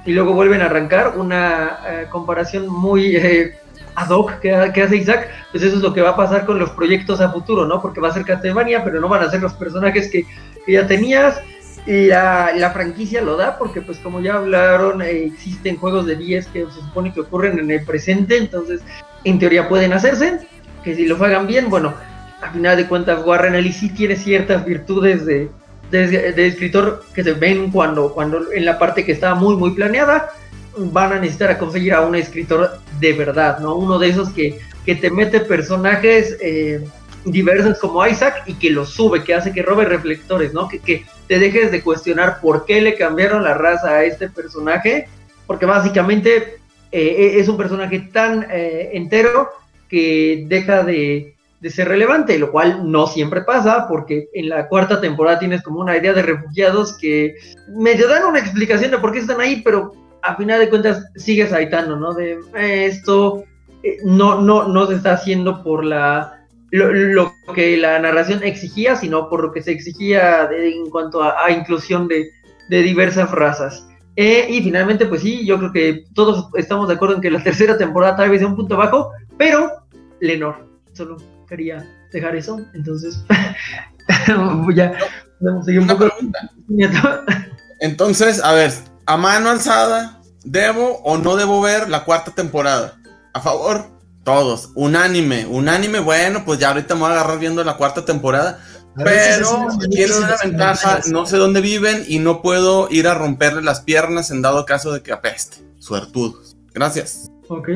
y 0.05 0.13
luego 0.13 0.35
vuelven 0.35 0.63
a 0.63 0.67
arrancar, 0.67 1.15
una 1.17 1.79
eh, 1.87 2.07
comparación 2.11 2.69
muy 2.69 3.17
eh, 3.17 3.55
ad 3.95 4.11
hoc 4.11 4.41
que, 4.41 4.53
hace 4.53 4.97
Isaac, 4.97 5.29
pues 5.51 5.63
eso 5.63 5.77
es 5.77 5.83
lo 5.83 5.93
que 5.93 6.03
va 6.03 6.11
a 6.11 6.17
pasar 6.17 6.45
con 6.45 6.59
los 6.59 6.71
proyectos 6.71 7.21
a 7.21 7.31
futuro, 7.31 7.67
¿no? 7.67 7.81
Porque 7.81 8.01
va 8.01 8.09
a 8.09 8.13
ser 8.13 8.25
Castlevania, 8.25 8.83
pero 8.85 9.01
no 9.01 9.09
van 9.09 9.23
a 9.23 9.31
ser 9.31 9.41
los 9.41 9.55
personajes 9.55 10.11
que, 10.11 10.27
ya 10.67 10.87
tenías. 10.87 11.41
La, 11.85 12.53
la, 12.55 12.71
franquicia 12.71 13.23
lo 13.23 13.37
da 13.37 13.59
porque 13.59 13.81
pues 13.81 13.99
como 13.99 14.21
ya 14.21 14.35
hablaron 14.35 15.03
eh, 15.03 15.25
existen 15.25 15.79
juegos 15.79 16.07
de 16.07 16.15
10 16.15 16.47
que 16.47 16.67
se 16.67 16.81
supone 16.81 17.13
que 17.13 17.23
ocurren 17.23 17.59
en 17.59 17.73
el 17.73 17.85
presente 17.85 18.37
entonces 18.37 18.83
en 19.25 19.41
teoría 19.41 19.69
pueden 19.69 19.93
hacerse 19.93 20.47
que 20.85 20.95
si 20.95 21.07
lo 21.07 21.17
hagan 21.17 21.49
bien 21.49 21.69
bueno 21.69 21.93
a 22.43 22.51
final 22.51 22.77
de 22.77 22.89
cuentas 22.89 23.25
Warren 23.25 23.55
Ellis 23.55 23.77
sí 23.77 23.89
tiene 23.89 24.17
ciertas 24.17 24.65
virtudes 24.65 25.25
de, 25.25 25.49
de, 25.91 26.47
escritor 26.47 27.05
que 27.15 27.23
se 27.23 27.33
ven 27.35 27.71
cuando, 27.71 28.13
cuando 28.13 28.53
en 28.53 28.65
la 28.65 28.79
parte 28.79 29.05
que 29.05 29.13
estaba 29.13 29.35
muy, 29.35 29.57
muy 29.57 29.71
planeada, 29.71 30.31
van 30.77 31.13
a 31.13 31.19
necesitar 31.21 31.51
a 31.51 31.59
conseguir 31.59 31.95
a 31.95 32.01
un 32.01 32.15
escritor 32.15 32.81
de 32.99 33.13
verdad, 33.13 33.59
¿no? 33.59 33.77
Uno 33.77 33.99
de 33.99 34.09
esos 34.09 34.31
que, 34.31 34.59
que 34.85 34.95
te 34.95 35.11
mete 35.11 35.41
personajes 35.41 36.37
eh, 36.41 36.83
diversos 37.25 37.79
como 37.79 38.05
Isaac 38.07 38.43
y 38.47 38.55
que 38.55 38.71
los 38.71 38.91
sube, 38.91 39.23
que 39.23 39.35
hace 39.35 39.53
que 39.53 39.63
robe 39.63 39.85
reflectores, 39.85 40.53
¿no? 40.53 40.67
Que, 40.67 40.81
que 40.81 41.05
te 41.29 41.39
dejes 41.39 41.71
de 41.71 41.83
cuestionar 41.83 42.41
por 42.41 42.65
qué 42.65 42.81
le 42.81 42.97
cambiaron 42.97 43.45
la 43.45 43.55
raza 43.55 43.91
a 43.91 44.05
este 44.05 44.29
personaje, 44.29 45.09
porque 45.47 45.67
básicamente 45.67 46.57
eh, 46.91 47.35
es 47.37 47.49
un 47.49 47.57
personaje 47.57 48.01
tan 48.13 48.47
eh, 48.51 48.91
entero 48.95 49.51
que 49.89 50.45
deja 50.49 50.83
de, 50.83 51.32
de 51.63 51.71
ser 51.71 51.87
relevante, 51.87 52.37
lo 52.41 52.51
cual 52.51 52.91
no 52.91 53.07
siempre 53.07 53.43
pasa, 53.43 53.87
porque 53.89 54.29
en 54.35 54.49
la 54.49 54.67
cuarta 54.67 55.01
temporada 55.01 55.39
tienes 55.39 55.63
como 55.63 55.81
una 55.81 55.97
idea 55.97 56.13
de 56.13 56.23
refugiados 56.23 56.99
que 56.99 57.37
medio 57.69 58.09
dan 58.09 58.25
una 58.25 58.41
explicación 58.41 58.91
de 58.91 58.99
por 58.99 59.13
qué 59.13 59.21
están 59.21 59.41
ahí, 59.41 59.63
pero 59.65 59.93
a 60.23 60.35
final 60.35 60.59
de 60.59 60.69
cuentas 60.69 61.07
sigues 61.15 61.53
aitando, 61.53 61.97
¿no? 61.97 62.15
De 62.15 62.41
eh, 62.57 62.87
esto 62.87 63.45
eh, 63.85 63.99
no, 64.05 64.41
no, 64.41 64.67
no 64.67 64.87
se 64.87 64.97
está 64.97 65.13
haciendo 65.13 65.63
por 65.63 65.85
la 65.85 66.41
lo, 66.73 67.33
que 67.55 67.77
la 67.77 67.99
narración 68.01 68.43
exigía, 68.43 68.97
sino 68.97 69.29
por 69.29 69.43
lo 69.43 69.53
que 69.53 69.63
se 69.63 69.71
exigía 69.71 70.51
en 70.51 70.91
cuanto 70.91 71.23
a, 71.23 71.49
inclusión 71.53 72.09
de, 72.09 72.29
diversas 72.69 73.31
razas. 73.31 73.87
Eh, 74.17 74.47
y 74.49 74.63
finalmente, 74.63 75.07
pues 75.07 75.23
sí, 75.23 75.47
yo 75.47 75.59
creo 75.59 75.73
que 75.73 76.05
todos 76.15 76.49
estamos 76.55 76.89
de 76.89 76.95
acuerdo 76.95 77.17
en 77.17 77.21
que 77.21 77.31
la 77.31 77.43
tercera 77.43 77.79
temporada 77.79 78.17
tal 78.17 78.31
vez 78.31 78.41
sea 78.41 78.49
un 78.49 78.57
punto 78.57 78.77
bajo, 78.77 79.11
pero 79.37 79.71
Lenor, 80.21 80.67
solo 80.93 81.19
quería 81.53 81.87
dejar 82.11 82.35
eso. 82.35 82.65
Entonces, 82.73 83.23
ya 84.75 84.93
un 85.79 85.87
poco. 85.87 86.09
Entonces, 87.81 88.43
a 88.43 88.53
ver, 88.53 88.73
a 89.05 89.17
mano 89.19 89.51
alzada, 89.51 90.23
¿debo 90.45 91.01
o 91.05 91.19
no 91.19 91.37
debo 91.37 91.61
ver 91.61 91.91
la 91.91 92.05
cuarta 92.05 92.31
temporada? 92.35 92.99
A 93.35 93.41
favor, 93.41 93.85
todos. 94.25 94.71
Unánime, 94.75 95.47
unánime, 95.47 96.01
bueno, 96.01 96.43
pues 96.47 96.59
ya 96.59 96.69
ahorita 96.69 96.95
me 96.95 97.03
voy 97.03 97.11
a 97.11 97.15
agarrar 97.15 97.39
viendo 97.39 97.63
la 97.65 97.77
cuarta 97.77 98.05
temporada. 98.05 98.59
Pero 98.97 99.69
tiene 99.91 100.15
una 100.17 100.37
ventaja, 100.43 101.01
no 101.11 101.27
sé 101.27 101.39
dónde 101.39 101.63
viven 101.63 102.05
y 102.07 102.19
no 102.19 102.43
puedo 102.43 102.89
ir 102.91 103.09
a 103.09 103.15
romperle 103.15 103.63
las 103.63 103.81
piernas 103.81 104.31
en 104.31 104.43
dado 104.43 104.65
caso 104.67 104.93
de 104.93 105.03
que 105.03 105.13
apeste. 105.13 105.59
Suertudos. 105.79 106.57
Gracias. 106.75 107.31
Ok, 107.49 107.69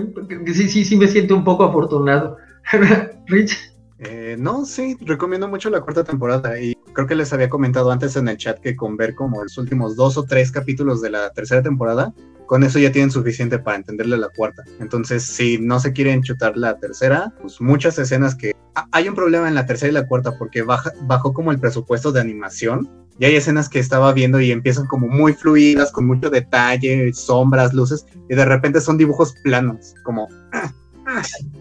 sí, 0.55 0.69
sí, 0.69 0.85
sí 0.85 0.97
me 0.97 1.09
siento 1.09 1.35
un 1.35 1.45
poco 1.45 1.65
afortunado. 1.65 2.37
Rich. 3.27 3.73
Eh, 3.99 4.37
no, 4.39 4.67
sí, 4.67 4.97
recomiendo 5.01 5.49
mucho 5.49 5.71
la 5.71 5.81
cuarta 5.81 6.05
temporada 6.05 6.61
y 6.61 6.75
creo 6.93 7.07
que 7.07 7.15
les 7.15 7.33
había 7.33 7.49
comentado 7.49 7.91
antes 7.91 8.17
en 8.17 8.29
el 8.29 8.37
chat 8.37 8.59
que 8.61 8.77
con 8.77 8.97
ver 8.97 9.15
como 9.15 9.43
los 9.43 9.57
últimos 9.57 9.97
dos 9.97 10.19
o 10.19 10.25
tres 10.25 10.53
capítulos 10.53 11.01
de 11.01 11.11
la 11.11 11.31
tercera 11.31 11.63
temporada, 11.63 12.13
con 12.47 12.63
eso 12.63 12.79
ya 12.79 12.93
tienen 12.93 13.11
suficiente 13.11 13.59
para 13.59 13.79
entenderle 13.79 14.19
la 14.19 14.29
cuarta. 14.29 14.63
Entonces, 14.81 15.25
si 15.25 15.59
no 15.59 15.81
se 15.81 15.93
quieren 15.93 16.23
chutar 16.23 16.57
la 16.57 16.79
tercera, 16.79 17.33
pues 17.41 17.61
muchas 17.61 17.99
escenas 17.99 18.35
que... 18.35 18.53
Hay 18.93 19.09
un 19.09 19.15
problema 19.15 19.49
en 19.49 19.55
la 19.55 19.65
tercera 19.65 19.91
y 19.91 19.95
la 19.95 20.07
cuarta 20.07 20.37
porque 20.39 20.63
baja, 20.63 20.93
bajó 21.03 21.33
como 21.33 21.51
el 21.51 21.59
presupuesto 21.59 22.13
de 22.13 22.21
animación 22.21 22.89
y 23.19 23.25
hay 23.25 23.37
escenas 23.37 23.71
que 23.71 23.79
estaba 23.79 24.13
viendo 24.13 24.39
y 24.41 24.53
empiezan 24.53 24.87
como 24.87 25.09
muy 25.09 25.33
fluidas, 25.33 25.91
con 25.91 26.07
mucho 26.07 26.29
detalle, 26.29 27.13
sombras, 27.15 27.73
luces, 27.73 28.05
y 28.29 28.35
de 28.35 28.45
repente 28.45 28.81
son 28.83 28.99
dibujos 28.99 29.35
planos, 29.43 29.95
como 30.05 30.29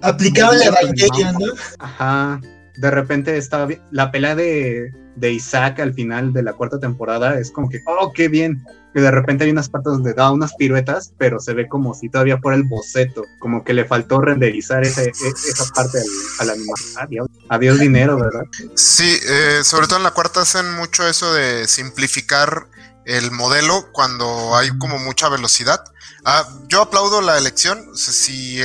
Aplicaban 0.01 0.59
la 0.59 0.65
Evangelion, 0.65 1.33
¿no? 1.33 1.53
Ajá. 1.79 2.41
De 2.77 2.91
repente 2.91 3.37
estaba 3.37 3.65
bien. 3.67 3.81
La 3.91 4.11
pelea 4.11 4.35
de, 4.35 4.91
de 5.15 5.31
Isaac 5.31 5.79
al 5.79 5.93
final 5.93 6.33
de 6.33 6.43
la 6.43 6.53
cuarta 6.53 6.79
temporada 6.79 7.39
es 7.39 7.51
como 7.51 7.69
que, 7.69 7.81
oh, 7.85 8.11
qué 8.11 8.27
bien. 8.27 8.65
Y 8.93 9.01
de 9.01 9.11
repente 9.11 9.43
hay 9.43 9.51
unas 9.51 9.67
partes 9.67 9.91
donde 9.91 10.13
da 10.13 10.31
unas 10.31 10.53
piruetas, 10.55 11.13
pero 11.17 11.39
se 11.41 11.53
ve 11.53 11.67
como 11.67 11.93
si 11.93 12.09
todavía 12.09 12.37
fuera 12.37 12.55
el 12.55 12.63
boceto, 12.63 13.25
como 13.39 13.63
que 13.63 13.73
le 13.73 13.83
faltó 13.83 14.21
renderizar 14.21 14.83
esa, 14.83 15.03
e, 15.03 15.11
esa 15.11 15.73
parte 15.73 15.99
al, 16.39 16.49
animal. 16.49 16.75
Adiós, 17.49 17.79
dinero, 17.79 18.17
¿verdad? 18.17 18.43
Sí, 18.75 19.17
eh, 19.27 19.59
sobre 19.63 19.87
todo 19.87 19.97
en 19.97 20.03
la 20.03 20.11
cuarta 20.11 20.41
hacen 20.41 20.71
mucho 20.75 21.05
eso 21.05 21.33
de 21.33 21.67
simplificar 21.67 22.67
el 23.03 23.31
modelo 23.31 23.91
cuando 23.91 24.55
hay 24.55 24.69
como 24.77 24.97
mucha 24.97 25.27
velocidad. 25.27 25.83
Ah, 26.23 26.47
yo 26.69 26.81
aplaudo 26.81 27.21
la 27.21 27.37
elección. 27.37 27.95
si 27.95 28.61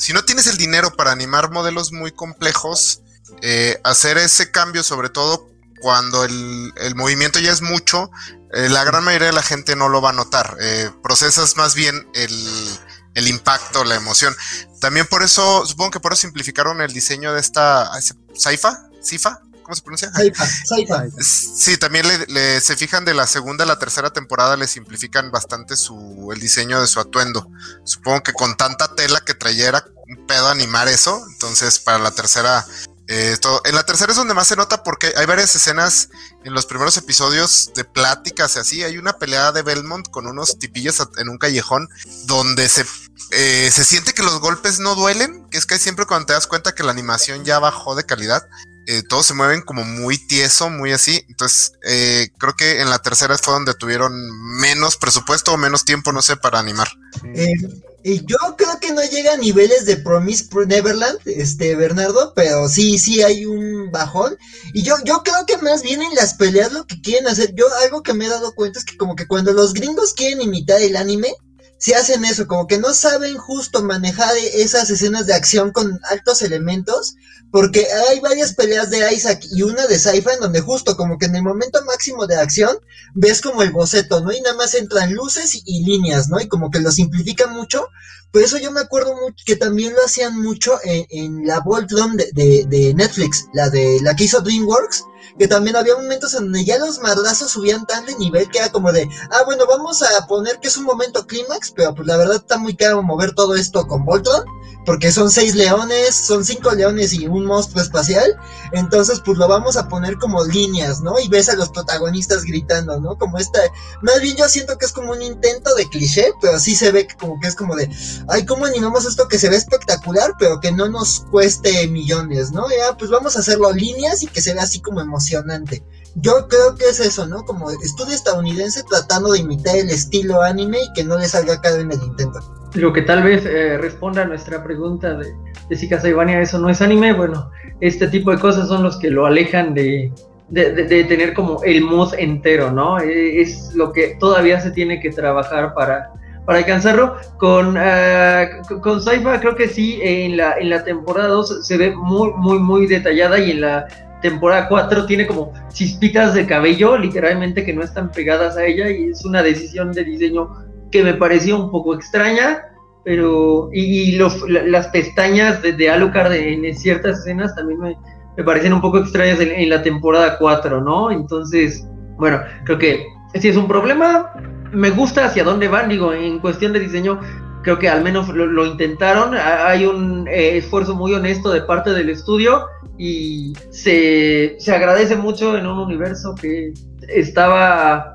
si 0.00 0.14
no 0.14 0.24
tienes 0.24 0.46
el 0.46 0.56
dinero 0.56 0.96
para 0.96 1.12
animar 1.12 1.50
modelos 1.50 1.92
muy 1.92 2.10
complejos, 2.10 3.02
eh, 3.42 3.78
hacer 3.84 4.16
ese 4.16 4.50
cambio, 4.50 4.82
sobre 4.82 5.10
todo 5.10 5.46
cuando 5.82 6.24
el, 6.24 6.94
movimiento 6.96 7.38
ya 7.38 7.52
es 7.52 7.60
mucho, 7.60 8.10
eh, 8.54 8.70
la 8.70 8.82
gran 8.84 9.04
mayoría 9.04 9.26
de 9.26 9.34
la 9.34 9.42
gente 9.42 9.76
no 9.76 9.90
lo 9.90 10.00
va 10.00 10.10
a 10.10 10.14
notar. 10.14 10.56
Eh, 10.58 10.90
procesas 11.02 11.58
más 11.58 11.74
bien 11.74 12.08
el, 12.14 13.28
impacto, 13.28 13.84
la 13.84 13.94
emoción. 13.94 14.34
También 14.80 15.06
por 15.06 15.22
eso, 15.22 15.66
supongo 15.66 15.90
que 15.90 16.00
por 16.00 16.14
eso 16.14 16.22
simplificaron 16.22 16.80
el 16.80 16.94
diseño 16.94 17.34
de 17.34 17.40
esta 17.40 17.90
Saifa, 18.34 18.88
Sifa, 19.02 19.42
¿cómo 19.70 19.76
se 19.76 19.82
pronuncia? 19.82 20.12
Sí, 21.22 21.76
también 21.76 22.06
le, 22.28 22.60
se 22.60 22.76
fijan 22.76 23.04
de 23.04 23.14
la 23.14 23.26
segunda 23.26 23.64
a 23.64 23.66
la 23.66 23.78
tercera 23.78 24.10
temporada, 24.10 24.56
le 24.56 24.66
simplifican 24.66 25.30
bastante 25.30 25.76
su, 25.76 26.30
el 26.32 26.40
diseño 26.40 26.80
de 26.80 26.86
su 26.86 26.98
atuendo. 27.00 27.48
Supongo 27.84 28.22
que 28.22 28.32
con 28.32 28.56
tanta 28.56 28.94
tela 28.94 29.20
que 29.20 29.34
trayera 29.34 29.84
un 30.08 30.26
pedo 30.26 30.48
animar 30.48 30.88
eso, 30.88 31.24
entonces 31.32 31.78
para 31.78 31.98
la 31.98 32.10
tercera... 32.10 32.66
Eh, 33.12 33.36
todo. 33.40 33.60
En 33.64 33.74
la 33.74 33.82
tercera 33.82 34.12
es 34.12 34.16
donde 34.16 34.34
más 34.34 34.46
se 34.46 34.54
nota 34.54 34.84
porque 34.84 35.12
hay 35.16 35.26
varias 35.26 35.56
escenas 35.56 36.10
en 36.44 36.54
los 36.54 36.64
primeros 36.64 36.96
episodios 36.96 37.72
de 37.74 37.82
pláticas 37.82 38.54
y 38.54 38.58
así. 38.60 38.82
Hay 38.84 38.98
una 38.98 39.14
pelea 39.14 39.50
de 39.50 39.62
Belmont 39.62 40.08
con 40.10 40.28
unos 40.28 40.60
tipillos 40.60 41.04
en 41.18 41.28
un 41.28 41.36
callejón 41.36 41.88
donde 42.26 42.68
se, 42.68 42.86
eh, 43.32 43.68
se 43.72 43.84
siente 43.84 44.12
que 44.12 44.22
los 44.22 44.38
golpes 44.38 44.78
no 44.78 44.94
duelen, 44.94 45.44
que 45.50 45.58
es 45.58 45.66
que 45.66 45.80
siempre 45.80 46.06
cuando 46.06 46.26
te 46.26 46.32
das 46.34 46.46
cuenta 46.46 46.72
que 46.72 46.84
la 46.84 46.92
animación 46.92 47.44
ya 47.44 47.58
bajó 47.58 47.96
de 47.96 48.04
calidad, 48.04 48.48
eh, 48.86 49.02
todos 49.08 49.26
se 49.26 49.34
mueven 49.34 49.62
como 49.62 49.84
muy 49.84 50.18
tieso, 50.18 50.70
muy 50.70 50.92
así. 50.92 51.24
Entonces, 51.28 51.72
eh, 51.84 52.28
creo 52.38 52.54
que 52.54 52.80
en 52.80 52.90
la 52.90 52.98
tercera 52.98 53.36
fue 53.38 53.54
donde 53.54 53.74
tuvieron 53.74 54.12
menos 54.58 54.96
presupuesto 54.96 55.52
o 55.52 55.56
menos 55.56 55.84
tiempo, 55.84 56.12
no 56.12 56.22
sé, 56.22 56.36
para 56.36 56.58
animar. 56.58 56.88
Eh, 57.34 57.54
y 58.02 58.24
yo 58.24 58.36
creo 58.56 58.78
que 58.80 58.92
no 58.92 59.02
llega 59.02 59.34
a 59.34 59.36
niveles 59.36 59.84
de 59.84 59.96
Promise 59.96 60.48
Neverland, 60.66 61.18
este 61.26 61.76
Bernardo, 61.76 62.32
pero 62.34 62.68
sí, 62.68 62.98
sí 62.98 63.22
hay 63.22 63.44
un 63.44 63.90
bajón. 63.90 64.36
Y 64.72 64.82
yo, 64.82 64.96
yo 65.04 65.22
creo 65.22 65.44
que 65.46 65.58
más 65.58 65.82
bien 65.82 66.02
en 66.02 66.14
las 66.14 66.34
peleas 66.34 66.72
lo 66.72 66.86
que 66.86 67.00
quieren 67.02 67.28
hacer, 67.28 67.54
yo 67.54 67.66
algo 67.84 68.02
que 68.02 68.14
me 68.14 68.26
he 68.26 68.28
dado 68.28 68.54
cuenta 68.54 68.78
es 68.78 68.84
que 68.84 68.96
como 68.96 69.16
que 69.16 69.26
cuando 69.26 69.52
los 69.52 69.74
gringos 69.74 70.14
quieren 70.14 70.40
imitar 70.40 70.80
el 70.80 70.96
anime, 70.96 71.34
si 71.80 71.94
hacen 71.94 72.26
eso, 72.26 72.46
como 72.46 72.66
que 72.66 72.78
no 72.78 72.92
saben 72.92 73.38
justo 73.38 73.82
manejar 73.82 74.36
esas 74.36 74.90
escenas 74.90 75.26
de 75.26 75.32
acción 75.32 75.72
con 75.72 75.98
altos 76.10 76.42
elementos, 76.42 77.16
porque 77.50 77.86
hay 78.10 78.20
varias 78.20 78.52
peleas 78.52 78.90
de 78.90 79.12
Isaac 79.14 79.42
y 79.50 79.62
una 79.62 79.86
de 79.86 79.98
Saifa 79.98 80.34
en 80.34 80.40
donde 80.40 80.60
justo 80.60 80.94
como 80.94 81.16
que 81.16 81.24
en 81.24 81.36
el 81.36 81.42
momento 81.42 81.82
máximo 81.86 82.26
de 82.26 82.36
acción 82.36 82.76
ves 83.14 83.40
como 83.40 83.62
el 83.62 83.72
boceto, 83.72 84.20
¿no? 84.20 84.30
Y 84.30 84.42
nada 84.42 84.56
más 84.56 84.74
entran 84.74 85.14
luces 85.14 85.62
y, 85.64 85.82
líneas, 85.82 86.28
¿no? 86.28 86.38
Y 86.38 86.48
como 86.48 86.70
que 86.70 86.80
lo 86.80 86.92
simplifica 86.92 87.46
mucho. 87.46 87.88
Por 88.30 88.42
eso 88.42 88.58
yo 88.58 88.70
me 88.70 88.80
acuerdo 88.80 89.16
mucho 89.16 89.42
que 89.46 89.56
también 89.56 89.94
lo 89.94 90.04
hacían 90.04 90.38
mucho 90.38 90.78
en, 90.84 91.46
la 91.46 91.60
Voltron 91.60 92.14
de, 92.16 92.30
de, 92.32 92.66
de, 92.68 92.92
Netflix, 92.92 93.46
la 93.54 93.70
de 93.70 94.00
la 94.02 94.14
que 94.14 94.24
hizo 94.24 94.42
DreamWorks, 94.42 95.04
que 95.38 95.48
también 95.48 95.76
había 95.76 95.96
momentos 95.96 96.34
en 96.34 96.44
donde 96.44 96.64
ya 96.64 96.78
los 96.78 96.98
madrazos 97.00 97.50
subían 97.50 97.86
tan 97.86 98.06
de 98.06 98.16
nivel 98.16 98.48
que 98.50 98.58
era 98.58 98.70
como 98.70 98.92
de, 98.92 99.08
ah, 99.30 99.42
bueno, 99.44 99.66
vamos 99.66 100.02
a 100.02 100.26
poner 100.26 100.58
que 100.60 100.68
es 100.68 100.76
un 100.76 100.84
momento 100.84 101.26
clímax, 101.26 101.72
pero 101.72 101.94
pues 101.94 102.06
la 102.06 102.16
verdad 102.16 102.36
está 102.36 102.58
muy 102.58 102.74
caro 102.74 103.02
mover 103.02 103.32
todo 103.34 103.54
esto 103.54 103.86
con 103.86 104.04
Voltron 104.04 104.44
porque 104.84 105.12
son 105.12 105.30
seis 105.30 105.54
leones, 105.54 106.14
son 106.14 106.44
cinco 106.44 106.72
leones 106.72 107.12
y 107.12 107.26
un 107.26 107.44
monstruo 107.44 107.82
espacial, 107.82 108.36
entonces 108.72 109.20
pues 109.24 109.36
lo 109.38 109.46
vamos 109.46 109.76
a 109.76 109.88
poner 109.88 110.16
como 110.16 110.44
líneas, 110.44 111.00
¿no? 111.00 111.18
Y 111.18 111.28
ves 111.28 111.48
a 111.48 111.56
los 111.56 111.68
protagonistas 111.68 112.44
gritando, 112.44 112.98
¿no? 112.98 113.16
Como 113.18 113.38
esta, 113.38 113.60
más 114.02 114.20
bien 114.20 114.36
yo 114.36 114.48
siento 114.48 114.78
que 114.78 114.86
es 114.86 114.92
como 114.92 115.12
un 115.12 115.22
intento 115.22 115.74
de 115.74 115.88
cliché, 115.88 116.32
pero 116.40 116.58
sí 116.58 116.74
se 116.74 116.92
ve 116.92 117.06
como 117.18 117.38
que 117.40 117.48
es 117.48 117.54
como 117.54 117.76
de, 117.76 117.90
ay, 118.28 118.46
¿cómo 118.46 118.64
animamos 118.64 119.04
esto 119.04 119.28
que 119.28 119.38
se 119.38 119.50
ve 119.50 119.56
espectacular, 119.56 120.34
pero 120.38 120.60
que 120.60 120.72
no 120.72 120.88
nos 120.88 121.26
cueste 121.30 121.86
millones, 121.88 122.52
¿no? 122.52 122.66
Ya, 122.70 122.96
pues 122.96 123.10
vamos 123.10 123.36
a 123.36 123.40
hacerlo 123.40 123.72
líneas 123.72 124.22
y 124.22 124.26
que 124.28 124.40
se 124.40 124.54
vea 124.54 124.62
así 124.62 124.80
como 124.80 125.00
emocionante. 125.10 125.82
Yo 126.16 126.48
creo 126.48 126.74
que 126.76 126.86
es 126.86 127.00
eso, 127.00 127.26
¿no? 127.26 127.42
Como 127.42 127.70
estudio 127.70 128.14
estadounidense 128.14 128.82
tratando 128.88 129.32
de 129.32 129.40
imitar 129.40 129.76
el 129.76 129.90
estilo 129.90 130.42
anime 130.42 130.78
y 130.82 130.92
que 130.94 131.04
no 131.04 131.18
le 131.18 131.26
salga 131.26 131.60
caro 131.60 131.76
en 131.76 131.92
el 131.92 132.02
intento. 132.02 132.40
Lo 132.74 132.92
que 132.92 133.02
tal 133.02 133.22
vez 133.22 133.44
eh, 133.44 133.78
responda 133.78 134.22
a 134.22 134.24
nuestra 134.24 134.62
pregunta 134.62 135.14
de, 135.14 135.32
de 135.68 135.76
si 135.76 135.88
Castlevania 135.88 136.40
eso 136.40 136.58
no 136.58 136.68
es 136.68 136.80
anime, 136.80 137.12
bueno, 137.12 137.50
este 137.80 138.08
tipo 138.08 138.30
de 138.30 138.38
cosas 138.38 138.68
son 138.68 138.82
los 138.82 138.98
que 138.98 139.10
lo 139.10 139.26
alejan 139.26 139.74
de, 139.74 140.12
de, 140.50 141.04
tener 141.04 141.34
como 141.34 141.62
el 141.62 141.82
mood 141.82 142.14
entero, 142.18 142.70
¿no? 142.70 142.98
E, 142.98 143.40
es 143.40 143.72
lo 143.74 143.92
que 143.92 144.16
todavía 144.18 144.60
se 144.60 144.70
tiene 144.72 145.00
que 145.00 145.10
trabajar 145.10 145.74
para, 145.74 146.12
para 146.44 146.58
alcanzarlo. 146.58 147.16
Con, 147.38 147.76
uh, 147.76 148.80
con 148.80 149.00
Saifa 149.00 149.40
creo 149.40 149.54
que 149.54 149.68
sí, 149.68 150.00
en 150.02 150.36
la, 150.36 150.58
en 150.58 150.70
la 150.70 150.84
temporada 150.84 151.28
2 151.28 151.66
se 151.66 151.76
ve 151.76 151.94
muy, 151.94 152.32
muy, 152.36 152.58
muy 152.58 152.86
detallada 152.86 153.38
y 153.38 153.52
en 153.52 153.60
la 153.62 153.86
temporada 154.20 154.68
4 154.68 155.06
tiene 155.06 155.26
como 155.26 155.52
chispitas 155.72 156.34
de 156.34 156.46
cabello, 156.46 156.96
literalmente 156.96 157.64
que 157.64 157.72
no 157.72 157.82
están 157.82 158.10
pegadas 158.10 158.56
a 158.56 158.64
ella 158.64 158.90
y 158.90 159.10
es 159.10 159.24
una 159.24 159.42
decisión 159.42 159.92
de 159.92 160.04
diseño 160.04 160.50
que 160.90 161.02
me 161.02 161.14
pareció 161.14 161.58
un 161.58 161.70
poco 161.70 161.94
extraña, 161.94 162.62
pero 163.04 163.70
y, 163.72 164.16
los, 164.16 164.48
las 164.48 164.88
pestañas 164.88 165.62
de, 165.62 165.72
de 165.72 165.90
Alucard 165.90 166.32
en 166.32 166.76
ciertas 166.76 167.20
escenas 167.20 167.54
también 167.54 167.80
me, 167.80 167.96
parecen 168.44 168.72
un 168.72 168.80
poco 168.80 168.98
extrañas 168.98 169.40
en, 169.40 169.68
la 169.68 169.82
temporada 169.82 170.38
4, 170.38 170.80
¿no? 170.80 171.10
Entonces, 171.10 171.86
bueno, 172.16 172.40
creo 172.64 172.78
que 172.78 173.06
si 173.34 173.48
es 173.48 173.56
un 173.56 173.68
problema, 173.68 174.32
me 174.72 174.90
gusta 174.90 175.26
hacia 175.26 175.44
dónde 175.44 175.68
van, 175.68 175.88
digo, 175.88 176.12
en 176.12 176.38
cuestión 176.38 176.72
de 176.72 176.80
diseño, 176.80 177.20
creo 177.62 177.78
que 177.78 177.88
al 177.88 178.02
menos 178.02 178.28
lo, 178.28 178.66
intentaron, 178.66 179.34
hay 179.34 179.84
un 179.84 180.26
eh, 180.28 180.56
esfuerzo 180.56 180.94
muy 180.94 181.12
honesto 181.14 181.50
de 181.50 181.62
parte 181.62 181.90
del 181.90 182.10
estudio 182.10 182.66
y 182.98 183.52
se, 183.70 184.56
agradece 184.72 185.16
mucho 185.16 185.56
en 185.56 185.66
un 185.66 185.78
universo 185.78 186.34
que 186.34 186.72
estaba 187.08 188.14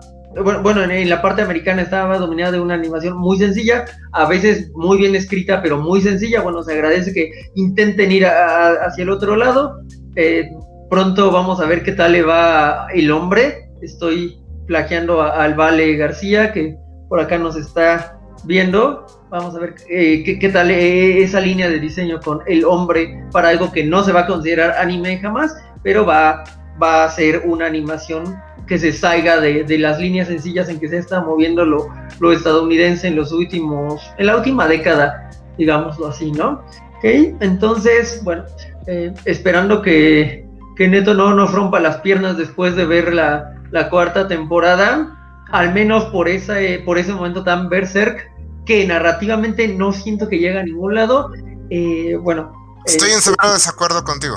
bueno, 0.64 0.84
en, 0.84 1.10
la 1.10 1.22
parte 1.22 1.42
americana 1.42 1.82
estaba 1.82 2.18
dominada 2.18 2.52
de 2.52 2.60
una 2.60 2.74
animación 2.74 3.18
muy 3.18 3.38
sencilla, 3.38 3.86
a 4.12 4.26
veces 4.26 4.70
muy 4.74 4.98
bien 4.98 5.16
escrita, 5.16 5.62
pero 5.62 5.80
muy 5.80 6.02
sencilla. 6.02 6.42
Bueno, 6.42 6.62
se 6.62 6.74
agradece 6.74 7.14
que 7.14 7.32
intenten 7.56 8.12
ir 8.12 8.26
hacia 8.26 9.04
el 9.04 9.10
otro 9.10 9.38
lado. 9.38 9.80
Eh, 10.18 10.50
pronto 10.90 11.32
vamos 11.32 11.62
a 11.62 11.66
ver 11.66 11.84
qué 11.84 11.94
tal 11.94 12.12
le 12.12 12.24
va 12.24 12.88
el 12.94 13.12
hombre. 13.12 13.70
Estoy 13.82 14.38
plagiando 14.68 15.22
al 15.22 15.54
Vale 15.54 15.96
García, 15.96 16.52
que 16.52 16.76
por 17.08 17.22
acá 17.22 17.38
nos 17.38 17.56
está 17.56 18.20
viendo. 18.44 19.06
Vamos 19.36 19.54
a 19.54 19.60
ver 19.60 19.76
eh, 19.90 20.40
qué, 20.40 20.48
tal 20.48 20.72
eh, 20.72 21.22
esa 21.22 21.42
línea 21.42 21.68
de 21.68 21.78
diseño 21.78 22.22
con 22.22 22.40
el 22.48 22.64
hombre 22.64 23.22
para 23.34 23.50
algo 23.50 23.70
que 23.70 23.84
no 23.84 24.02
se 24.02 24.14
va 24.14 24.22
a 24.22 24.28
considerar 24.28 24.78
anime 24.78 25.18
jamás, 25.18 25.54
pero 25.84 26.06
va, 26.06 26.46
va 26.82 27.04
a 27.04 27.12
ser 27.12 27.42
una 27.44 27.66
animación 27.66 28.38
que 28.66 28.80
se 28.80 28.94
salga 28.94 29.42
de, 29.42 29.78
las 29.78 30.00
líneas 30.00 30.30
sencillas 30.30 30.70
en 30.70 30.80
que 30.80 30.88
se 30.88 31.00
está 31.00 31.20
moviendo 31.20 31.66
lo, 31.66 31.90
lo, 32.22 32.32
estadounidense 32.32 33.10
en 33.10 33.18
los 33.18 33.34
últimos, 33.34 34.02
en 34.18 34.28
la 34.28 34.38
última 34.38 34.70
década, 34.70 35.30
digámoslo 35.58 36.08
así, 36.08 36.32
¿no? 36.32 36.64
Ok, 37.00 37.04
entonces, 37.42 38.22
bueno, 38.24 38.46
eh, 38.88 39.14
esperando 39.26 39.82
que, 39.82 40.48
que, 40.78 40.88
Neto 40.88 41.14
no 41.14 41.34
nos 41.34 41.52
rompa 41.52 41.82
las 41.82 41.98
piernas 41.98 42.38
después 42.38 42.78
de 42.78 42.86
ver 42.86 43.14
la, 43.14 43.54
la 43.72 43.90
cuarta 43.90 44.30
temporada, 44.30 45.44
al 45.52 45.74
menos 45.74 46.06
por, 46.06 46.30
esa, 46.30 46.56
por 46.86 46.98
ese 46.98 47.12
momento 47.12 47.44
tan 47.44 47.68
berserk, 47.68 48.34
que 48.66 48.86
narrativamente 48.86 49.68
no 49.68 49.94
siento 49.94 50.28
que 50.28 50.40
llegue 50.40 50.60
a 50.60 50.64
ningún 50.64 50.96
lado. 50.96 51.32
Eh, 51.70 52.16
bueno. 52.22 52.52
Estoy 52.86 53.12
en 53.12 53.22
severo 53.22 53.54
desacuerdo 53.54 54.04
contigo. 54.04 54.36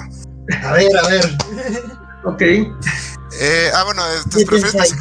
A 0.63 0.73
ver, 0.73 0.97
a 0.97 1.09
ver. 1.09 1.25
ok. 2.25 2.43
Eh, 2.43 3.71
ah, 3.75 3.85
bueno, 3.85 4.03
te 4.31 4.45
refieres 4.45 4.95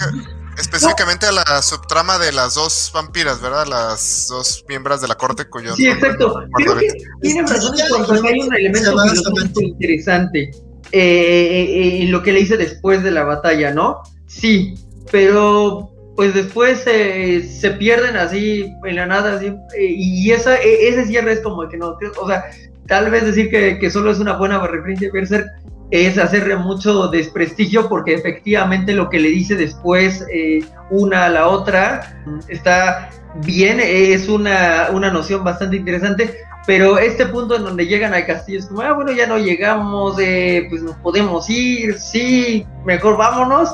específicamente 0.57 1.25
a 1.25 1.31
la 1.31 1.61
subtrama 1.61 2.17
de 2.17 2.31
las 2.31 2.55
dos 2.55 2.91
vampiras, 2.93 3.41
¿verdad? 3.41 3.67
Las 3.67 4.27
dos 4.27 4.65
miembros 4.67 5.01
de 5.01 5.07
la 5.07 5.15
corte 5.15 5.45
cuyo. 5.45 5.75
Sí, 5.75 5.87
exacto. 5.87 6.43
Creo 6.55 6.77
que 6.77 6.87
tienen 7.21 7.47
razón 7.47 7.75
cuando 7.89 8.27
hay 8.27 8.39
un 8.41 8.53
elemento 8.53 9.61
interesante 9.61 10.51
eh, 10.91 11.99
en 12.01 12.11
lo 12.11 12.23
que 12.23 12.31
le 12.33 12.41
hice 12.41 12.57
después 12.57 13.03
de 13.03 13.11
la 13.11 13.23
batalla, 13.23 13.71
¿no? 13.71 14.01
Sí, 14.27 14.75
pero 15.11 15.91
pues 16.17 16.33
después 16.33 16.79
se 16.79 17.69
pierden 17.77 18.17
así 18.17 18.75
en 18.83 18.95
la 18.95 19.05
nada, 19.05 19.35
así, 19.35 19.53
y 19.79 20.31
esa, 20.31 20.55
e, 20.55 20.89
ese 20.89 21.05
cierre 21.05 21.33
es 21.33 21.41
como 21.41 21.69
que 21.69 21.77
no, 21.77 21.95
o 22.19 22.27
sea, 22.27 22.43
tal 22.87 23.11
vez 23.11 23.23
decir 23.23 23.51
que, 23.51 23.89
solo 23.91 24.09
es 24.09 24.17
una 24.17 24.33
buena 24.35 24.59
referencia 24.65 25.07
de 25.07 25.11
Berserk 25.11 25.47
es 25.91 26.17
hacerle 26.17 26.57
mucho 26.57 27.07
desprestigio 27.09 27.87
porque 27.87 28.15
efectivamente 28.15 28.93
lo 28.93 29.09
que 29.09 29.19
le 29.19 29.29
dice 29.29 29.55
después 29.55 30.25
eh, 30.33 30.59
una 30.89 31.25
a 31.25 31.29
la 31.29 31.47
otra 31.47 32.19
está 32.47 33.11
bien, 33.45 33.79
es 33.79 34.27
una, 34.27 34.89
una 34.91 35.11
noción 35.11 35.43
bastante 35.43 35.77
interesante, 35.77 36.35
pero 36.65 36.97
este 36.97 37.27
punto 37.27 37.55
en 37.55 37.63
donde 37.63 37.85
llegan 37.85 38.15
al 38.15 38.25
castillo 38.25 38.57
es 38.57 38.65
como, 38.65 38.81
ah, 38.81 38.93
bueno, 38.93 39.11
ya 39.11 39.27
no 39.27 39.37
llegamos, 39.37 40.17
eh, 40.19 40.65
pues 40.67 40.81
nos 40.81 40.95
podemos 40.95 41.47
ir, 41.47 41.99
sí, 41.99 42.65
mejor 42.85 43.17
vámonos 43.17 43.69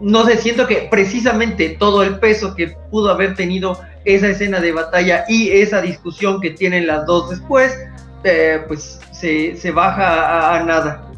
no 0.00 0.24
sé, 0.26 0.38
siento 0.38 0.66
que 0.66 0.88
precisamente 0.90 1.70
todo 1.70 2.02
el 2.02 2.18
peso 2.18 2.54
que 2.54 2.68
pudo 2.90 3.10
haber 3.10 3.34
tenido 3.34 3.80
esa 4.04 4.28
escena 4.28 4.60
de 4.60 4.72
batalla 4.72 5.24
y 5.28 5.50
esa 5.50 5.80
discusión 5.80 6.40
que 6.40 6.50
tienen 6.50 6.86
las 6.86 7.04
dos 7.06 7.30
después, 7.30 7.72
eh, 8.24 8.64
pues 8.66 8.98
se, 9.12 9.70
baja 9.70 10.56
a, 10.56 10.62
nada. 10.64 11.10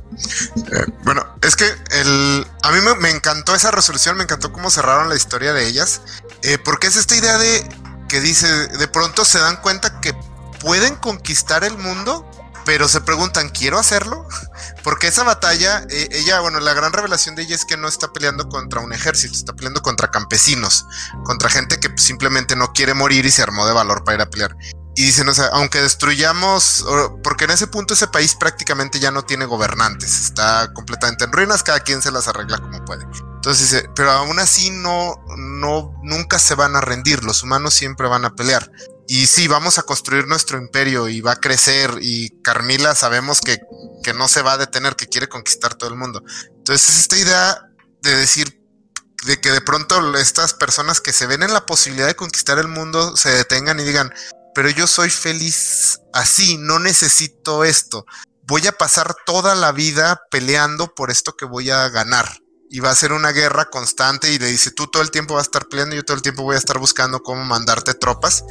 Eh, 0.57 0.93
bueno, 1.05 1.25
es 1.43 1.57
que 1.57 1.65
el, 1.65 2.47
a 2.63 2.73
mí 2.73 2.79
me, 3.01 3.11
encantó 3.11 3.55
esa 3.55 3.71
resolución, 3.71 4.17
me 4.17 4.25
encantó 4.25 4.53
cómo 4.53 4.71
cerraron 4.71 5.09
la 5.09 5.17
historia 5.17 5.53
de 5.53 5.67
ellas, 5.67 6.03
eh, 6.43 6.59
porque 6.65 6.87
es 6.87 6.97
esta 6.97 7.17
idea 7.17 7.39
de 7.39 7.69
que 8.09 8.21
dice, 8.21 8.49
de 8.49 8.89
pronto 8.89 9.25
se 9.25 9.39
dan 9.39 9.57
cuenta 9.57 10.01
que 10.01 10.15
pueden 10.61 10.97
conquistar 10.97 11.65
el 11.65 11.79
mundo 11.79 12.29
pero 12.71 12.87
se 12.87 13.01
preguntan, 13.01 13.49
¿quiero 13.49 13.81
hacerlo? 13.81 14.29
Porque 14.85 15.09
esa 15.09 15.25
batalla, 15.25 15.85
eh, 15.91 16.09
ella, 16.13 16.39
bueno, 16.39 16.61
la 16.61 16.73
gran 16.73 16.93
revelación 16.93 17.35
de 17.35 17.43
ella 17.43 17.57
es 17.57 17.65
que 17.65 17.77
no 17.77 17.89
está 17.89 18.13
peleando 18.13 18.49
contra 18.49 18.79
un 18.79 18.93
ejército, 18.93 19.35
está 19.35 19.53
peleando 19.55 19.83
contra 19.83 20.13
campesinos, 20.13 20.87
contra 21.25 21.51
gente 21.51 21.81
que 21.81 21.89
simplemente 21.97 22.55
no 22.55 22.73
quiere 22.73 22.95
morir 22.95 23.27
y 23.27 23.33
se 23.33 23.43
armó 23.43 23.67
de 23.67 23.73
valor 23.73 24.05
para 24.05 24.19
ir 24.19 24.23
a 24.23 24.31
pelear. 24.31 24.57
Y 24.95 25.03
dicen, 25.03 25.29
o 25.29 25.35
sea, 25.35 25.47
aunque 25.47 25.83
destruyamos, 25.83 26.87
porque 27.25 27.47
en 27.47 27.51
ese 27.51 27.67
punto 27.67 27.95
ese 27.95 28.07
país 28.07 28.37
prácticamente 28.37 29.01
ya 29.01 29.11
no 29.11 29.25
tiene 29.25 29.47
gobernantes, 29.47 30.21
está 30.21 30.73
completamente 30.73 31.25
en 31.25 31.33
ruinas, 31.33 31.65
cada 31.65 31.81
quien 31.81 32.01
se 32.01 32.13
las 32.13 32.29
arregla 32.29 32.59
como 32.59 32.85
puede. 32.85 33.05
Entonces 33.35 33.89
pero 33.97 34.13
aún 34.13 34.39
así 34.39 34.71
no, 34.71 35.17
no, 35.37 35.93
nunca 36.05 36.39
se 36.39 36.55
van 36.55 36.77
a 36.77 36.81
rendir, 36.81 37.25
los 37.25 37.43
humanos 37.43 37.75
siempre 37.75 38.07
van 38.07 38.25
a 38.25 38.37
pelear. 38.37 38.71
Y 39.13 39.27
sí, 39.27 39.49
vamos 39.49 39.77
a 39.77 39.83
construir 39.83 40.29
nuestro 40.29 40.57
imperio 40.57 41.09
y 41.09 41.21
va 41.21 41.33
a 41.33 41.41
crecer 41.41 41.99
y 42.01 42.31
Carmila 42.43 42.95
sabemos 42.95 43.41
que, 43.41 43.59
que 44.05 44.15
no 44.15 44.29
se 44.29 44.41
va 44.41 44.53
a 44.53 44.57
detener, 44.57 44.95
que 44.95 45.09
quiere 45.09 45.29
conquistar 45.29 45.75
todo 45.75 45.91
el 45.91 45.97
mundo. 45.97 46.23
Entonces 46.59 46.97
esta 46.97 47.19
idea 47.19 47.61
de 48.03 48.15
decir 48.15 48.63
de 49.25 49.41
que 49.41 49.51
de 49.51 49.63
pronto 49.63 50.17
estas 50.17 50.55
personas 50.55 51.01
que 51.01 51.13
se 51.13 51.27
ven 51.27 51.43
en 51.43 51.53
la 51.53 51.67
posibilidad 51.67 52.07
de 52.07 52.15
conquistar 52.15 52.61
el 52.61 52.69
mundo 52.69 53.17
se 53.17 53.31
detengan 53.31 53.81
y 53.81 53.83
digan, 53.83 54.15
pero 54.55 54.71
yo 54.71 54.87
soy 54.87 55.11
feliz 55.11 55.99
así, 56.13 56.57
no 56.57 56.79
necesito 56.79 57.65
esto. 57.65 58.07
Voy 58.45 58.65
a 58.69 58.79
pasar 58.79 59.17
toda 59.27 59.57
la 59.57 59.73
vida 59.73 60.23
peleando 60.31 60.95
por 60.95 61.11
esto 61.11 61.37
que 61.37 61.47
voy 61.47 61.71
a 61.71 61.89
ganar. 61.89 62.40
Y 62.71 62.79
va 62.79 62.91
a 62.91 62.95
ser 62.95 63.13
una 63.13 63.33
guerra 63.33 63.69
constante 63.69 64.33
y 64.33 64.39
le 64.39 64.47
dice, 64.47 64.71
tú 64.71 64.87
todo 64.87 65.03
el 65.03 65.11
tiempo 65.11 65.35
vas 65.35 65.43
a 65.43 65.49
estar 65.49 65.67
peleando, 65.67 65.97
yo 65.97 66.05
todo 66.05 66.17
el 66.17 66.23
tiempo 66.23 66.45
voy 66.45 66.55
a 66.55 66.59
estar 66.59 66.79
buscando 66.79 67.21
cómo 67.23 67.45
mandarte 67.45 67.95
tropas. 67.95 68.45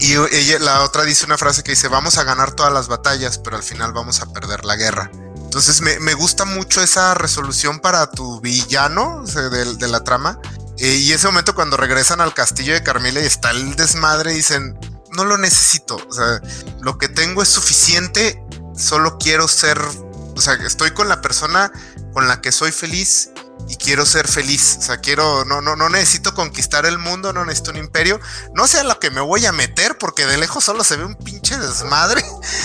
Y 0.00 0.14
ella, 0.34 0.58
la 0.58 0.82
otra 0.82 1.04
dice 1.04 1.26
una 1.26 1.36
frase 1.36 1.62
que 1.62 1.72
dice, 1.72 1.88
vamos 1.88 2.16
a 2.16 2.24
ganar 2.24 2.54
todas 2.54 2.72
las 2.72 2.88
batallas, 2.88 3.36
pero 3.38 3.56
al 3.56 3.62
final 3.62 3.92
vamos 3.92 4.22
a 4.22 4.32
perder 4.32 4.64
la 4.64 4.76
guerra. 4.76 5.10
Entonces 5.36 5.82
me, 5.82 6.14
gusta 6.14 6.46
mucho 6.46 6.82
esa 6.82 7.12
resolución 7.12 7.80
para 7.80 8.10
tu 8.10 8.40
villano 8.40 9.22
de, 9.24 9.88
la 9.88 10.02
trama. 10.02 10.40
Eh, 10.78 10.94
y 10.94 11.12
ese 11.12 11.26
momento 11.26 11.54
cuando 11.54 11.76
regresan 11.76 12.22
al 12.22 12.32
castillo 12.32 12.72
de 12.72 12.82
Carmila 12.82 13.20
y 13.20 13.26
está 13.26 13.50
el 13.50 13.76
desmadre, 13.76 14.32
dicen, 14.32 14.78
no 15.10 15.26
lo 15.26 15.36
necesito. 15.36 15.96
O 16.08 16.14
sea, 16.14 16.40
lo 16.80 16.96
que 16.96 17.08
tengo 17.08 17.42
es 17.42 17.50
suficiente, 17.50 18.42
solo 18.74 19.18
quiero 19.18 19.46
ser, 19.46 19.78
o 19.78 20.40
sea, 20.40 20.54
estoy 20.54 20.92
con 20.92 21.10
la 21.10 21.20
persona 21.20 21.70
con 22.12 22.28
la 22.28 22.40
que 22.40 22.52
soy 22.52 22.72
feliz 22.72 23.30
y 23.68 23.76
quiero 23.76 24.06
ser 24.06 24.28
feliz. 24.28 24.76
O 24.78 24.82
sea, 24.82 24.98
quiero, 24.98 25.44
no, 25.44 25.60
no, 25.60 25.76
no 25.76 25.88
necesito 25.88 26.34
conquistar 26.34 26.86
el 26.86 26.98
mundo, 26.98 27.32
no 27.32 27.44
necesito 27.44 27.70
un 27.70 27.78
imperio. 27.78 28.20
No 28.54 28.66
sé 28.66 28.84
lo 28.84 28.98
que 28.98 29.10
me 29.10 29.20
voy 29.20 29.46
a 29.46 29.52
meter, 29.52 29.98
porque 29.98 30.26
de 30.26 30.36
lejos 30.36 30.64
solo 30.64 30.84
se 30.84 30.96
ve 30.96 31.04
un 31.04 31.14
pinche 31.16 31.58
desmadre. 31.58 32.24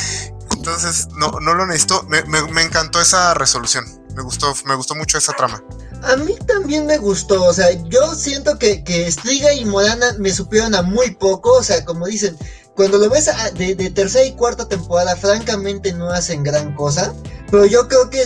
Entonces, 0.51 1.07
no, 1.15 1.31
no 1.41 1.53
lo 1.53 1.65
necesito. 1.65 2.03
Me, 2.03 2.61
encantó 2.61 2.99
esa 2.99 3.33
resolución. 3.33 3.85
Me 4.15 4.23
gustó, 4.23 4.53
me 4.65 4.75
gustó 4.75 4.95
mucho 4.95 5.17
esa 5.17 5.33
trama. 5.33 5.63
A 6.03 6.15
mí 6.15 6.35
también 6.47 6.85
me 6.85 6.97
gustó, 6.97 7.43
o 7.43 7.53
sea, 7.53 7.71
yo 7.71 8.13
siento 8.13 8.59
que, 8.59 8.83
que 8.83 9.09
Striga 9.11 9.51
y 9.53 9.65
Morana 9.65 10.13
me 10.19 10.31
supieron 10.31 10.75
a 10.75 10.83
muy 10.83 11.11
poco, 11.11 11.53
o 11.53 11.63
sea, 11.63 11.83
como 11.85 12.05
dicen, 12.05 12.37
cuando 12.75 12.99
lo 12.99 13.09
ves 13.09 13.29
de, 13.55 13.73
de, 13.73 13.89
tercera 13.89 14.23
y 14.23 14.33
cuarta 14.33 14.69
temporada, 14.69 15.15
francamente 15.15 15.93
no 15.93 16.11
hacen 16.11 16.43
gran 16.43 16.75
cosa, 16.75 17.11
pero 17.51 17.65
yo 17.65 17.87
creo 17.87 18.09
que 18.09 18.25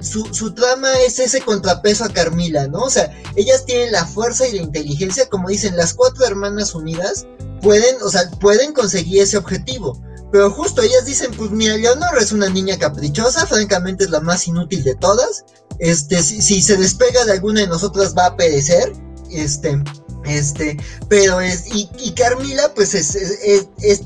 su, 0.00 0.54
trama 0.54 0.92
es 1.00 1.18
ese 1.18 1.40
contrapeso 1.40 2.04
a 2.04 2.08
Carmila, 2.08 2.66
¿no? 2.68 2.84
O 2.84 2.90
sea, 2.90 3.10
ellas 3.36 3.64
tienen 3.64 3.92
la 3.92 4.06
fuerza 4.06 4.46
y 4.46 4.56
la 4.56 4.62
inteligencia, 4.62 5.28
como 5.28 5.48
dicen, 5.48 5.76
las 5.76 5.94
cuatro 5.94 6.24
hermanas 6.24 6.74
unidas 6.74 7.26
pueden, 7.60 7.96
o 8.02 8.08
sea, 8.08 8.30
pueden 8.40 8.72
conseguir 8.72 9.22
ese 9.22 9.36
objetivo. 9.36 10.00
Pero 10.30 10.50
justo 10.50 10.82
ellas 10.82 11.04
dicen, 11.04 11.30
pues 11.36 11.50
mira, 11.50 11.76
Leonor 11.76 12.16
es 12.18 12.32
una 12.32 12.48
niña 12.48 12.78
caprichosa, 12.78 13.46
francamente 13.46 14.04
es 14.04 14.10
la 14.10 14.20
más 14.20 14.46
inútil 14.46 14.82
de 14.82 14.94
todas. 14.94 15.44
Este, 15.78 16.22
si, 16.22 16.40
si 16.40 16.62
se 16.62 16.76
despega 16.76 17.24
de 17.24 17.32
alguna 17.32 17.60
de 17.60 17.66
nosotras 17.66 18.14
va 18.16 18.26
a 18.26 18.36
perecer. 18.36 18.92
Este, 19.30 19.82
este, 20.24 20.76
pero 21.08 21.40
es, 21.40 21.64
y, 21.66 22.12
Carmila, 22.12 22.72
pues 22.74 22.94
es, 22.94 23.16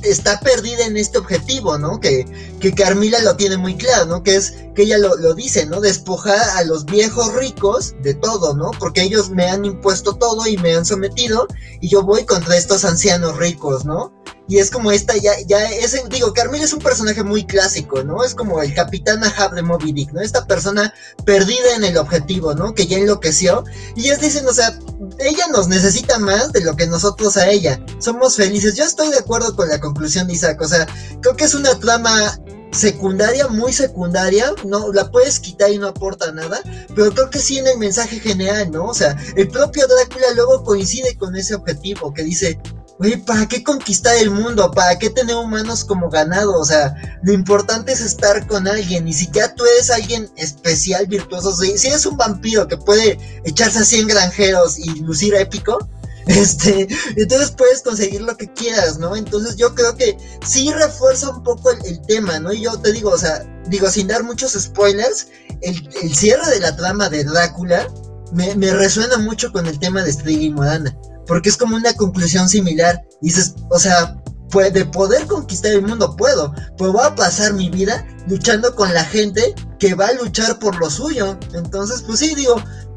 está 0.03 0.41
perdida 0.41 0.87
en 0.87 0.97
este 0.97 1.19
objetivo, 1.19 1.79
¿no? 1.79 2.01
Que, 2.01 2.25
que 2.61 2.75
Carmila 2.75 3.21
lo 3.21 3.37
tiene 3.37 3.57
muy 3.57 3.77
claro, 3.77 4.07
¿no? 4.07 4.23
Que 4.23 4.37
es, 4.37 4.55
que 4.75 4.83
ella 4.83 4.99
lo, 4.99 5.17
lo, 5.17 5.35
dice, 5.35 5.67
¿no? 5.67 5.81
Despojar 5.81 6.39
a 6.57 6.65
los 6.65 6.85
viejos 6.85 7.35
ricos 7.35 7.95
de 8.03 8.15
todo, 8.15 8.55
¿no? 8.55 8.71
Porque 8.79 9.03
ellos 9.03 9.31
me 9.31 9.47
han 9.47 9.65
impuesto 9.65 10.17
todo 10.17 10.47
y 10.47 10.57
me 10.59 10.75
han 10.75 10.87
sometido, 10.87 11.47
y 11.81 11.89
yo 11.89 12.03
voy 12.03 12.25
contra 12.25 12.57
estos 12.57 12.85
ancianos 12.85 13.37
ricos, 13.37 13.85
¿no? 13.85 14.13
Y 14.49 14.59
es 14.59 14.71
como 14.71 14.93
esta, 14.93 15.17
ya, 15.17 15.33
ya 15.47 15.71
es, 15.71 16.01
digo, 16.09 16.33
Carmila 16.33 16.65
es 16.65 16.73
un 16.73 16.81
personaje 16.81 17.25
muy 17.25 17.45
clásico, 17.45 18.05
¿no? 18.05 18.23
Es 18.23 18.35
como 18.35 18.63
el 18.63 18.73
capitán 18.75 19.25
Ahab 19.25 19.55
de 19.55 19.63
Moby 19.63 19.93
Dick, 19.93 20.13
¿no? 20.13 20.21
Esta 20.21 20.47
persona 20.47 20.95
perdida 21.25 21.75
en 21.75 21.83
el 21.83 21.97
objetivo, 21.97 22.55
¿no? 22.55 22.73
Que 22.73 22.87
ya 22.87 22.99
enloqueció. 22.99 23.65
Y 23.97 24.07
ellos 24.07 24.21
dicen, 24.21 24.47
o 24.47 24.53
sea, 24.53 24.79
ella 25.19 25.47
nos 25.53 25.69
necesita 25.69 26.19
más 26.19 26.53
de 26.53 26.61
lo 26.63 26.77
que 26.77 26.87
nosotros 26.87 27.37
a 27.37 27.49
ella. 27.49 27.81
Somos 27.99 28.37
felices. 28.37 28.75
Yo 28.75 28.85
estoy 28.85 29.11
de 29.11 29.19
acuerdo 29.19 29.55
con 29.57 29.69
la 29.69 29.81
conclusión 29.81 30.27
de 30.27 30.35
Isaac. 30.35 30.61
O 30.61 30.69
sea, 30.69 30.87
creo 31.21 31.37
que 31.37 31.45
es 31.45 31.55
una 31.55 31.79
trama 31.79 32.39
secundaria, 32.73 33.49
muy 33.49 33.73
secundaria, 33.73 34.53
no 34.65 34.93
la 34.93 35.11
puedes 35.11 35.41
quitar 35.41 35.71
y 35.71 35.79
no 35.79 35.89
aporta 35.89 36.31
nada, 36.33 36.61
pero 36.95 37.11
creo 37.13 37.31
que 37.31 37.39
sí 37.39 37.59
en 37.59 37.67
el 37.67 37.79
mensaje 37.79 38.21
general, 38.21 38.71
¿no? 38.71 38.87
O 38.87 38.95
sea, 38.95 39.17
el 39.37 39.49
propio 39.49 39.87
Drácula 39.87 40.27
luego 40.35 40.63
coincide 40.63 41.17
con 41.17 41.35
ese 41.37 41.55
objetivo 41.55 42.13
que 42.13 42.23
dice, 42.23 42.61
Oye, 42.99 43.19
¿para 43.19 43.47
qué 43.47 43.63
conquistar 43.63 44.17
el 44.17 44.31
mundo? 44.31 44.71
¿Para 44.71 44.99
qué 44.99 45.11
tener 45.11 45.37
humanos 45.37 45.85
como 45.85 46.09
ganado? 46.09 46.59
O 46.59 46.65
sea, 46.65 46.95
lo 47.23 47.33
importante 47.33 47.93
es 47.93 48.01
estar 48.01 48.47
con 48.47 48.67
alguien. 48.67 49.07
Y 49.07 49.13
si 49.13 49.31
ya 49.33 49.55
tú 49.55 49.65
eres 49.67 49.91
alguien 49.91 50.31
especial, 50.37 51.07
virtuoso, 51.07 51.55
si, 51.55 51.73
eres 51.87 52.07
un 52.07 52.17
vampiro 52.17 52.67
que 52.67 52.79
puede 52.79 53.19
echarse 53.45 53.81
a 53.81 53.85
100 53.85 54.07
granjeros 54.09 54.79
y 54.79 55.01
lucir 55.01 55.35
épico, 55.35 55.79
este, 56.27 56.89
entonces 57.17 57.51
puedes 57.51 57.83
conseguir 57.83 58.23
lo 58.23 58.35
que 58.37 58.51
quieras, 58.53 58.99
¿no? 58.99 59.15
Entonces 59.15 59.57
yo 59.57 59.75
creo 59.75 59.95
que 59.95 60.17
sí 60.45 60.73
refuerza 60.73 61.29
un 61.29 61.43
poco 61.43 61.71
el, 61.71 62.01
tema, 62.07 62.41
¿no? 62.41 62.53
Y 62.53 62.63
yo 62.63 62.79
te 62.79 62.93
digo, 62.93 63.11
o 63.11 63.19
sea, 63.19 63.45
digo, 63.69 63.91
sin 63.91 64.09
dar 64.09 64.25
muchos 64.25 64.53
spoilers, 64.53 65.29
el, 65.61 66.17
cierre 66.17 66.49
de 66.51 66.61
la 66.61 66.75
trama 66.75 67.11
de 67.11 67.25
Drácula 67.25 67.87
me, 68.33 68.55
resuena 68.73 69.19
mucho 69.19 69.53
con 69.53 69.67
el 69.67 69.79
tema 69.79 70.03
de 70.03 70.13
Striga 70.13 70.43
y 70.43 70.51
Morana 70.51 70.97
porque 71.27 71.49
es 71.49 71.57
como 71.57 71.77
una 71.77 71.95
conclusión 71.95 72.49
similar. 72.49 73.03
dices, 73.21 73.55
o 73.71 73.79
sea, 73.79 74.21
pues 74.51 74.73
de 74.73 74.85
poder 74.85 75.27
conquistar 75.27 75.73
el 75.73 75.83
mundo 75.83 76.15
puedo, 76.17 76.55
pues 76.79 76.93
voy 76.93 77.05
a 77.05 77.15
pasar 77.15 77.53
mi 77.53 77.69
vida 77.69 78.07
luchando 78.29 78.75
con 78.75 78.93
la 78.95 79.05
gente 79.05 79.55
que 79.79 79.95
va 79.95 80.07
a 80.07 80.13
luchar 80.15 80.59
por 80.59 80.79
lo 80.79 80.91
suyo. 80.91 81.39
Entonces, 81.53 82.03
pues 82.03 82.21
sí, 82.21 82.35
digo, 82.35 82.57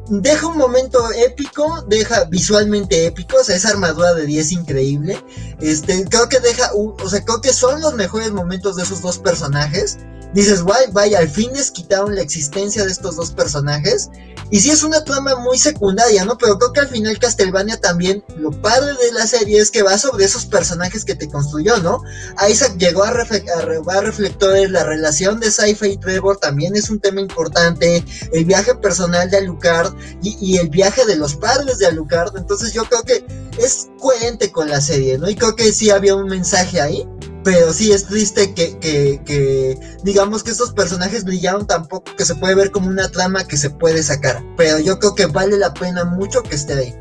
deja 0.10 0.48
un 0.48 0.58
momento 0.58 1.00
épico, 1.12 1.86
deja 1.88 2.26
visualmente 2.26 3.06
épico, 3.06 3.38
o 3.40 3.44
sea, 3.44 3.56
esa 3.56 3.70
armadura 3.70 4.14
de 4.14 4.26
10 4.26 4.52
increíble. 4.54 5.24
Este, 5.60 6.06
creo 6.06 6.30
que 6.30 6.40
deja, 6.40 6.72
o 6.74 7.10
sea, 7.10 7.24
creo 7.24 7.42
que 7.42 7.54
son 7.54 7.82
los 7.82 7.96
mejores 7.96 8.32
momentos 8.32 8.76
de 8.76 8.84
esos 8.84 9.02
dos 9.02 9.18
personajes 9.18 9.98
dices, 10.34 10.62
guay, 10.62 10.86
vaya, 10.92 11.20
al 11.20 11.30
fin 11.30 11.52
les 11.54 11.72
quitaron 11.72 12.16
la 12.16 12.22
existencia 12.22 12.86
de 12.86 12.92
estos 12.92 13.16
dos 13.16 13.32
personajes. 13.32 14.10
Y 14.52 14.60
sí 14.60 14.72
es 14.72 14.84
una 14.84 15.04
trama 15.04 15.36
muy 15.36 15.60
secundaria, 15.60 16.26
¿no? 16.26 16.38
Pero 16.38 16.58
creo 16.58 16.74
que 16.74 16.80
al 16.80 16.88
final 16.88 17.20
Castlevania 17.20 17.80
también, 17.80 18.24
lo 18.36 18.50
padre 18.50 18.94
de 18.94 19.12
la 19.12 19.28
serie 19.28 19.60
es 19.60 19.70
que 19.70 19.84
va 19.84 19.98
sobre 20.00 20.26
esos 20.26 20.48
personajes 20.48 21.06
que 21.06 21.14
te 21.14 21.30
construyó, 21.30 21.78
¿no? 21.78 22.02
Isaac 22.50 22.76
llegó 22.78 23.04
a, 23.04 23.10
a, 23.10 24.02
reflectores, 24.02 24.72
la 24.72 24.84
relación 24.84 25.40
de 25.40 25.52
Saifa 25.52 25.88
y 25.88 25.98
Trevor 25.98 26.38
también 26.38 26.76
es 26.76 26.90
un 26.90 27.00
tema 27.00 27.22
importante, 27.22 28.04
el 28.34 28.46
viaje 28.46 28.74
personal 28.74 29.30
de 29.30 29.38
Alucard 29.38 29.94
y, 30.24 30.36
y 30.42 30.58
el 30.58 30.70
viaje 30.70 31.06
de 31.06 31.16
los 31.16 31.36
padres 31.36 31.78
de 31.78 31.86
Alucard. 31.86 32.36
Entonces 32.36 32.74
yo 32.74 32.86
creo 32.86 33.04
que 33.04 33.24
es 33.60 33.90
coherente 34.00 34.52
con 34.52 34.68
la 34.68 34.82
serie, 34.82 35.20
¿no? 35.20 35.30
Y 35.30 35.36
creo 35.36 35.56
que 35.56 35.72
sí 35.72 35.92
había 35.92 36.16
un 36.16 36.28
mensaje 36.28 36.82
ahí. 36.82 37.08
Pero 37.52 37.74
sí 37.74 37.92
es 37.92 38.06
triste 38.06 38.54
que, 38.54 38.78
que, 39.26 39.76
digamos 40.04 40.44
que 40.44 40.52
estos 40.52 40.72
personajes 40.72 41.26
brillaron 41.26 41.66
tampoco 41.66 42.16
que 42.16 42.24
se 42.24 42.36
puede 42.36 42.54
ver 42.54 42.70
como 42.70 42.90
una 42.90 43.10
trama 43.10 43.44
que 43.44 43.58
se 43.58 43.72
puede 43.72 44.04
sacar. 44.04 44.44
Pero 44.56 44.78
yo 44.78 45.00
creo 45.00 45.16
que 45.16 45.26
vale 45.26 45.58
la 45.58 45.74
pena 45.74 46.06
mucho 46.06 46.44
que 46.44 46.54
esté 46.54 46.74
ahí. 46.74 46.94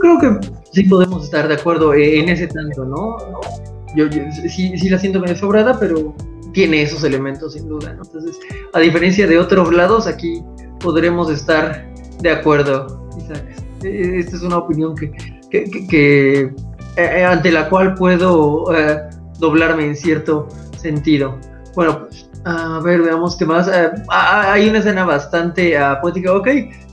Creo 0.00 0.18
que 0.18 0.48
sí 0.72 0.82
podemos 0.82 1.26
estar 1.26 1.46
de 1.46 1.54
acuerdo 1.54 1.94
en 1.94 2.28
ese 2.28 2.48
tanto, 2.48 2.84
¿no? 2.84 3.18
Yo, 3.94 4.06
sí, 4.52 4.76
sí 4.76 4.88
la 4.88 4.98
siento 4.98 5.20
medio 5.20 5.36
sobrada, 5.36 5.78
pero 5.78 6.12
tiene 6.52 6.82
esos 6.82 7.04
elementos 7.04 7.52
sin 7.52 7.68
duda, 7.68 7.92
¿no? 7.92 8.02
Entonces, 8.02 8.36
a 8.72 8.80
diferencia 8.80 9.28
de 9.28 9.38
otros 9.38 9.72
lados, 9.72 10.08
aquí 10.08 10.42
podremos 10.80 11.30
estar 11.30 11.88
de 12.20 12.30
acuerdo, 12.32 13.08
Isaac. 13.16 13.44
E, 13.84 14.18
esta 14.18 14.34
es 14.38 14.42
una 14.42 14.58
opinión 14.58 14.96
que, 14.96 15.12
que, 15.88 16.52
eh, 16.96 17.24
ante 17.24 17.52
la 17.52 17.68
cual 17.68 17.94
puedo 17.94 18.76
eh, 18.76 18.98
doblarme 19.42 19.84
en 19.84 19.96
cierto 19.96 20.48
sentido. 20.80 21.38
Bueno, 21.74 22.06
pues, 22.06 22.30
a 22.44 22.80
ver, 22.80 23.02
veamos 23.02 23.36
qué 23.36 23.44
más. 23.44 23.68
Eh, 23.68 23.90
hay 24.08 24.68
una 24.68 24.78
escena 24.78 25.04
bastante 25.04 25.76
uh, 25.76 26.00
poética. 26.00 26.32
Ok, 26.32 26.48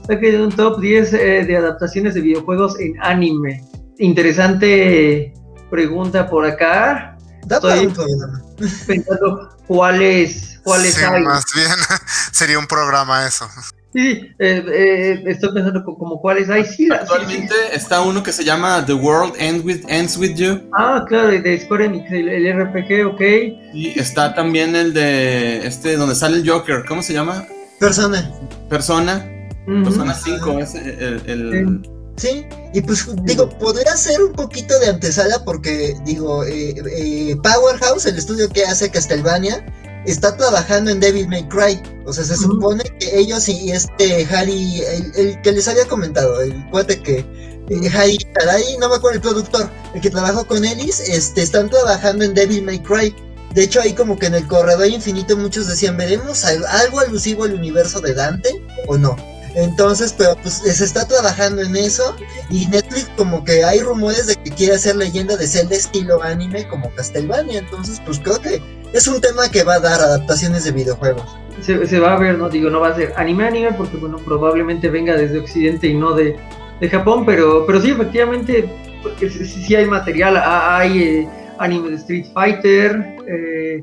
saqué 0.06 0.36
un 0.36 0.50
top 0.50 0.80
10 0.80 1.12
eh, 1.14 1.18
de 1.46 1.56
adaptaciones 1.56 2.14
de 2.14 2.20
videojuegos 2.20 2.78
en 2.78 3.00
anime. 3.02 3.64
Interesante 3.98 5.32
pregunta 5.70 6.28
por 6.28 6.44
acá. 6.44 7.16
Estoy 7.48 7.92
pensando 8.86 9.56
cuáles, 9.66 10.60
cuáles 10.64 11.02
hay. 11.02 11.22
Más 11.22 11.44
bien, 11.54 11.70
sería 12.32 12.58
un 12.58 12.66
programa 12.66 13.26
eso. 13.26 13.48
Sí, 13.92 14.20
eh, 14.38 14.64
eh, 14.72 15.22
estoy 15.26 15.52
pensando 15.52 15.84
como 15.84 16.20
cuáles 16.20 16.48
hay. 16.48 16.64
Sí, 16.64 16.88
Actualmente 16.92 17.54
está 17.72 18.02
uno 18.02 18.22
que 18.22 18.32
se 18.32 18.44
llama 18.44 18.84
The 18.86 18.94
World 18.94 19.34
Ends 19.38 19.64
With, 19.64 19.84
Ends 19.88 20.16
With 20.16 20.34
You. 20.36 20.70
Ah, 20.72 21.04
claro, 21.08 21.30
de 21.30 21.60
Square 21.60 21.86
Enix, 21.86 22.10
el, 22.12 22.52
RPG, 22.52 23.06
ok. 23.06 23.20
Y 23.74 23.98
está 23.98 24.34
también 24.34 24.76
el 24.76 24.94
de 24.94 25.66
este, 25.66 25.96
donde 25.96 26.14
sale 26.14 26.36
el 26.36 26.48
Joker, 26.48 26.84
¿cómo 26.86 27.02
se 27.02 27.14
llama? 27.14 27.46
Persona. 27.80 28.30
Persona. 28.68 29.26
Persona 29.66 30.14
5, 30.14 30.58
es 30.58 30.74
el, 30.74 31.80
Sí, 32.20 32.46
y 32.74 32.82
pues 32.82 33.08
digo, 33.24 33.48
podría 33.48 33.96
ser 33.96 34.22
un 34.22 34.32
poquito 34.32 34.78
de 34.78 34.88
antesala 34.88 35.42
porque, 35.42 35.94
digo, 36.04 36.44
eh, 36.44 36.74
eh, 36.98 37.36
Powerhouse, 37.42 38.04
el 38.04 38.18
estudio 38.18 38.46
que 38.50 38.62
hace 38.62 38.90
Castlevania, 38.90 39.64
está 40.06 40.36
trabajando 40.36 40.90
en 40.90 41.00
Devil 41.00 41.28
May 41.28 41.46
Cry. 41.48 41.80
O 42.06 42.12
sea, 42.12 42.24
se 42.24 42.36
supone 42.36 42.84
que 42.98 43.18
ellos 43.18 43.48
y 43.48 43.70
este 43.70 44.26
Harry, 44.30 44.82
el, 45.16 45.40
que 45.42 45.52
les 45.52 45.68
había 45.68 45.86
comentado, 45.86 46.40
el 46.40 46.68
cuate 46.70 47.00
que 47.00 47.18
eh, 47.68 47.90
Harry 47.94 48.18
no 48.80 48.88
me 48.88 48.96
acuerdo 48.96 49.16
el 49.16 49.20
productor, 49.20 49.70
el 49.94 50.00
que 50.00 50.10
trabajó 50.10 50.46
con 50.46 50.64
Ellis, 50.64 51.00
este, 51.00 51.42
están 51.42 51.70
trabajando 51.70 52.24
en 52.24 52.34
Devil 52.34 52.62
May 52.64 52.80
Cry. 52.80 53.14
De 53.54 53.64
hecho, 53.64 53.80
ahí 53.80 53.94
como 53.94 54.18
que 54.18 54.26
en 54.26 54.34
el 54.34 54.46
corredor 54.46 54.86
infinito 54.86 55.36
muchos 55.36 55.66
decían, 55.66 55.96
¿veremos 55.96 56.44
algo 56.44 57.00
alusivo 57.00 57.44
al 57.44 57.54
universo 57.54 58.00
de 58.00 58.14
Dante 58.14 58.50
o 58.86 58.96
no? 58.96 59.16
Entonces, 59.54 60.14
pero 60.16 60.36
pues 60.42 60.54
se 60.54 60.84
está 60.84 61.06
trabajando 61.06 61.62
en 61.62 61.74
eso 61.76 62.14
y 62.50 62.66
Netflix 62.66 63.10
como 63.16 63.44
que 63.44 63.64
hay 63.64 63.80
rumores 63.80 64.26
de 64.26 64.36
que 64.36 64.50
quiere 64.50 64.74
hacer 64.74 64.96
leyenda 64.96 65.36
de 65.36 65.46
Zelda 65.46 65.74
estilo 65.74 66.22
anime 66.22 66.68
como 66.68 66.90
Castlevania, 66.94 67.58
entonces 67.58 68.00
pues 68.06 68.20
creo 68.20 68.40
que 68.40 68.62
es 68.92 69.06
un 69.08 69.20
tema 69.20 69.48
que 69.50 69.64
va 69.64 69.74
a 69.74 69.80
dar 69.80 70.00
adaptaciones 70.00 70.64
de 70.64 70.72
videojuegos. 70.72 71.24
Se, 71.62 71.98
va 71.98 72.14
a 72.14 72.18
ver, 72.18 72.38
no 72.38 72.48
digo, 72.48 72.70
no 72.70 72.80
va 72.80 72.88
a 72.88 72.94
ser 72.94 73.12
anime 73.16 73.44
anime 73.44 73.72
porque 73.72 73.96
bueno, 73.96 74.18
probablemente 74.18 74.88
venga 74.88 75.16
desde 75.16 75.40
Occidente 75.40 75.88
y 75.88 75.94
no 75.94 76.14
de, 76.14 76.36
de 76.80 76.88
Japón, 76.88 77.26
pero, 77.26 77.66
pero 77.66 77.80
sí, 77.80 77.90
efectivamente, 77.90 78.70
sí, 79.18 79.44
sí 79.44 79.74
hay 79.74 79.86
material, 79.86 80.40
hay 80.42 81.02
eh, 81.02 81.28
anime 81.58 81.90
de 81.90 81.96
Street 81.96 82.26
Fighter, 82.32 83.16
eh, 83.28 83.82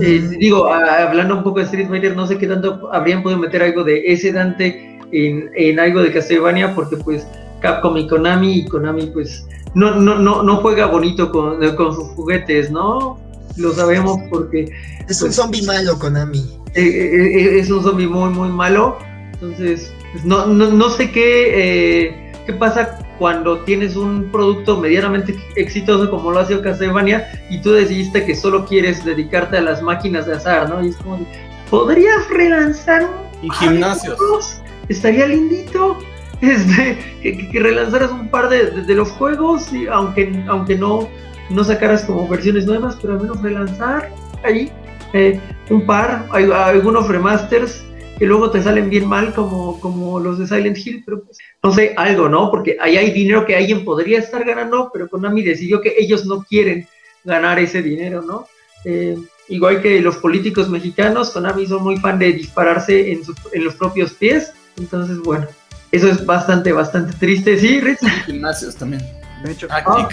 eh, 0.00 0.36
digo, 0.38 0.66
hablando 0.66 1.36
un 1.36 1.42
poco 1.42 1.58
de 1.58 1.64
Street 1.66 1.88
Fighter, 1.88 2.16
no 2.16 2.26
sé 2.26 2.38
qué 2.38 2.46
tanto 2.46 2.88
habrían 2.92 3.22
podido 3.22 3.40
meter 3.40 3.62
algo 3.62 3.84
de 3.84 4.02
ese 4.06 4.32
Dante 4.32 4.98
en, 5.12 5.78
algo 5.78 6.02
de 6.02 6.12
Castlevania, 6.12 6.74
porque 6.74 6.96
pues 6.96 7.26
Capcom 7.60 7.96
y 7.96 8.06
Konami, 8.06 8.58
y 8.58 8.66
Konami 8.66 9.06
pues 9.06 9.46
no, 9.74 9.94
no, 9.94 10.18
no, 10.18 10.42
no 10.42 10.56
juega 10.56 10.86
bonito 10.86 11.30
con, 11.30 11.58
con 11.76 11.94
sus 11.94 12.08
juguetes, 12.08 12.70
¿no? 12.70 13.18
Lo 13.56 13.72
sabemos 13.72 14.18
porque... 14.30 14.70
Es 15.08 15.20
un 15.22 15.28
pues, 15.28 15.36
zombie 15.36 15.62
malo, 15.66 15.98
Konami. 15.98 16.58
Eh, 16.74 16.82
eh, 16.82 17.58
es 17.58 17.70
un 17.70 17.82
zombie 17.82 18.06
muy, 18.06 18.30
muy 18.30 18.48
malo. 18.48 18.98
Entonces, 19.34 19.92
pues, 20.12 20.24
no, 20.24 20.46
no, 20.46 20.70
no 20.70 20.90
sé 20.90 21.10
qué, 21.10 22.32
qué 22.46 22.52
pasa 22.54 22.98
cuando 23.18 23.60
tienes 23.60 23.96
un 23.96 24.30
producto 24.30 24.80
medianamente 24.80 25.36
exitoso 25.56 26.10
como 26.10 26.30
lo 26.30 26.40
ha 26.40 26.46
sido 26.46 26.62
Castlevania 26.62 27.28
y 27.50 27.60
tú 27.60 27.72
decidiste 27.72 28.24
que 28.24 28.34
solo 28.34 28.66
quieres 28.66 29.04
dedicarte 29.04 29.58
a 29.58 29.62
las 29.62 29.82
máquinas 29.82 30.26
de 30.26 30.34
azar, 30.34 30.68
¿no? 30.68 30.84
Y 30.84 30.88
es 30.88 30.96
como, 30.96 31.26
¿podrías 31.70 32.28
relanzar 32.30 33.08
un 33.42 33.50
gimnasios? 33.50 34.62
Estaría 34.88 35.26
lindito 35.26 35.98
este, 36.40 36.98
que, 37.22 37.48
que, 37.48 37.60
relanzaras 37.60 38.10
un 38.10 38.28
par 38.28 38.48
de, 38.48 38.70
de, 38.82 38.94
los 38.94 39.10
juegos, 39.12 39.72
y 39.72 39.86
aunque, 39.86 40.44
aunque 40.48 40.76
no, 40.76 41.08
no 41.50 41.64
sacaras 41.64 42.04
como 42.04 42.28
versiones 42.28 42.66
nuevas, 42.66 42.96
pero 43.00 43.14
al 43.14 43.20
menos 43.20 43.42
relanzar 43.42 44.10
ahí 44.44 44.70
eh, 45.12 45.40
un 45.70 45.86
par, 45.86 46.26
hay, 46.32 46.50
algunos 46.50 47.08
remasters 47.08 47.84
que 48.18 48.26
luego 48.26 48.50
te 48.50 48.62
salen 48.62 48.88
bien 48.88 49.06
mal 49.06 49.34
como, 49.34 49.78
como 49.80 50.18
los 50.20 50.38
de 50.38 50.46
Silent 50.46 50.78
Hill, 50.78 51.02
pero 51.04 51.24
pues, 51.24 51.38
no 51.62 51.72
sé, 51.72 51.94
algo, 51.96 52.28
¿no? 52.28 52.50
Porque 52.50 52.76
ahí 52.80 52.96
hay 52.96 53.10
dinero 53.10 53.44
que 53.44 53.56
alguien 53.56 53.84
podría 53.84 54.18
estar 54.18 54.44
ganando, 54.44 54.90
pero 54.92 55.08
Konami 55.08 55.42
decidió 55.42 55.80
que 55.80 55.94
ellos 55.98 56.24
no 56.24 56.42
quieren 56.42 56.86
ganar 57.24 57.58
ese 57.58 57.82
dinero, 57.82 58.22
¿no? 58.22 58.46
Eh, 58.84 59.16
igual 59.48 59.82
que 59.82 60.00
los 60.00 60.16
políticos 60.16 60.70
mexicanos, 60.70 61.30
Konami 61.30 61.66
son 61.66 61.82
muy 61.82 61.96
fan 61.98 62.18
de 62.18 62.32
dispararse 62.32 63.12
en, 63.12 63.20
en 63.52 63.64
los 63.64 63.74
propios 63.74 64.12
pies, 64.14 64.52
entonces, 64.78 65.18
bueno, 65.18 65.46
eso 65.92 66.08
es 66.08 66.24
bastante, 66.24 66.72
bastante 66.72 67.12
triste, 67.18 67.58
¿sí, 67.58 67.80
Rich? 67.80 68.00
Gimnasios 68.26 68.76
también. 68.76 69.02
De 69.44 69.52
hecho, 69.52 69.68
ah, 69.70 70.08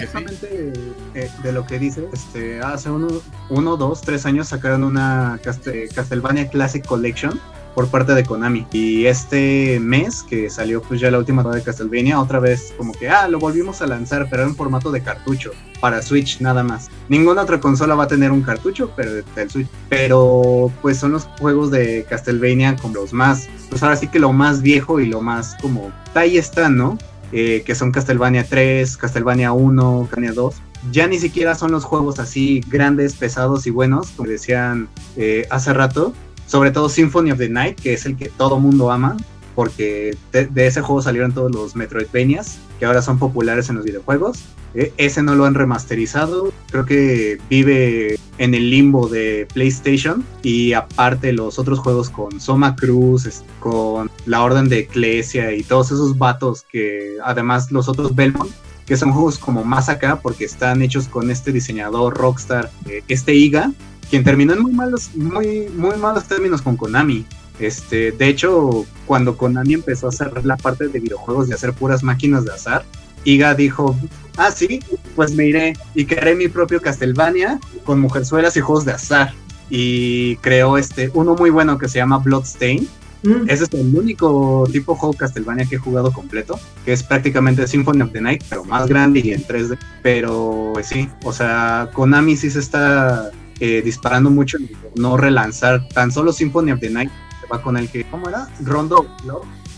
eh, 1.14 1.30
de 1.42 1.52
lo 1.52 1.66
que 1.66 1.78
dice, 1.78 2.06
este, 2.12 2.60
hace 2.60 2.90
uno, 2.90 3.08
uno, 3.48 3.76
dos, 3.76 4.02
tres 4.02 4.26
años 4.26 4.48
sacaron 4.48 4.84
una 4.84 5.40
Castlevania 5.42 6.48
Classic 6.50 6.84
Collection 6.84 7.40
por 7.74 7.88
parte 7.88 8.14
de 8.14 8.24
Konami. 8.24 8.66
Y 8.72 9.06
este 9.06 9.78
mes 9.80 10.22
que 10.22 10.50
salió 10.50 10.82
pues 10.82 11.00
ya 11.00 11.10
la 11.10 11.18
última 11.18 11.42
de 11.42 11.62
Castlevania, 11.62 12.20
otra 12.20 12.38
vez 12.38 12.72
como 12.76 12.92
que, 12.92 13.08
ah, 13.08 13.28
lo 13.28 13.38
volvimos 13.38 13.82
a 13.82 13.86
lanzar, 13.86 14.28
pero 14.30 14.44
en 14.44 14.54
formato 14.54 14.90
de 14.90 15.02
cartucho, 15.02 15.50
para 15.80 16.02
Switch 16.02 16.40
nada 16.40 16.62
más. 16.62 16.90
Ninguna 17.08 17.42
otra 17.42 17.60
consola 17.60 17.94
va 17.94 18.04
a 18.04 18.08
tener 18.08 18.30
un 18.30 18.42
cartucho, 18.42 18.92
pero 18.96 19.12
del 19.12 19.50
Switch. 19.50 19.68
Pero 19.88 20.72
pues 20.82 20.98
son 20.98 21.12
los 21.12 21.24
juegos 21.38 21.70
de 21.70 22.06
Castlevania 22.08 22.76
como 22.76 22.94
los 22.94 23.12
más, 23.12 23.48
pues 23.68 23.82
ahora 23.82 23.96
sí 23.96 24.08
que 24.08 24.18
lo 24.18 24.32
más 24.32 24.62
viejo 24.62 25.00
y 25.00 25.06
lo 25.06 25.20
más 25.20 25.56
como, 25.60 25.90
ahí 26.14 26.38
están, 26.38 26.76
¿no? 26.76 26.98
Eh, 27.32 27.62
que 27.66 27.74
son 27.74 27.90
Castlevania 27.90 28.46
3, 28.48 28.96
Castlevania 28.96 29.52
1, 29.52 30.08
Castlevania 30.08 30.32
2 30.34 30.54
ya 30.90 31.06
ni 31.06 31.18
siquiera 31.18 31.54
son 31.54 31.72
los 31.72 31.84
juegos 31.84 32.18
así 32.18 32.62
grandes, 32.68 33.14
pesados 33.14 33.66
y 33.66 33.70
buenos, 33.70 34.10
como 34.10 34.28
decían 34.28 34.88
eh, 35.16 35.46
hace 35.50 35.72
rato, 35.72 36.12
sobre 36.46 36.70
todo 36.70 36.88
Symphony 36.88 37.32
of 37.32 37.38
the 37.38 37.48
Night, 37.48 37.80
que 37.80 37.94
es 37.94 38.06
el 38.06 38.16
que 38.16 38.28
todo 38.28 38.58
mundo 38.58 38.90
ama, 38.90 39.16
porque 39.54 40.16
de, 40.32 40.66
ese 40.66 40.80
juego 40.80 41.00
salieron 41.02 41.32
todos 41.32 41.52
los 41.52 41.76
Metroidvanias, 41.76 42.58
que 42.78 42.86
ahora 42.86 43.02
son 43.02 43.18
populares 43.18 43.68
en 43.68 43.76
los 43.76 43.84
videojuegos. 43.84 44.44
E, 44.74 44.92
ese 44.96 45.22
no 45.22 45.36
lo 45.36 45.44
han 45.44 45.54
remasterizado, 45.54 46.52
creo 46.70 46.84
que 46.84 47.38
vive 47.48 48.18
en 48.38 48.54
el 48.54 48.70
limbo 48.70 49.08
de 49.08 49.46
PlayStation 49.54 50.24
y 50.42 50.72
aparte 50.72 51.32
los 51.32 51.60
otros 51.60 51.78
juegos 51.78 52.10
con 52.10 52.40
Soma 52.40 52.74
Cruz, 52.74 53.44
con 53.60 54.10
la 54.26 54.42
Orden 54.42 54.68
de 54.68 54.80
Eclesia 54.80 55.52
y 55.52 55.62
todos 55.62 55.92
esos 55.92 56.18
vatos 56.18 56.64
que 56.68 57.16
además 57.22 57.70
los 57.70 57.88
otros 57.88 58.16
Belmont 58.16 58.50
que 58.86 58.96
son 58.96 59.12
juegos 59.12 59.38
como 59.38 59.64
más 59.64 59.88
acá 59.88 60.20
porque 60.20 60.44
están 60.44 60.82
hechos 60.82 61.08
con 61.08 61.30
este 61.30 61.52
diseñador 61.52 62.14
Rockstar, 62.16 62.70
eh, 62.86 63.02
este 63.08 63.34
IGA, 63.34 63.72
quien 64.08 64.24
terminó 64.24 64.52
en 64.52 64.62
muy 64.62 64.72
malos, 64.72 65.10
muy, 65.14 65.68
muy 65.68 65.96
malos 65.96 66.24
términos 66.24 66.62
con 66.62 66.76
Konami. 66.76 67.24
Este, 67.58 68.12
de 68.12 68.28
hecho, 68.28 68.84
cuando 69.06 69.36
Konami 69.36 69.74
empezó 69.74 70.06
a 70.06 70.10
hacer 70.10 70.44
la 70.44 70.56
parte 70.56 70.88
de 70.88 70.98
videojuegos 70.98 71.48
de 71.48 71.54
hacer 71.54 71.72
puras 71.72 72.02
máquinas 72.02 72.44
de 72.44 72.52
azar, 72.52 72.84
Iga 73.24 73.54
dijo, 73.54 73.96
ah, 74.36 74.50
sí, 74.50 74.80
pues 75.16 75.34
me 75.34 75.46
iré 75.46 75.74
y 75.94 76.04
crearé 76.04 76.34
mi 76.34 76.48
propio 76.48 76.80
Castlevania 76.80 77.58
con 77.84 78.00
mujerzuelas 78.00 78.56
y 78.56 78.60
juegos 78.60 78.84
de 78.84 78.92
azar. 78.92 79.32
Y 79.70 80.36
creó 80.36 80.76
este, 80.76 81.10
uno 81.14 81.34
muy 81.34 81.50
bueno 81.50 81.78
que 81.78 81.88
se 81.88 81.98
llama 81.98 82.18
Bloodstain. 82.18 82.86
Mm. 83.22 83.48
Ese 83.48 83.64
es 83.64 83.72
el 83.72 83.96
único 83.96 84.68
tipo 84.70 84.92
de 84.92 84.98
juego 84.98 85.14
Castlevania 85.14 85.64
que 85.64 85.76
he 85.76 85.78
jugado 85.78 86.12
completo, 86.12 86.60
que 86.84 86.92
es 86.92 87.02
prácticamente 87.02 87.66
Symphony 87.66 88.02
of 88.02 88.12
the 88.12 88.20
Night, 88.20 88.44
pero 88.50 88.64
más 88.64 88.86
grande 88.86 89.20
y 89.24 89.32
en 89.32 89.42
3D. 89.42 89.78
Pero 90.02 90.72
pues 90.74 90.88
sí, 90.88 91.08
o 91.24 91.32
sea, 91.32 91.88
Konami 91.94 92.36
sí 92.36 92.50
se 92.50 92.58
está 92.58 93.30
eh, 93.60 93.82
disparando 93.82 94.30
mucho 94.30 94.58
no 94.96 95.16
relanzar 95.16 95.88
tan 95.88 96.10
solo 96.10 96.32
Symphony 96.32 96.72
of 96.72 96.80
the 96.80 96.90
Night, 96.90 97.10
va 97.52 97.62
con 97.62 97.76
el 97.76 97.88
que, 97.88 98.04
¿cómo 98.04 98.28
era? 98.28 98.48
Rondo, 98.62 99.06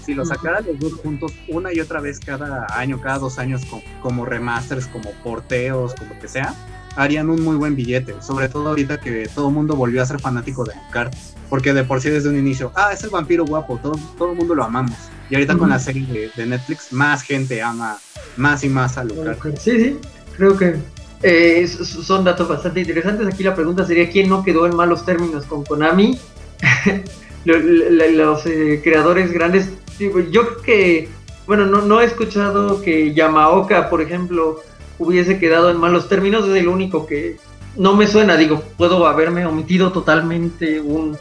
Si 0.05 0.15
lo 0.15 0.25
sacaran 0.25 0.65
los 0.67 0.79
dos 0.79 0.95
juntos 0.95 1.33
una 1.49 1.73
y 1.73 1.81
otra 1.81 2.01
vez 2.01 2.21
cada 2.21 2.67
año, 2.79 3.01
cada 3.01 3.19
dos 3.19 3.39
años, 3.39 3.63
como, 4.01 4.25
remasters, 4.25 4.87
como 4.87 5.11
porteos, 5.25 5.95
como 5.95 6.19
que 6.21 6.29
sea, 6.29 6.55
harían 6.95 7.29
un 7.29 7.43
muy 7.43 7.57
buen 7.57 7.75
billete. 7.75 8.15
Sobre 8.23 8.49
todo 8.49 8.69
ahorita 8.69 9.01
que 9.01 9.29
todo 9.35 9.49
el 9.49 9.55
mundo 9.55 9.75
volvió 9.75 10.03
a 10.03 10.07
ser 10.07 10.21
fanático 10.21 10.65
de 10.65 10.75
Alucard. 10.75 11.13
Porque 11.51 11.73
de 11.73 11.85
por 11.85 12.01
sí 12.01 12.11
desde 12.11 12.29
un 12.29 12.39
inicio, 12.39 12.73
ah, 12.75 12.91
es 12.93 13.03
el 13.05 13.11
vampiro 13.11 13.45
guapo, 13.45 13.79
todo, 13.83 13.99
todo 14.17 14.31
el 14.31 14.37
mundo 14.37 14.55
lo 14.55 14.65
amamos. 14.65 14.97
Y 15.29 15.35
ahorita 15.35 15.57
con 15.57 15.71
la 15.71 15.79
serie 15.79 16.31
de, 16.37 16.47
Netflix, 16.47 16.93
más 16.93 17.23
gente 17.23 17.61
ama 17.61 17.99
más 18.37 18.63
y 18.65 18.69
más 18.69 18.97
a 18.97 19.01
Alucard. 19.01 19.39
Sí, 19.59 19.73
sí, 19.81 19.99
creo 20.37 20.57
que 20.57 20.77
eh, 21.23 21.67
son 21.67 22.25
datos 22.25 22.49
bastante 22.49 22.81
interesantes. 22.81 23.27
Aquí 23.27 23.43
la 23.43 23.55
pregunta 23.55 23.85
sería: 23.85 24.11
¿quién 24.11 24.29
no 24.29 24.45
quedó 24.45 24.67
en 24.67 24.77
malos 24.77 25.05
términos 25.05 25.45
con 25.47 25.65
Konami? 25.65 26.19
los 27.45 28.47
eh, 28.47 28.81
creadores 28.83 29.33
grandes. 29.33 29.71
yo 29.99 30.47
creo 30.47 30.63
que, 30.63 31.09
bueno, 31.47 31.67
no, 31.67 31.83
no 31.83 32.01
he 32.01 32.05
escuchado 32.05 32.83
que 32.83 33.15
Yamaoka, 33.15 33.89
por 33.89 34.03
ejemplo, 34.03 34.61
hubiese 34.99 35.39
quedado 35.39 35.71
en 35.71 35.79
malos 35.79 36.09
términos. 36.09 36.49
Es 36.49 36.55
el 36.57 36.69
único 36.69 37.07
que 37.07 37.37
no 37.77 37.95
me 37.95 38.07
suena. 38.07 38.37
Digo, 38.37 38.63
puedo 38.77 39.07
haberme 39.07 39.47
omitido 39.47 39.93
totalmente 39.93 40.81
un, 40.81 41.17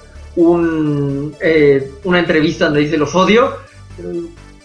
eh, 1.42 1.92
una 2.04 2.20
entrevista 2.20 2.66
donde 2.66 2.82
dice 2.82 2.98
los 2.98 3.16
odio. 3.16 3.54
Pero 3.96 4.10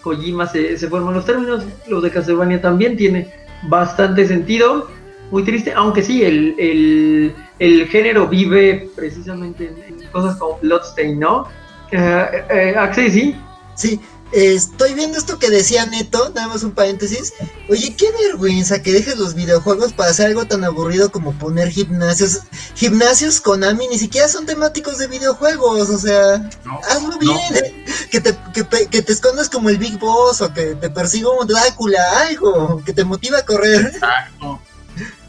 Kojima 0.01 0.45
se, 0.45 0.77
se 0.77 0.89
fue 0.89 0.99
en 0.99 1.05
malos 1.05 1.25
términos. 1.25 1.63
Los 1.87 2.03
de 2.03 2.11
Castlevania 2.11 2.61
también 2.61 2.97
tiene 2.97 3.31
bastante 3.69 4.27
sentido 4.27 4.87
muy 5.31 5.43
triste, 5.43 5.73
aunque 5.73 6.03
sí, 6.03 6.23
el, 6.23 7.87
género 7.89 8.27
vive 8.27 8.89
precisamente 8.95 9.73
en, 9.87 10.07
cosas 10.11 10.35
como 10.37 10.59
Bloodstain, 10.59 11.19
¿no? 11.19 11.47
Eh, 11.91 12.45
eh, 12.49 12.75
Axel, 12.77 13.11
sí. 13.11 13.35
Sí, 13.75 13.99
estoy 14.33 14.93
viendo 14.93 15.17
esto 15.17 15.39
que 15.39 15.49
decía 15.49 15.85
Neto, 15.85 16.31
nada 16.35 16.49
más 16.49 16.63
un 16.63 16.71
paréntesis. 16.71 17.33
Oye, 17.69 17.95
qué 17.95 18.11
vergüenza 18.11 18.81
que 18.81 18.91
dejes 18.91 19.17
los 19.17 19.33
videojuegos 19.33 19.93
para 19.93 20.11
hacer 20.11 20.27
algo 20.27 20.45
tan 20.45 20.63
aburrido 20.65 21.11
como 21.11 21.31
poner 21.33 21.69
gimnasios. 21.69 22.41
Gimnasios 22.75 23.39
con 23.39 23.63
Ami 23.63 23.87
ni 23.87 23.97
siquiera 23.97 24.27
son 24.27 24.45
temáticos 24.45 24.97
de 24.97 25.07
videojuegos, 25.07 25.89
o 25.89 25.97
sea, 25.97 26.49
hazlo 26.89 27.17
bien. 27.17 27.75
Que, 28.11 28.19
te, 28.19 28.35
que, 28.53 28.87
que, 28.89 29.01
te 29.01 29.13
escondas 29.13 29.49
como 29.49 29.69
el 29.69 29.77
Big 29.77 29.97
Boss 29.97 30.41
o 30.41 30.53
que 30.53 30.75
te 30.75 30.89
persiga 30.89 31.29
un 31.29 31.47
Drácula, 31.47 32.03
algo 32.27 32.83
que 32.85 32.91
te 32.91 33.05
motiva 33.05 33.37
a 33.37 33.45
correr. 33.45 33.85
Exacto. 33.85 34.59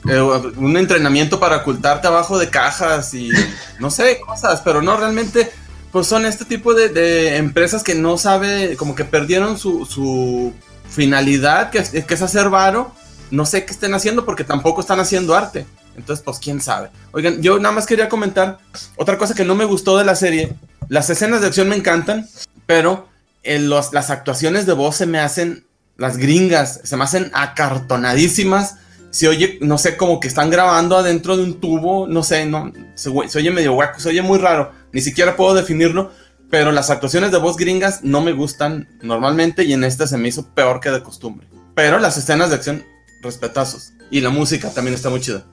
Eh, 0.08 0.20
un 0.20 0.76
entrenamiento 0.76 1.38
para 1.38 1.58
ocultarte 1.58 2.08
abajo 2.08 2.38
de 2.38 2.50
cajas 2.50 3.14
y 3.14 3.30
no 3.78 3.90
sé, 3.90 4.20
cosas, 4.20 4.60
pero 4.60 4.82
no 4.82 4.96
realmente, 4.96 5.50
pues 5.92 6.06
son 6.06 6.26
este 6.26 6.44
tipo 6.44 6.74
de, 6.74 7.36
empresas 7.36 7.82
que 7.82 7.94
no 7.94 8.18
sabe, 8.18 8.76
como 8.76 8.94
que 8.94 9.04
perdieron 9.04 9.58
su, 9.58 10.52
finalidad, 10.88 11.70
que, 11.70 11.82
que 12.04 12.14
es 12.14 12.22
hacer 12.22 12.50
varo, 12.50 12.92
no 13.30 13.46
sé 13.46 13.64
qué 13.64 13.72
estén 13.72 13.94
haciendo 13.94 14.26
porque 14.26 14.44
tampoco 14.44 14.80
están 14.82 15.00
haciendo 15.00 15.34
arte. 15.34 15.64
Entonces, 15.96 16.24
pues 16.24 16.38
quién 16.38 16.60
sabe. 16.60 16.90
Oigan, 17.12 17.42
yo 17.42 17.58
nada 17.58 17.74
más 17.74 17.86
quería 17.86 18.08
comentar 18.08 18.58
otra 18.96 19.18
cosa 19.18 19.34
que 19.34 19.44
no 19.44 19.54
me 19.54 19.64
gustó 19.64 19.98
de 19.98 20.04
la 20.04 20.14
serie. 20.14 20.54
Las 20.88 21.10
escenas 21.10 21.40
de 21.40 21.48
acción 21.48 21.68
me 21.68 21.76
encantan, 21.76 22.28
pero 22.66 23.08
las 23.44 24.10
actuaciones 24.10 24.66
de 24.66 24.72
voz 24.72 24.96
se 24.96 25.06
me 25.06 25.18
hacen, 25.18 25.66
las 25.96 26.16
gringas, 26.16 26.80
se 26.84 26.96
me 26.96 27.04
hacen 27.04 27.30
acartonadísimas. 27.34 28.76
Se 29.12 29.28
oye, 29.28 29.58
no 29.60 29.78
sé, 29.78 29.96
como 29.96 30.18
que 30.18 30.26
están 30.26 30.50
grabando 30.50 30.96
adentro 30.96 31.36
de 31.36 31.44
un 31.44 31.60
tubo, 31.60 32.08
no 32.08 32.24
sé, 32.24 32.46
no, 32.46 32.72
se, 32.94 33.10
oye 33.10 33.50
medio 33.52 33.74
hueco, 33.74 34.00
se 34.00 34.08
oye 34.08 34.22
muy 34.22 34.38
raro, 34.38 34.72
ni 34.92 35.00
siquiera 35.00 35.36
puedo 35.36 35.54
definirlo, 35.54 36.10
pero 36.50 36.72
las 36.72 36.90
actuaciones 36.90 37.30
de 37.30 37.38
voz 37.38 37.56
gringas 37.56 38.02
no 38.02 38.20
me 38.20 38.32
gustan 38.32 38.88
normalmente 39.02 39.64
y 39.64 39.72
en 39.72 39.84
esta 39.84 40.06
se 40.06 40.18
me 40.18 40.28
hizo 40.28 40.54
peor 40.54 40.80
que 40.80 40.90
de 40.90 41.02
costumbre. 41.02 41.46
Pero 41.74 41.98
las 41.98 42.18
escenas 42.18 42.50
de 42.50 42.56
acción, 42.56 42.82
respetazos. 43.22 43.92
Y 44.10 44.20
la 44.20 44.30
música 44.30 44.68
también 44.74 44.94
está 44.94 45.08
muy 45.08 45.20
chida. 45.20 45.44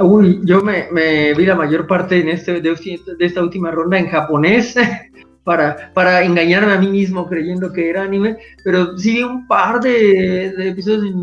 Uy, 0.00 0.40
yo 0.44 0.62
me, 0.62 0.88
vi 1.34 1.46
la 1.46 1.54
mayor 1.54 1.86
parte 1.86 2.20
en 2.20 2.28
este, 2.28 2.60
de, 2.60 2.76
esta 3.20 3.42
última 3.42 3.70
ronda 3.70 3.98
en 3.98 4.08
japonés 4.08 4.74
para, 5.44 5.92
para 5.94 6.22
engañarme 6.22 6.72
a 6.72 6.78
mí 6.78 6.88
mismo 6.88 7.26
creyendo 7.26 7.72
que 7.72 7.88
era 7.88 8.02
anime, 8.02 8.36
pero 8.62 8.96
sí 8.98 9.14
vi 9.14 9.22
un 9.22 9.46
par 9.46 9.80
de, 9.80 10.68
episodios 10.68 11.14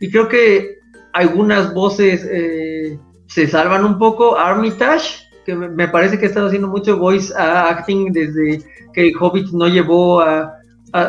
y 0.00 0.10
creo 0.10 0.28
que 0.28 0.75
algunas 1.16 1.72
voces 1.72 2.28
eh, 2.30 2.98
se 3.26 3.48
salvan 3.48 3.84
un 3.84 3.98
poco. 3.98 4.38
Armitage, 4.38 5.24
que 5.46 5.54
me 5.54 5.88
parece 5.88 6.18
que 6.18 6.26
ha 6.26 6.28
estado 6.28 6.48
haciendo 6.48 6.68
mucho 6.68 6.98
voice 6.98 7.32
acting 7.36 8.12
desde 8.12 8.62
que 8.92 9.12
Hobbit 9.18 9.48
no 9.52 9.66
llevó 9.66 10.20
a, 10.20 10.52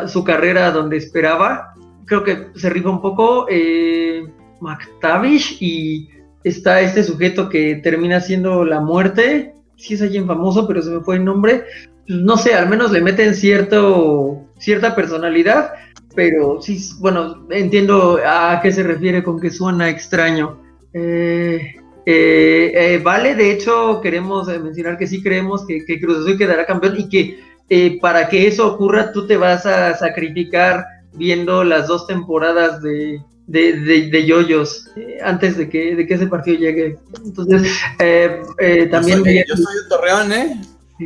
su 0.06 0.24
carrera 0.24 0.70
donde 0.70 0.96
esperaba. 0.96 1.72
Creo 2.06 2.24
que 2.24 2.48
se 2.54 2.70
rifa 2.70 2.90
un 2.90 3.00
poco. 3.00 3.46
Eh, 3.48 4.26
McTavish 4.60 5.58
y 5.60 6.08
está 6.42 6.80
este 6.80 7.04
sujeto 7.04 7.48
que 7.48 7.76
termina 7.76 8.20
siendo 8.20 8.64
la 8.64 8.80
muerte, 8.80 9.54
sí 9.76 9.94
es 9.94 10.02
alguien 10.02 10.26
famoso, 10.26 10.66
pero 10.66 10.82
se 10.82 10.90
me 10.90 11.00
fue 11.00 11.16
el 11.16 11.24
nombre, 11.24 11.64
pues, 12.06 12.18
no 12.18 12.36
sé, 12.36 12.54
al 12.54 12.68
menos 12.68 12.90
le 12.90 13.02
meten 13.02 13.34
cierta 13.34 14.96
personalidad, 14.96 15.72
pero 16.14 16.60
sí, 16.60 16.78
bueno, 16.98 17.46
entiendo 17.50 18.18
a 18.24 18.60
qué 18.62 18.72
se 18.72 18.82
refiere 18.82 19.22
con 19.22 19.40
que 19.40 19.50
suena 19.50 19.88
extraño. 19.88 20.60
Eh, 20.92 21.76
eh, 22.06 22.72
eh, 22.74 23.00
vale, 23.02 23.34
de 23.34 23.52
hecho, 23.52 24.00
queremos 24.00 24.48
mencionar 24.60 24.98
que 24.98 25.06
sí 25.06 25.22
creemos 25.22 25.66
que, 25.66 25.84
que 25.84 26.00
Cruz 26.00 26.18
Azul 26.18 26.38
quedará 26.38 26.66
campeón 26.66 26.94
y 26.98 27.08
que 27.08 27.98
para 28.00 28.28
que 28.28 28.46
eso 28.46 28.66
ocurra 28.74 29.12
tú 29.12 29.26
te 29.26 29.36
vas 29.36 29.66
a 29.66 29.94
sacrificar 29.94 30.84
viendo 31.12 31.64
las 31.64 31.86
dos 31.86 32.06
temporadas 32.06 32.82
de, 32.82 33.20
de, 33.48 34.08
de, 34.10 34.26
yoyos 34.26 34.90
eh, 34.96 35.18
antes 35.22 35.56
de 35.56 35.68
que, 35.68 35.96
de 35.96 36.06
que 36.06 36.14
ese 36.14 36.26
partido 36.26 36.58
llegue. 36.58 36.98
Entonces, 37.24 37.80
eh, 37.98 38.42
eh, 38.58 38.86
también... 38.90 39.18
Yo 39.24 39.56
soy, 39.56 39.82
de 39.82 39.88
Torreón, 39.88 40.32
¿eh? 40.32 40.60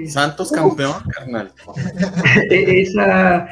Santos 0.09 0.51
campeón, 0.51 1.03
carnal. 1.11 1.53
Esa... 2.51 3.49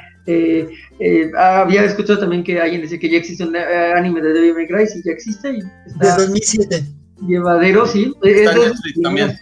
había 1.37 1.85
escuchado 1.85 2.21
también 2.21 2.45
que 2.45 2.61
alguien 2.61 2.83
decía 2.83 2.99
que 2.99 3.11
ya 3.11 3.19
existe 3.19 3.45
un 3.45 3.57
anime 3.57 4.21
de 4.21 4.33
Devil 4.33 4.55
May 4.55 4.67
Cry, 4.67 4.87
sí, 4.87 5.03
ya 5.05 5.13
existe. 5.13 5.53
Y 5.53 5.61
está 5.87 6.17
de 6.17 6.27
2007. 6.27 6.85
Llevadero, 7.27 7.87
sí. 7.87 8.15
Está, 8.23 8.55
también. 9.03 9.39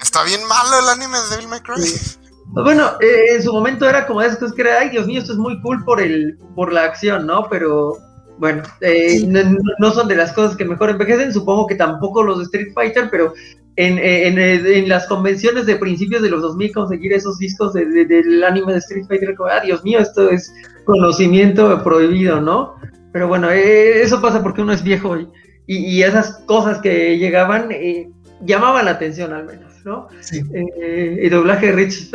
está 0.00 0.24
bien 0.24 0.40
malo 0.48 0.78
el 0.82 0.88
anime 0.88 1.18
de 1.18 1.36
Devil 1.36 1.48
May 1.48 1.60
Cry. 1.60 1.82
Bueno, 2.62 2.92
en 3.00 3.42
su 3.42 3.52
momento 3.52 3.88
era 3.88 4.06
como 4.06 4.22
esas 4.22 4.38
cosas 4.38 4.54
que 4.54 4.62
era, 4.62 4.80
ay 4.80 4.90
Dios 4.90 5.06
mío, 5.06 5.20
esto 5.20 5.32
es 5.32 5.38
muy 5.38 5.60
cool 5.62 5.84
por 5.84 6.00
el, 6.00 6.38
por 6.54 6.72
la 6.72 6.84
acción, 6.84 7.26
¿no? 7.26 7.48
Pero 7.50 7.98
bueno, 8.38 8.62
eh, 8.80 9.26
no, 9.78 9.90
son 9.92 10.08
de 10.08 10.16
las 10.16 10.32
cosas 10.32 10.56
que 10.56 10.64
mejor 10.64 10.90
envejecen, 10.90 11.32
supongo 11.32 11.66
que 11.66 11.74
tampoco 11.74 12.22
los 12.22 12.38
de 12.38 12.44
Street 12.44 12.72
Fighter, 12.74 13.08
pero 13.10 13.32
en, 13.76 13.98
en, 13.98 14.38
en 14.38 14.88
las 14.88 15.06
convenciones 15.06 15.66
de 15.66 15.76
principios 15.76 16.22
de 16.22 16.30
los 16.30 16.42
2000 16.42 16.72
conseguir 16.72 17.12
esos 17.12 17.38
discos 17.38 17.72
del 17.72 18.44
anime 18.44 18.72
de 18.72 18.78
Street 18.78 19.06
Fighter, 19.06 19.34
como, 19.34 19.50
ah, 19.50 19.60
Dios 19.60 19.82
mío, 19.82 19.98
esto 19.98 20.30
es 20.30 20.54
conocimiento 20.84 21.82
prohibido, 21.82 22.40
¿no? 22.40 22.76
Pero 23.12 23.28
bueno, 23.28 23.50
eh, 23.50 24.02
eso 24.02 24.20
pasa 24.20 24.42
porque 24.42 24.62
uno 24.62 24.72
es 24.72 24.82
viejo 24.82 25.16
y, 25.16 25.28
y, 25.66 26.02
esas 26.02 26.38
cosas 26.46 26.78
que 26.78 27.18
llegaban 27.18 27.70
eh, 27.70 28.10
llamaban 28.44 28.84
la 28.84 28.92
atención 28.92 29.32
al 29.32 29.46
menos, 29.46 29.84
¿no? 29.84 30.08
Sí. 30.20 30.42
el 30.52 31.30
doblaje 31.30 31.66
de 31.66 31.72
Rich 31.72 32.10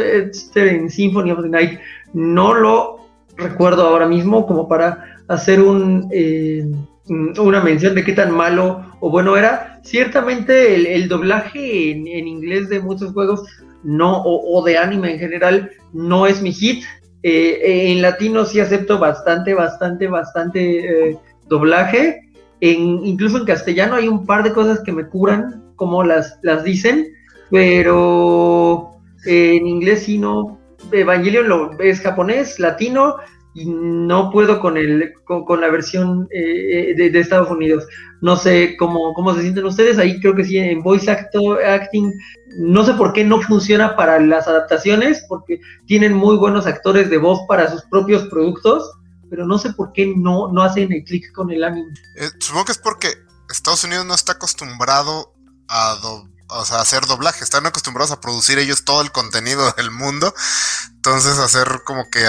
en 0.56 0.90
Symphony 0.90 1.32
of 1.32 1.42
the 1.42 1.50
Night 1.50 1.80
no 2.14 2.54
lo 2.54 3.00
recuerdo 3.38 3.88
ahora 3.88 4.08
mismo 4.08 4.46
como 4.46 4.68
para 4.68 5.16
hacer 5.28 5.62
un, 5.62 6.10
eh, 6.12 6.66
una 7.10 7.62
mención 7.62 7.96
de 7.96 8.04
qué 8.04 8.14
tan 8.14 8.32
malo 8.32 8.86
o 9.00 9.10
bueno 9.10 9.36
era. 9.38 9.80
Ciertamente 9.84 10.96
el, 10.96 11.08
doblaje 11.08 11.92
en, 11.92 12.08
inglés 12.08 12.70
de 12.70 12.80
muchos 12.80 13.14
juegos 13.14 13.44
no, 13.84 14.22
o, 14.24 14.64
de 14.64 14.78
anime 14.78 15.14
en 15.14 15.20
general 15.20 15.72
no 15.94 16.28
es 16.28 16.42
mi 16.42 16.52
hit. 16.52 16.84
Eh, 17.24 17.92
en 17.92 18.02
latino 18.02 18.46
sí 18.46 18.60
acepto 18.60 18.98
bastante, 18.98 19.54
bastante, 19.54 20.08
bastante 20.08 21.10
eh, 21.10 21.18
doblaje. 21.48 22.32
En, 22.62 23.06
incluso 23.06 23.38
en 23.38 23.46
castellano 23.46 23.96
hay 23.96 24.08
un 24.08 24.26
par 24.26 24.44
de 24.44 24.54
cosas 24.54 24.82
que 24.82 24.92
me 24.92 25.08
curan, 25.08 25.64
como 25.76 26.04
las, 26.04 26.40
las 26.44 26.64
dicen, 26.64 27.08
pero 27.50 28.92
en 29.26 29.68
inglés 29.68 30.04
sí 30.04 30.18
no. 30.18 30.60
Evangelion 30.92 31.48
lo, 31.48 31.80
es 31.80 32.02
japonés, 32.02 32.60
latino, 32.60 33.18
y 33.54 33.66
no 33.66 34.30
puedo 34.32 34.60
con 34.60 34.78
el 34.78 35.14
con, 35.26 35.62
la 35.62 35.70
versión 35.70 36.28
eh, 36.32 36.94
de, 36.96 37.20
Estados 37.20 37.50
Unidos. 37.50 37.86
No 38.22 38.38
sé 38.38 38.76
cómo, 38.78 39.14
cómo 39.14 39.34
se 39.34 39.42
sienten 39.42 39.66
ustedes. 39.66 39.98
Ahí 39.98 40.20
creo 40.20 40.36
que 40.36 40.46
sí, 40.46 40.58
en 40.58 40.84
voice 40.84 41.10
acting, 41.10 42.14
no 42.58 42.86
sé 42.86 42.94
por 42.94 43.14
qué 43.14 43.24
no 43.24 43.42
funciona 43.42 43.96
para 43.96 44.20
las 44.20 44.48
adaptaciones, 44.48 45.26
porque 45.28 45.60
tienen 45.88 46.14
muy 46.14 46.38
buenos 46.38 46.68
actores 46.68 47.10
de 47.10 47.18
voz 47.18 47.40
para 47.48 47.72
sus 47.72 47.84
propios 47.84 48.28
productos, 48.28 48.92
pero 49.30 49.46
no 49.46 49.58
sé 49.58 49.74
por 49.74 49.94
qué 49.94 50.14
no, 50.16 50.52
no 50.52 50.62
hacen 50.62 50.92
el 50.92 51.04
clic 51.04 51.32
con 51.34 51.52
el 51.52 51.64
anime. 51.64 51.92
Eh, 52.18 52.30
supongo 52.40 52.66
que 52.66 52.72
es 52.74 52.78
porque 52.78 53.10
Estados 53.50 53.84
Unidos 53.84 54.06
no 54.06 54.14
está 54.14 54.34
acostumbrado 54.34 55.34
a 55.68 55.98
hacer 56.82 57.06
doblaje, 57.06 57.44
están 57.44 57.66
acostumbrados 57.66 58.12
a 58.12 58.20
producir 58.20 58.58
ellos 58.60 58.84
todo 58.86 59.02
el 59.02 59.12
contenido 59.12 59.72
del 59.74 59.92
mundo, 59.92 60.34
entonces 60.96 61.38
hacer 61.38 61.82
como 61.86 62.10
que 62.10 62.26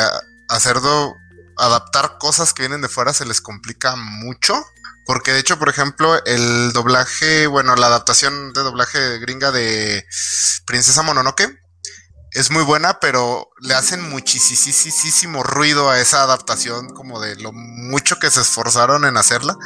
hacerlo, 0.51 1.15
adaptar 1.57 2.19
cosas 2.19 2.53
que 2.53 2.63
vienen 2.63 2.83
de 2.83 2.89
fuera 2.89 3.15
se 3.15 3.27
les 3.27 3.41
complica 3.41 3.97
mucho. 3.97 4.65
Porque 5.07 5.33
de 5.33 5.41
hecho, 5.41 5.59
por 5.59 5.69
ejemplo, 5.69 6.25
el 6.25 6.73
doblaje, 6.73 7.47
bueno, 7.47 7.75
la 7.75 7.87
adaptación 7.87 8.53
de 8.53 8.61
doblaje 8.61 9.19
gringa 9.19 9.51
de 9.51 10.05
Princesa 10.67 11.03
Mononoke 11.03 11.59
es 12.33 12.51
muy 12.51 12.63
buena, 12.63 13.01
pero 13.01 13.51
le 13.61 13.75
hacen 13.75 14.09
muchísimo 14.09 15.43
ruido 15.43 15.91
a 15.91 15.99
esa 15.99 16.23
adaptación, 16.23 16.91
como 16.91 17.21
de 17.21 17.35
lo 17.37 17.51
mucho 17.53 18.19
que 18.21 18.31
se 18.31 18.41
esforzaron 18.41 19.05
en 19.05 19.17
hacerla. 19.17 19.57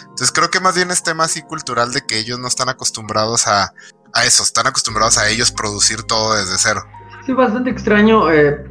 Entonces 0.00 0.32
creo 0.32 0.50
que 0.50 0.60
más 0.60 0.74
bien 0.74 0.90
es 0.90 1.02
tema 1.02 1.24
así 1.24 1.42
cultural 1.42 1.92
de 1.92 2.06
que 2.06 2.18
ellos 2.18 2.38
no 2.38 2.48
están 2.48 2.70
acostumbrados 2.70 3.46
a, 3.46 3.74
a 4.14 4.24
eso, 4.24 4.42
están 4.42 4.66
acostumbrados 4.66 5.18
a 5.18 5.28
ellos 5.28 5.52
producir 5.52 6.02
todo 6.04 6.34
desde 6.34 6.56
cero. 6.56 6.82
Sí, 7.24 7.32
bastante 7.32 7.70
extraño 7.70 8.30
eh, 8.30 8.66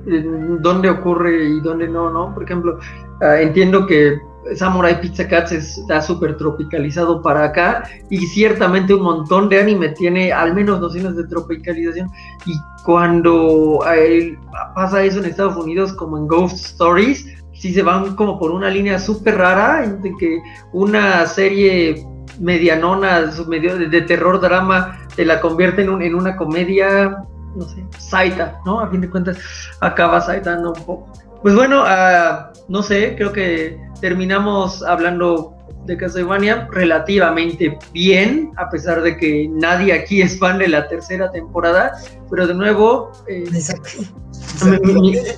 dónde 0.60 0.89
ocurre 0.89 1.43
y 1.43 1.60
dónde 1.62 1.88
no, 1.88 2.12
¿no? 2.12 2.34
Por 2.34 2.43
ejemplo, 2.43 2.78
ah, 3.22 3.41
entiendo 3.41 3.88
que 3.88 4.20
Samurai 4.56 5.01
Pizza 5.01 5.28
Cats 5.28 5.54
está 5.54 6.01
súper 6.01 6.38
tropicalizado 6.38 7.22
para 7.22 7.45
acá 7.45 7.84
y 8.12 8.18
ciertamente 8.28 8.93
un 8.93 9.01
montón 9.01 9.49
de 9.49 9.60
anime 9.60 9.89
tiene 9.89 10.32
al 10.32 10.54
menos 10.54 10.80
nociones 10.80 11.16
de 11.16 11.24
tropicalización 11.26 12.10
y 12.45 12.54
cuando 12.84 13.80
eh, 13.95 14.38
pasa 14.76 15.04
eso 15.04 15.20
en 15.20 15.26
Estados 15.26 15.56
Unidos 15.56 15.93
como 15.93 16.18
en 16.18 16.28
Ghost 16.28 16.58
Stories, 16.58 17.26
sí 17.54 17.74
se 17.74 17.82
van 17.82 18.16
como 18.16 18.38
por 18.38 18.51
una 18.51 18.70
línea 18.70 18.99
súper 18.99 19.38
rara 19.38 19.84
en 19.84 20.18
que 20.18 20.39
una 20.74 21.26
serie 21.26 22.06
medianona 22.39 23.22
de, 23.22 24.01
terror 24.01 24.41
drama 24.41 24.99
te 25.16 25.26
la 25.26 25.39
convierte 25.39 25.84
en, 25.84 26.01
en 26.01 26.14
una 26.14 26.36
comedia 26.36 27.26
no 27.56 27.68
sé, 27.68 27.84
Saita, 27.97 28.60
¿no? 28.66 28.80
A 28.80 28.89
fin 28.89 29.01
de 29.01 29.10
cuentas, 29.10 29.38
acaba 29.80 30.22
Saita 30.22 30.58
un 30.58 30.74
poco. 30.74 31.12
Pues 31.41 31.56
bueno, 31.56 31.84
uh, 31.84 32.54
no 32.70 32.82
sé, 32.82 33.16
creo 33.18 33.34
que 33.34 33.78
terminamos 33.99 34.82
hablando 34.84 35.56
de 35.86 35.97
Castlevania 35.97 36.68
relativamente 36.72 37.78
bien, 37.91 38.51
a 38.56 38.70
pesar 38.70 39.01
de 39.01 39.18
que 39.18 39.49
nadie 39.51 39.93
aquí 39.93 40.22
es 40.22 40.39
fan 40.39 40.58
de 40.58 40.70
la 40.70 40.88
tercera 40.88 41.30
temporada, 41.32 41.93
pero 42.30 42.47
de 42.47 42.54
nuevo, 42.54 43.12
eh, 43.28 43.43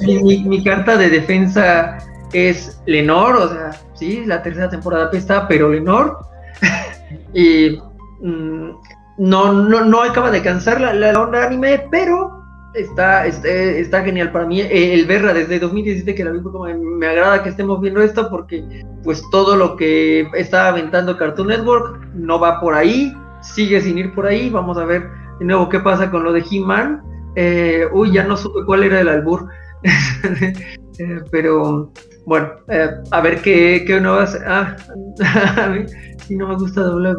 mi, 0.01 0.43
mi, 0.43 0.63
carta 0.63 0.97
de 0.97 1.09
defensa 1.09 1.97
es 2.33 2.79
Lenor, 2.85 3.35
o 3.37 3.49
sea, 3.49 3.71
sí, 3.95 4.23
la 4.25 4.43
tercera 4.43 4.69
temporada 4.69 5.09
pesta, 5.09 5.47
pero 5.47 5.69
Lenor. 5.69 6.19
y 7.33 7.79
mm, 8.21 8.69
no, 9.17 9.53
no, 9.53 9.85
no 9.85 10.01
acaba 10.01 10.31
de 10.31 10.41
cansar 10.41 10.81
la, 10.81 10.93
la 10.93 11.19
onda 11.19 11.45
anime, 11.45 11.87
pero 11.91 12.43
está, 12.73 13.25
está, 13.25 13.49
está, 13.49 14.03
genial 14.03 14.31
para 14.31 14.45
mí. 14.45 14.61
Eh, 14.61 14.93
el 14.93 15.05
verla 15.05 15.33
desde 15.33 15.59
2017 15.59 16.15
que 16.15 16.23
la 16.23 16.31
vi 16.31 16.41
como 16.41 16.65
me 16.65 17.07
agrada 17.07 17.43
que 17.43 17.49
estemos 17.49 17.79
viendo 17.81 18.01
esto 18.01 18.29
porque 18.29 18.83
pues 19.03 19.23
todo 19.31 19.55
lo 19.55 19.75
que 19.75 20.27
está 20.33 20.67
aventando 20.67 21.17
Cartoon 21.17 21.47
Network 21.47 22.05
no 22.13 22.39
va 22.39 22.59
por 22.59 22.73
ahí, 22.73 23.13
sigue 23.41 23.81
sin 23.81 23.97
ir 23.97 24.13
por 24.13 24.25
ahí. 24.25 24.49
Vamos 24.49 24.77
a 24.77 24.85
ver 24.85 25.09
de 25.39 25.45
nuevo 25.45 25.69
qué 25.69 25.79
pasa 25.79 26.11
con 26.11 26.23
lo 26.23 26.33
de 26.33 26.43
He-Man. 26.49 27.01
Eh, 27.35 27.85
uy, 27.91 28.11
ya 28.13 28.23
no 28.23 28.37
supe 28.37 28.65
cuál 28.65 28.83
era 28.83 29.01
el 29.01 29.09
albur. 29.09 29.47
Eh, 30.97 31.19
pero 31.29 31.91
bueno, 32.25 32.49
eh, 32.69 32.89
a 33.11 33.21
ver 33.21 33.41
qué, 33.41 33.83
qué 33.85 33.95
hacer. 33.95 34.41
Ah, 34.47 34.75
a 35.57 35.69
mí 35.69 35.85
sí 36.25 36.35
no 36.35 36.47
me 36.47 36.55
gusta 36.55 36.81
doblar. 36.81 37.15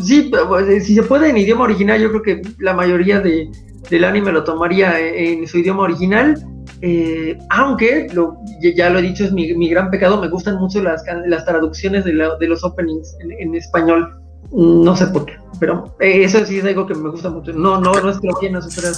sí, 0.00 0.30
pues, 0.48 0.84
si 0.84 0.94
se 0.94 1.02
puede 1.02 1.30
en 1.30 1.36
idioma 1.36 1.64
original, 1.64 2.00
yo 2.00 2.10
creo 2.10 2.22
que 2.22 2.42
la 2.58 2.74
mayoría 2.74 3.20
de, 3.20 3.48
del 3.88 4.04
anime 4.04 4.32
lo 4.32 4.44
tomaría 4.44 4.98
en, 4.98 5.46
su 5.46 5.58
idioma 5.58 5.84
original. 5.84 6.36
Eh, 6.82 7.38
aunque, 7.50 8.08
lo, 8.12 8.36
ya 8.60 8.90
lo 8.90 8.98
he 8.98 9.02
dicho, 9.02 9.24
es 9.24 9.32
mi, 9.32 9.54
mi, 9.54 9.68
gran 9.68 9.90
pecado, 9.90 10.20
me 10.20 10.28
gustan 10.28 10.56
mucho 10.56 10.82
las, 10.82 11.04
las 11.26 11.44
traducciones 11.44 12.04
de, 12.04 12.12
de 12.12 12.48
los 12.48 12.64
openings 12.64 13.16
en, 13.20 13.32
en 13.32 13.54
español. 13.54 14.25
No 14.52 14.96
sé 14.96 15.06
por 15.08 15.26
qué, 15.26 15.38
pero 15.58 15.96
eh, 16.00 16.24
eso 16.24 16.44
sí 16.44 16.58
es 16.58 16.64
algo 16.64 16.86
que 16.86 16.94
me 16.94 17.10
gusta 17.10 17.30
mucho. 17.30 17.52
No, 17.52 17.80
no, 17.80 17.92
no 17.92 18.10
es 18.10 18.18
que 18.18 18.28
lo 18.28 18.34
quieran 18.34 18.62
superar. 18.62 18.92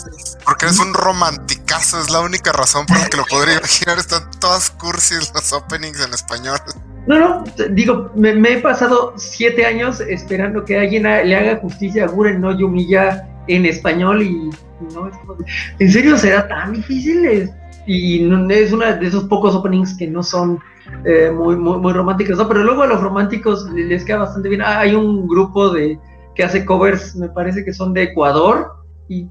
Porque 0.45 0.67
eres 0.67 0.79
un 0.79 0.95
romanticazo, 0.95 2.01
es 2.01 2.11
la 2.11 2.21
única 2.21 2.53
razón 2.53 2.87
por 2.87 2.99
la 2.99 3.09
que 3.09 3.17
lo 3.17 3.25
podría 3.25 3.59
imaginar. 3.59 3.99
Están 3.99 4.31
todas 4.41 4.71
cursis 4.71 5.33
los 5.35 5.53
openings 5.53 6.01
en 6.05 6.13
español. 6.13 6.59
No, 7.07 7.19
no, 7.19 7.45
digo, 7.71 8.11
me, 8.15 8.33
he 8.33 8.61
pasado 8.61 9.15
siete 9.17 9.65
años 9.65 10.01
esperando 10.01 10.65
que 10.65 10.79
alguien 10.79 11.05
le 11.05 11.37
haga 11.37 11.57
justicia 11.57 12.05
a 12.05 12.09
Guren 12.09 12.41
no 12.41 12.57
Yumiya 12.57 13.27
en 13.47 13.65
español 13.65 14.23
y 14.23 14.51
no, 14.93 15.11
¿en 15.79 15.93
serio 15.93 16.19
será 16.19 16.47
tan 16.49 16.75
difícil? 16.75 17.51
y 17.87 18.23
es 18.51 18.73
una 18.73 18.93
de 18.93 19.07
esos 19.07 19.25
pocos 19.25 19.55
openings 19.55 19.97
que 19.97 20.07
no 20.07 20.23
son 20.23 20.61
eh, 21.05 21.31
muy, 21.31 21.57
muy, 21.57 21.79
muy 21.79 21.93
románticos, 21.93 22.37
¿no? 22.39 22.49
Pero 22.49 22.63
luego 22.65 22.83
a 22.83 22.87
los 22.87 23.01
románticos 23.01 23.69
les 23.71 24.05
queda 24.05 24.19
bastante 24.19 24.49
bien. 24.49 24.63
Ah, 24.63 24.81
hay 24.81 24.95
un 24.95 25.27
grupo 25.27 25.71
de 25.71 25.99
que 26.35 26.45
hace 26.45 26.65
covers, 26.65 27.17
me 27.17 27.29
parece 27.29 27.65
que 27.65 27.73
son 27.73 27.93
de 27.95 28.05
Ecuador, 28.05 28.79
y 29.09 29.27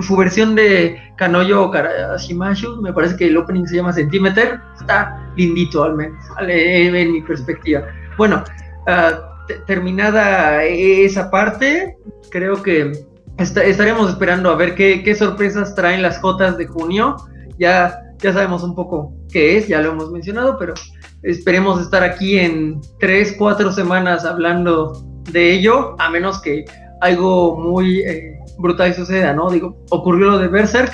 su 0.00 0.16
versión 0.16 0.54
de 0.54 0.98
Kanoyo 1.16 1.70
Karashimashu, 1.70 2.80
me 2.80 2.92
parece 2.92 3.16
que 3.16 3.26
el 3.26 3.36
opening 3.36 3.66
se 3.66 3.76
llama 3.76 3.92
Centimeter, 3.92 4.58
está 4.80 5.30
lindito 5.36 5.84
al 5.84 5.94
menos, 5.94 6.24
en, 6.40 7.12
mi 7.12 7.20
perspectiva. 7.22 7.86
Bueno, 8.16 8.42
ah, 8.86 9.44
terminada 9.66 10.64
esa 10.64 11.30
parte, 11.30 11.96
creo 12.30 12.62
que 12.62 12.92
estaremos 13.36 14.10
esperando 14.10 14.50
a 14.50 14.56
ver 14.56 14.74
qué, 14.74 15.02
qué 15.02 15.14
sorpresas 15.14 15.74
traen 15.74 16.02
las 16.02 16.18
Jotas 16.18 16.56
de 16.56 16.66
junio. 16.66 17.16
Ya 17.58 18.00
ya 18.20 18.32
sabemos 18.32 18.62
un 18.62 18.74
poco 18.74 19.14
qué 19.30 19.58
es, 19.58 19.68
ya 19.68 19.80
lo 19.80 19.92
hemos 19.92 20.10
mencionado, 20.10 20.56
pero 20.58 20.74
esperemos 21.22 21.80
estar 21.80 22.02
aquí 22.02 22.38
en 22.38 22.80
tres, 22.98 23.34
cuatro 23.38 23.72
semanas 23.72 24.24
hablando 24.24 24.92
de 25.30 25.52
ello, 25.52 25.94
a 25.98 26.10
menos 26.10 26.40
que 26.40 26.64
algo 27.00 27.56
muy 27.56 28.00
eh, 28.00 28.38
brutal 28.58 28.94
suceda, 28.94 29.32
¿no? 29.32 29.50
Digo, 29.50 29.76
ocurrió 29.90 30.30
lo 30.30 30.38
de 30.38 30.48
Berserk, 30.48 30.92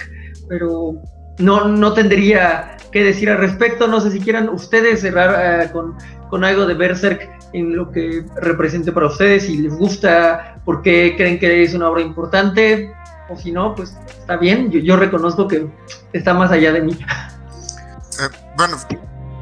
pero 0.49 0.97
no, 1.39 1.69
no 1.69 1.93
tendría 1.93 2.77
que 2.93 3.03
decir 3.03 3.31
al 3.31 3.39
respecto, 3.39 3.89
no 3.89 4.01
sé 4.01 4.11
si 4.11 4.21
quieran 4.21 4.49
ustedes 4.49 5.01
cerrar 5.01 5.65
eh, 5.65 5.71
con, 5.73 5.97
con 6.29 6.45
algo 6.45 6.67
de 6.67 6.75
Berserk 6.75 7.29
en 7.53 7.77
lo 7.77 7.91
que 7.91 8.25
represente 8.37 8.93
para 8.93 9.07
ustedes, 9.07 9.45
si 9.45 9.59
les 9.59 9.75
gusta, 9.75 10.61
por 10.65 10.83
qué 10.83 11.15
creen 11.17 11.39
que 11.39 11.63
es 11.63 11.75
una 11.75 11.89
obra 11.89 12.03
importante, 12.03 12.93
o 13.29 13.37
si 13.37 13.53
no, 13.53 13.75
pues 13.75 13.95
está 14.19 14.37
bien, 14.37 14.71
yo, 14.71 14.97
reconozco 14.97 15.49
que 15.49 15.67
está 16.13 16.35
más 16.35 16.51
allá 16.51 16.73
de 16.73 16.83
mí. 16.83 16.99
Eh, 18.21 18.29
bueno, 18.57 18.79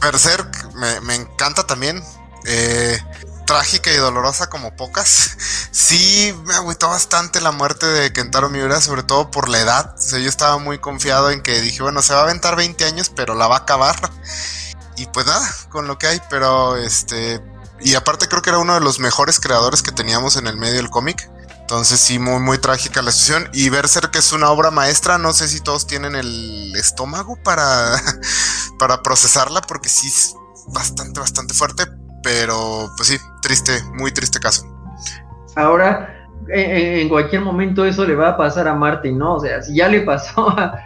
Berserk 0.01 0.75
me, 0.75 1.01
me 1.01 1.15
encanta 1.15 1.67
también. 1.67 2.03
Eh, 2.47 2.99
trágica 3.47 3.93
y 3.93 3.97
dolorosa 3.97 4.49
como 4.49 4.75
pocas. 4.77 5.37
Sí, 5.73 6.35
me 6.45 6.55
agüitó 6.55 6.89
bastante 6.89 7.41
la 7.41 7.51
muerte 7.51 7.87
de 7.87 8.13
Kentaro 8.13 8.51
Miura, 8.51 8.81
sobre 8.81 9.03
todo 9.03 9.31
por 9.31 9.49
la 9.49 9.59
edad. 9.59 9.95
O 9.97 10.01
sea, 10.01 10.19
yo 10.19 10.29
estaba 10.29 10.59
muy 10.59 10.79
confiado 10.79 11.31
en 11.31 11.43
que 11.43 11.61
dije, 11.61 11.83
bueno, 11.83 12.03
se 12.03 12.13
va 12.13 12.21
a 12.21 12.23
aventar 12.25 12.57
20 12.57 12.85
años, 12.85 13.11
pero 13.15 13.35
la 13.35 13.47
va 13.47 13.57
a 13.57 13.59
acabar. 13.61 13.97
Y 14.97 15.07
pues 15.07 15.27
nada, 15.27 15.47
con 15.71 15.87
lo 15.89 15.99
que 15.99 16.07
hay, 16.07 16.21
pero 16.29 16.77
este... 16.77 17.43
Y 17.81 17.95
aparte 17.95 18.29
creo 18.29 18.43
que 18.43 18.51
era 18.51 18.59
uno 18.59 18.75
de 18.75 18.81
los 18.81 19.01
mejores 19.01 19.41
creadores 19.41 19.83
que 19.83 19.93
teníamos 19.93 20.37
en 20.37 20.47
el 20.47 20.57
medio 20.57 20.75
del 20.75 20.91
cómic. 20.91 21.29
Entonces 21.63 22.01
sí, 22.01 22.19
muy, 22.19 22.41
muy 22.41 22.59
trágica 22.59 23.01
la 23.03 23.13
situación. 23.13 23.49
Y 23.55 23.71
Berserk 23.71 24.15
es 24.17 24.33
una 24.33 24.51
obra 24.51 24.71
maestra, 24.71 25.17
no 25.17 25.33
sé 25.33 25.49
si 25.49 25.61
todos 25.61 25.87
tienen 25.87 26.15
el 26.15 26.75
estómago 26.77 27.39
para, 27.43 27.97
para 28.79 29.03
procesarla, 29.03 29.63
porque 29.63 29.89
sí 29.89 30.09
es 30.09 30.37
bastante, 30.69 31.19
bastante 31.19 31.55
fuerte. 31.55 31.85
Pero 32.23 32.91
pues 32.97 33.09
sí, 33.09 33.17
triste, 33.41 33.73
muy 33.95 34.13
triste 34.13 34.39
caso. 34.39 34.67
Ahora, 35.57 36.29
en, 36.49 37.09
cualquier 37.09 37.43
momento 37.43 37.85
eso 37.85 38.05
le 38.05 38.17
va 38.17 38.31
a 38.31 38.37
pasar 38.37 38.69
a 38.69 38.75
Martin, 38.75 39.19
¿no? 39.19 39.37
O 39.37 39.41
sea, 39.41 39.63
si 39.63 39.77
ya 39.77 39.89
le 39.89 40.03
pasó 40.03 40.51
a... 40.59 40.79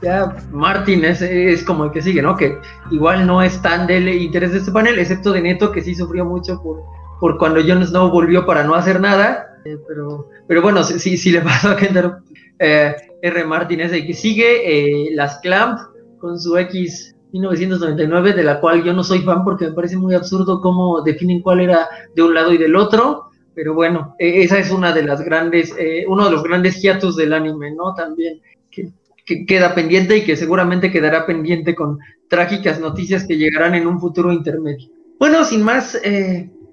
Ya 0.00 0.34
Martin 0.50 1.04
es, 1.04 1.20
es 1.20 1.62
como 1.62 1.84
el 1.84 1.92
que 1.92 2.00
sigue, 2.00 2.22
¿no? 2.22 2.34
Que 2.34 2.58
igual 2.90 3.26
no 3.26 3.42
es 3.42 3.60
tan 3.60 3.86
del 3.86 4.08
interés 4.08 4.52
de 4.52 4.58
este 4.58 4.72
panel, 4.72 4.98
excepto 4.98 5.32
de 5.32 5.42
Neto, 5.42 5.70
que 5.70 5.82
sí 5.82 5.94
sufrió 5.94 6.24
mucho 6.24 6.62
por, 6.62 6.82
por 7.20 7.36
cuando 7.36 7.60
Jon 7.60 7.86
Snow 7.86 8.10
volvió 8.10 8.46
para 8.46 8.64
no 8.64 8.74
hacer 8.74 9.00
nada 9.00 9.47
eh, 9.64 9.78
pero, 9.86 10.28
pero 10.46 10.62
bueno, 10.62 10.82
si, 10.84 11.16
si, 11.16 11.30
le 11.30 11.40
pasó 11.42 11.70
a 11.70 11.76
Kendall 11.76 12.18
eh, 12.58 12.94
R. 13.22 13.44
Martínez, 13.44 13.92
que 13.92 14.14
sigue 14.14 15.06
eh, 15.06 15.10
las 15.14 15.38
Clamp 15.40 15.78
con 16.18 16.38
su 16.38 16.56
X 16.56 17.14
1999, 17.32 18.32
de 18.32 18.42
la 18.42 18.60
cual 18.60 18.82
yo 18.82 18.92
no 18.92 19.04
soy 19.04 19.20
fan 19.20 19.44
porque 19.44 19.66
me 19.66 19.72
parece 19.72 19.96
muy 19.96 20.14
absurdo 20.14 20.60
cómo 20.60 21.02
definen 21.02 21.42
cuál 21.42 21.60
era 21.60 21.88
de 22.14 22.22
un 22.22 22.34
lado 22.34 22.52
y 22.52 22.58
del 22.58 22.76
otro. 22.76 23.24
Pero 23.54 23.74
bueno, 23.74 24.14
esa 24.18 24.58
es 24.58 24.70
una 24.70 24.92
de 24.92 25.02
las 25.02 25.20
grandes, 25.20 25.74
uno 26.06 26.26
de 26.26 26.30
los 26.30 26.44
grandes 26.44 26.80
hiatus 26.80 27.16
del 27.16 27.32
anime, 27.32 27.72
¿no? 27.74 27.92
También 27.92 28.40
que, 28.70 28.92
que, 29.26 29.44
queda 29.46 29.74
pendiente 29.74 30.16
y 30.16 30.24
que 30.24 30.36
seguramente 30.36 30.92
quedará 30.92 31.26
pendiente 31.26 31.74
con 31.74 31.98
trágicas 32.28 32.78
noticias 32.78 33.26
que 33.26 33.36
llegarán 33.36 33.74
en 33.74 33.88
un 33.88 33.98
futuro 33.98 34.32
intermedio. 34.32 34.88
Bueno, 35.18 35.44
sin 35.44 35.64
más, 35.64 36.00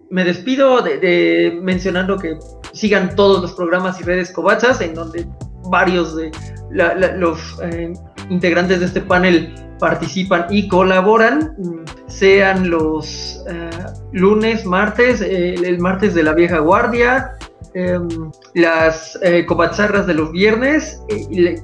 me 0.10 0.24
despido 0.24 0.82
de, 0.82 1.58
mencionando 1.62 2.18
que 2.18 2.38
sigan 2.74 3.16
todos 3.16 3.42
los 3.42 3.54
programas 3.54 4.00
y 4.00 4.04
redes 4.04 4.32
Covachas, 4.32 4.82
en 4.82 4.94
donde 4.94 5.28
varios 5.70 6.16
de 6.16 6.32
los 7.18 7.60
eh, 7.64 7.94
integrantes 8.30 8.80
de 8.80 8.86
este 8.86 9.02
panel 9.02 9.54
participan 9.80 10.46
y 10.50 10.68
colaboran, 10.68 11.56
sean 12.08 12.70
los 12.70 13.44
eh, 13.50 13.70
lunes, 14.12 14.66
martes, 14.66 15.22
el 15.22 15.80
martes 15.80 16.14
de 16.14 16.24
la 16.24 16.34
vieja 16.34 16.60
guardia, 16.60 17.32
em, 17.74 18.08
las 18.54 19.20
eh, 19.22 19.46
covacharras 19.46 20.08
de 20.08 20.14
los 20.14 20.32
viernes, 20.32 21.02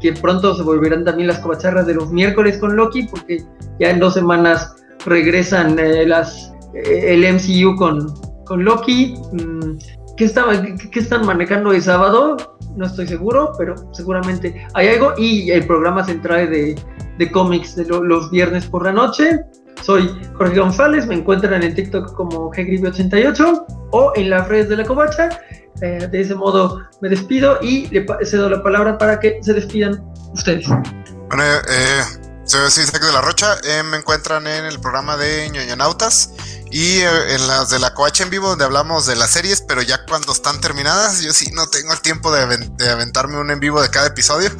que 0.02 0.14
pronto 0.14 0.56
se 0.56 0.64
volverán 0.64 1.06
también 1.06 1.28
las 1.28 1.40
covacharras 1.40 1.88
de 1.88 1.94
los 1.94 2.12
miércoles 2.12 2.58
con 2.58 2.76
Loki, 2.76 3.04
porque 3.04 3.44
ya 3.80 3.92
en 3.92 4.00
dos 4.00 4.16
semanas 4.16 4.76
regresan 5.06 5.78
las, 6.10 6.54
el 6.74 7.34
MCU 7.34 7.76
con 7.78 8.31
Loki. 8.58 9.16
Mm, 9.34 9.78
¿Qué, 10.18 10.26
estaba, 10.26 10.54
qué, 10.62 11.00
están 11.00 11.26
manejando 11.26 11.72
el 11.72 11.82
sábado? 11.82 12.38
No 12.76 12.86
estoy 12.86 13.08
seguro, 13.08 13.52
pero 13.58 13.76
seguramente 13.94 14.68
hay 14.74 14.90
algo. 14.90 15.14
Y 15.18 15.52
el 15.52 15.66
programa 15.66 16.04
central 16.04 16.50
de, 16.50 16.76
de 17.18 17.32
cómics 17.32 17.78
los 17.78 18.32
viernes 18.32 18.66
por 18.66 18.86
la 18.86 18.92
noche. 18.92 19.40
Soy 19.82 20.10
Jorge 20.36 20.60
González, 20.60 21.08
me 21.08 21.16
encuentran 21.16 21.64
en 21.64 21.74
TikTok 21.74 22.14
como 22.14 22.52
ggrib88 22.52 23.66
o 23.92 24.12
en 24.16 24.30
las 24.30 24.48
redes 24.48 24.70
de 24.70 24.78
la 24.78 24.86
covacha. 24.86 25.30
Eh, 25.82 26.08
de 26.12 26.22
ese 26.22 26.36
modo 26.36 26.80
me 27.02 27.10
despido 27.10 27.58
y 27.62 27.88
le 27.88 28.06
cedo 28.24 28.50
la 28.50 28.62
palabra 28.62 28.98
para 28.98 29.20
que 29.20 29.40
se 29.42 29.54
despidan 29.54 30.04
ustedes. 30.34 30.68
Bueno, 30.68 31.44
eh, 31.44 32.31
soy 32.52 32.84
Isaac 32.84 33.02
de 33.02 33.14
la 33.14 33.22
Rocha, 33.22 33.56
eh, 33.64 33.82
me 33.82 33.96
encuentran 33.96 34.46
en 34.46 34.66
el 34.66 34.78
programa 34.82 35.16
de 35.16 35.50
ñoñonautas 35.52 36.32
y 36.70 36.98
eh, 36.98 37.36
en 37.36 37.48
las 37.48 37.70
de 37.70 37.80
la 37.80 37.94
coacha 37.94 38.24
en 38.24 38.30
vivo 38.30 38.50
donde 38.50 38.66
hablamos 38.66 39.06
de 39.06 39.16
las 39.16 39.30
series, 39.30 39.62
pero 39.62 39.82
ya 39.82 40.06
cuando 40.06 40.34
están 40.34 40.60
terminadas, 40.60 41.22
yo 41.22 41.32
sí 41.32 41.50
no 41.54 41.68
tengo 41.68 41.94
el 41.94 42.02
tiempo 42.02 42.30
de, 42.30 42.42
aventarme 42.92 43.38
un 43.38 43.52
en 43.52 43.60
vivo 43.62 43.82
de 43.82 43.90
cada 43.90 44.08
episodio. 44.08 44.50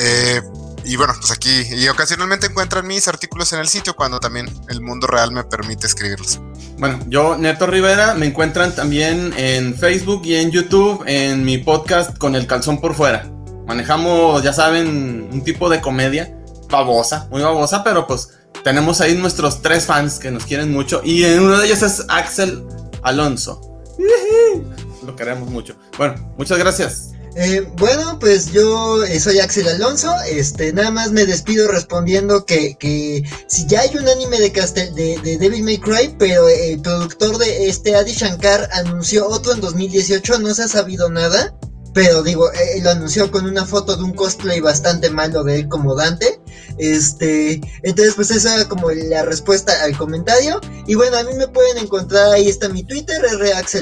Eh, 0.00 0.40
y 0.84 0.94
bueno, 0.94 1.12
pues 1.18 1.32
aquí, 1.32 1.66
y 1.74 1.88
ocasionalmente 1.88 2.46
encuentran 2.46 2.86
mis 2.86 3.08
artículos 3.08 3.52
en 3.52 3.58
el 3.58 3.66
sitio 3.66 3.96
cuando 3.96 4.20
también 4.20 4.48
el 4.68 4.80
mundo 4.80 5.08
real 5.08 5.32
me 5.32 5.42
permite 5.42 5.88
escribirlos. 5.88 6.38
Bueno, 6.78 7.00
yo, 7.08 7.36
Neto 7.36 7.66
Rivera, 7.66 8.14
me 8.14 8.26
encuentran 8.26 8.72
también 8.76 9.34
en 9.36 9.76
Facebook 9.76 10.22
y 10.24 10.36
en 10.36 10.52
YouTube 10.52 11.02
en 11.08 11.44
mi 11.44 11.58
podcast 11.58 12.16
con 12.16 12.36
el 12.36 12.46
calzón 12.46 12.80
por 12.80 12.94
fuera. 12.94 13.28
Manejamos, 13.66 14.40
ya 14.44 14.52
saben, 14.52 15.28
un 15.32 15.42
tipo 15.42 15.68
de 15.68 15.80
comedia 15.80 16.37
babosa, 16.68 17.26
muy 17.30 17.42
babosa, 17.42 17.82
pero 17.82 18.06
pues 18.06 18.30
tenemos 18.64 19.00
ahí 19.00 19.14
nuestros 19.14 19.62
tres 19.62 19.86
fans 19.86 20.18
que 20.18 20.30
nos 20.30 20.44
quieren 20.44 20.72
mucho 20.72 21.00
y 21.04 21.24
uno 21.24 21.58
de 21.58 21.66
ellos 21.66 21.82
es 21.82 22.04
Axel 22.08 22.64
Alonso. 23.02 23.60
Lo 25.06 25.16
queremos 25.16 25.50
mucho. 25.50 25.74
Bueno, 25.96 26.34
muchas 26.36 26.58
gracias. 26.58 27.12
Eh, 27.40 27.70
bueno, 27.76 28.18
pues 28.18 28.52
yo 28.52 29.04
eh, 29.04 29.20
soy 29.20 29.38
Axel 29.38 29.68
Alonso. 29.68 30.12
Este, 30.28 30.72
nada 30.72 30.90
más 30.90 31.12
me 31.12 31.24
despido 31.24 31.68
respondiendo 31.68 32.44
que, 32.44 32.76
que 32.78 33.22
si 33.46 33.66
ya 33.66 33.80
hay 33.80 33.96
un 33.96 34.08
anime 34.08 34.40
de, 34.40 34.50
Castel, 34.50 34.92
de, 34.94 35.18
de 35.18 35.38
Devil 35.38 35.62
May 35.62 35.78
Cry, 35.78 36.16
pero 36.18 36.48
el 36.48 36.80
productor 36.80 37.38
de 37.38 37.68
este 37.68 37.94
Adi 37.94 38.12
Shankar 38.12 38.68
anunció 38.72 39.28
otro 39.28 39.52
en 39.52 39.60
2018, 39.60 40.40
no 40.40 40.52
se 40.52 40.64
ha 40.64 40.68
sabido 40.68 41.08
nada. 41.10 41.54
Pero 41.94 42.22
digo, 42.22 42.50
eh, 42.52 42.80
lo 42.82 42.90
anunció 42.90 43.30
con 43.30 43.46
una 43.46 43.64
foto 43.64 43.96
de 43.96 44.02
un 44.02 44.12
cosplay 44.12 44.60
bastante 44.60 45.10
malo 45.10 45.42
de 45.44 45.60
él 45.60 45.68
como 45.68 45.94
Dante. 45.94 46.40
Este, 46.78 47.60
entonces 47.82 48.14
pues 48.14 48.30
esa 48.30 48.54
era 48.54 48.68
como 48.68 48.90
la 48.90 49.24
respuesta 49.24 49.72
al 49.82 49.96
comentario. 49.96 50.60
Y 50.86 50.94
bueno, 50.94 51.16
a 51.16 51.24
mí 51.24 51.34
me 51.34 51.48
pueden 51.48 51.78
encontrar, 51.78 52.32
ahí 52.32 52.48
está 52.48 52.68
mi 52.68 52.82
Twitter, 52.82 53.22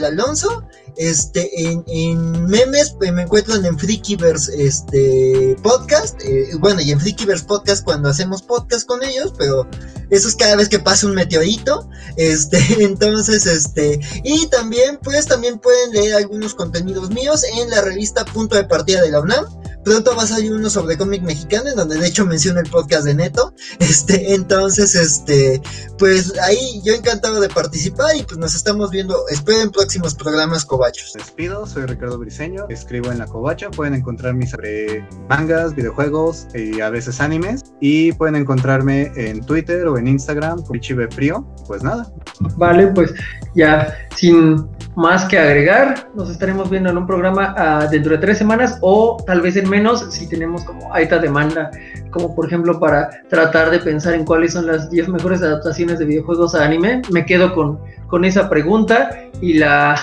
Alonso 0.04 0.64
Este, 0.96 1.50
en, 1.62 2.46
memes 2.46 2.94
pues, 2.98 3.12
me 3.12 3.22
encuentran 3.22 3.64
en 3.64 3.78
Freakyverse 3.78 4.52
este, 4.62 5.56
podcast. 5.62 6.20
Eh, 6.24 6.50
bueno, 6.58 6.80
y 6.80 6.92
en 6.92 7.00
Freakyverse 7.00 7.44
podcast 7.44 7.84
cuando 7.84 8.08
hacemos 8.08 8.42
podcast 8.42 8.86
con 8.86 9.02
ellos, 9.02 9.32
pero 9.36 9.68
eso 10.10 10.28
es 10.28 10.36
cada 10.36 10.56
vez 10.56 10.68
que 10.68 10.78
pasa 10.78 11.06
un 11.06 11.14
meteorito. 11.14 11.88
Este, 12.16 12.58
entonces, 12.84 13.46
este, 13.46 14.00
y 14.24 14.46
también, 14.46 14.98
pues 15.02 15.26
también 15.26 15.58
pueden 15.58 15.92
leer 15.92 16.14
algunos 16.14 16.54
contenidos 16.54 17.10
míos 17.10 17.44
en 17.44 17.70
la 17.70 17.82
revista 17.82 18.24
Punto 18.24 18.56
de 18.56 18.64
Partida 18.64 19.02
de 19.02 19.10
la 19.10 19.20
UNAM 19.20 19.46
Pronto 19.86 20.16
va 20.16 20.24
a 20.24 20.26
salir 20.26 20.52
uno 20.52 20.68
sobre 20.68 20.98
cómic 20.98 21.22
mexicano, 21.22 21.70
en 21.70 21.76
donde 21.76 21.96
de 21.96 22.08
hecho 22.08 22.26
menciono 22.26 22.58
el 22.58 22.68
podcast 22.76 23.06
de 23.06 23.14
Neto. 23.14 23.54
Este, 23.96 24.34
entonces, 24.34 24.94
este, 24.94 25.62
pues 25.98 26.38
ahí 26.40 26.82
yo 26.84 26.92
encantado 26.92 27.40
de 27.40 27.48
participar 27.48 28.16
y 28.16 28.22
pues 28.22 28.36
nos 28.36 28.54
estamos 28.54 28.90
viendo. 28.90 29.16
Esperen 29.30 29.70
próximos 29.70 30.14
programas 30.14 30.64
cobachos. 30.64 31.12
despido, 31.14 31.66
soy 31.66 31.86
Ricardo 31.86 32.18
Briseño, 32.18 32.66
escribo 32.68 33.10
en 33.10 33.18
la 33.18 33.26
covacha. 33.26 33.70
Pueden 33.70 33.94
encontrarme 33.94 34.46
sobre 34.46 35.06
mangas, 35.28 35.74
videojuegos 35.74 36.48
y 36.54 36.80
a 36.80 36.90
veces 36.90 37.20
animes. 37.20 37.62
Y 37.80 38.12
pueden 38.12 38.36
encontrarme 38.36 39.12
en 39.16 39.44
Twitter 39.44 39.86
o 39.86 39.96
en 39.96 40.08
Instagram 40.08 40.62
con 40.62 40.80
Chive 40.80 41.08
Frío. 41.10 41.46
Pues 41.66 41.82
nada. 41.82 42.12
Vale, 42.56 42.88
pues 42.88 43.14
ya 43.54 43.94
sin 44.16 44.68
más 44.96 45.26
que 45.26 45.38
agregar, 45.38 46.10
nos 46.14 46.30
estaremos 46.30 46.70
viendo 46.70 46.90
en 46.90 46.96
un 46.96 47.06
programa 47.06 47.54
uh, 47.54 47.90
dentro 47.90 48.12
de 48.12 48.18
tres 48.18 48.38
semanas 48.38 48.78
o 48.80 49.22
tal 49.26 49.42
vez 49.42 49.56
en 49.56 49.68
menos 49.68 50.06
si 50.10 50.26
tenemos 50.26 50.64
como 50.64 50.92
alta 50.92 51.18
demanda, 51.18 51.70
como 52.10 52.34
por 52.34 52.46
ejemplo 52.46 52.65
para 52.74 53.08
tratar 53.28 53.70
de 53.70 53.78
pensar 53.78 54.14
en 54.14 54.24
cuáles 54.24 54.52
son 54.52 54.66
las 54.66 54.90
10 54.90 55.08
mejores 55.08 55.42
adaptaciones 55.42 55.98
de 55.98 56.04
videojuegos 56.04 56.54
a 56.54 56.64
anime. 56.64 57.02
Me 57.12 57.24
quedo 57.24 57.54
con, 57.54 57.78
con 58.08 58.24
esa 58.24 58.48
pregunta 58.48 59.10
y 59.40 59.54
la, 59.54 59.96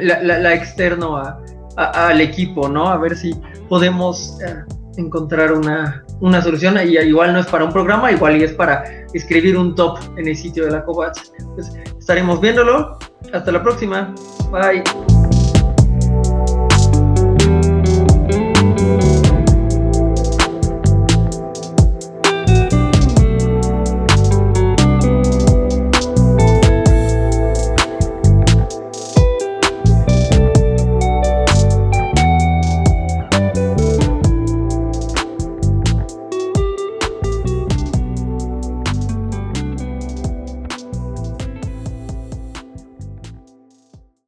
la, 0.00 0.54
externo 0.54 1.20
al 1.76 2.20
equipo, 2.20 2.68
¿no? 2.68 2.88
A 2.88 2.98
ver 2.98 3.16
si 3.16 3.34
podemos 3.68 4.38
uh, 4.40 5.00
encontrar 5.00 5.52
una, 5.52 6.04
una 6.20 6.42
solución. 6.42 6.76
Y 6.84 6.98
igual 6.98 7.32
no 7.32 7.40
es 7.40 7.46
para 7.46 7.64
un 7.64 7.72
programa, 7.72 8.12
igual 8.12 8.36
y 8.36 8.44
es 8.44 8.52
para 8.52 8.84
escribir 9.14 9.56
un 9.56 9.74
top 9.74 9.98
en 10.16 10.28
el 10.28 10.36
sitio 10.36 10.64
de 10.64 10.72
la 10.72 10.84
Covacha. 10.84 11.22
Pues 11.54 11.72
estaremos 11.98 12.40
viéndolo. 12.40 12.98
Hasta 13.32 13.52
la 13.52 13.62
próxima. 13.62 14.14
Bye. 14.50 15.31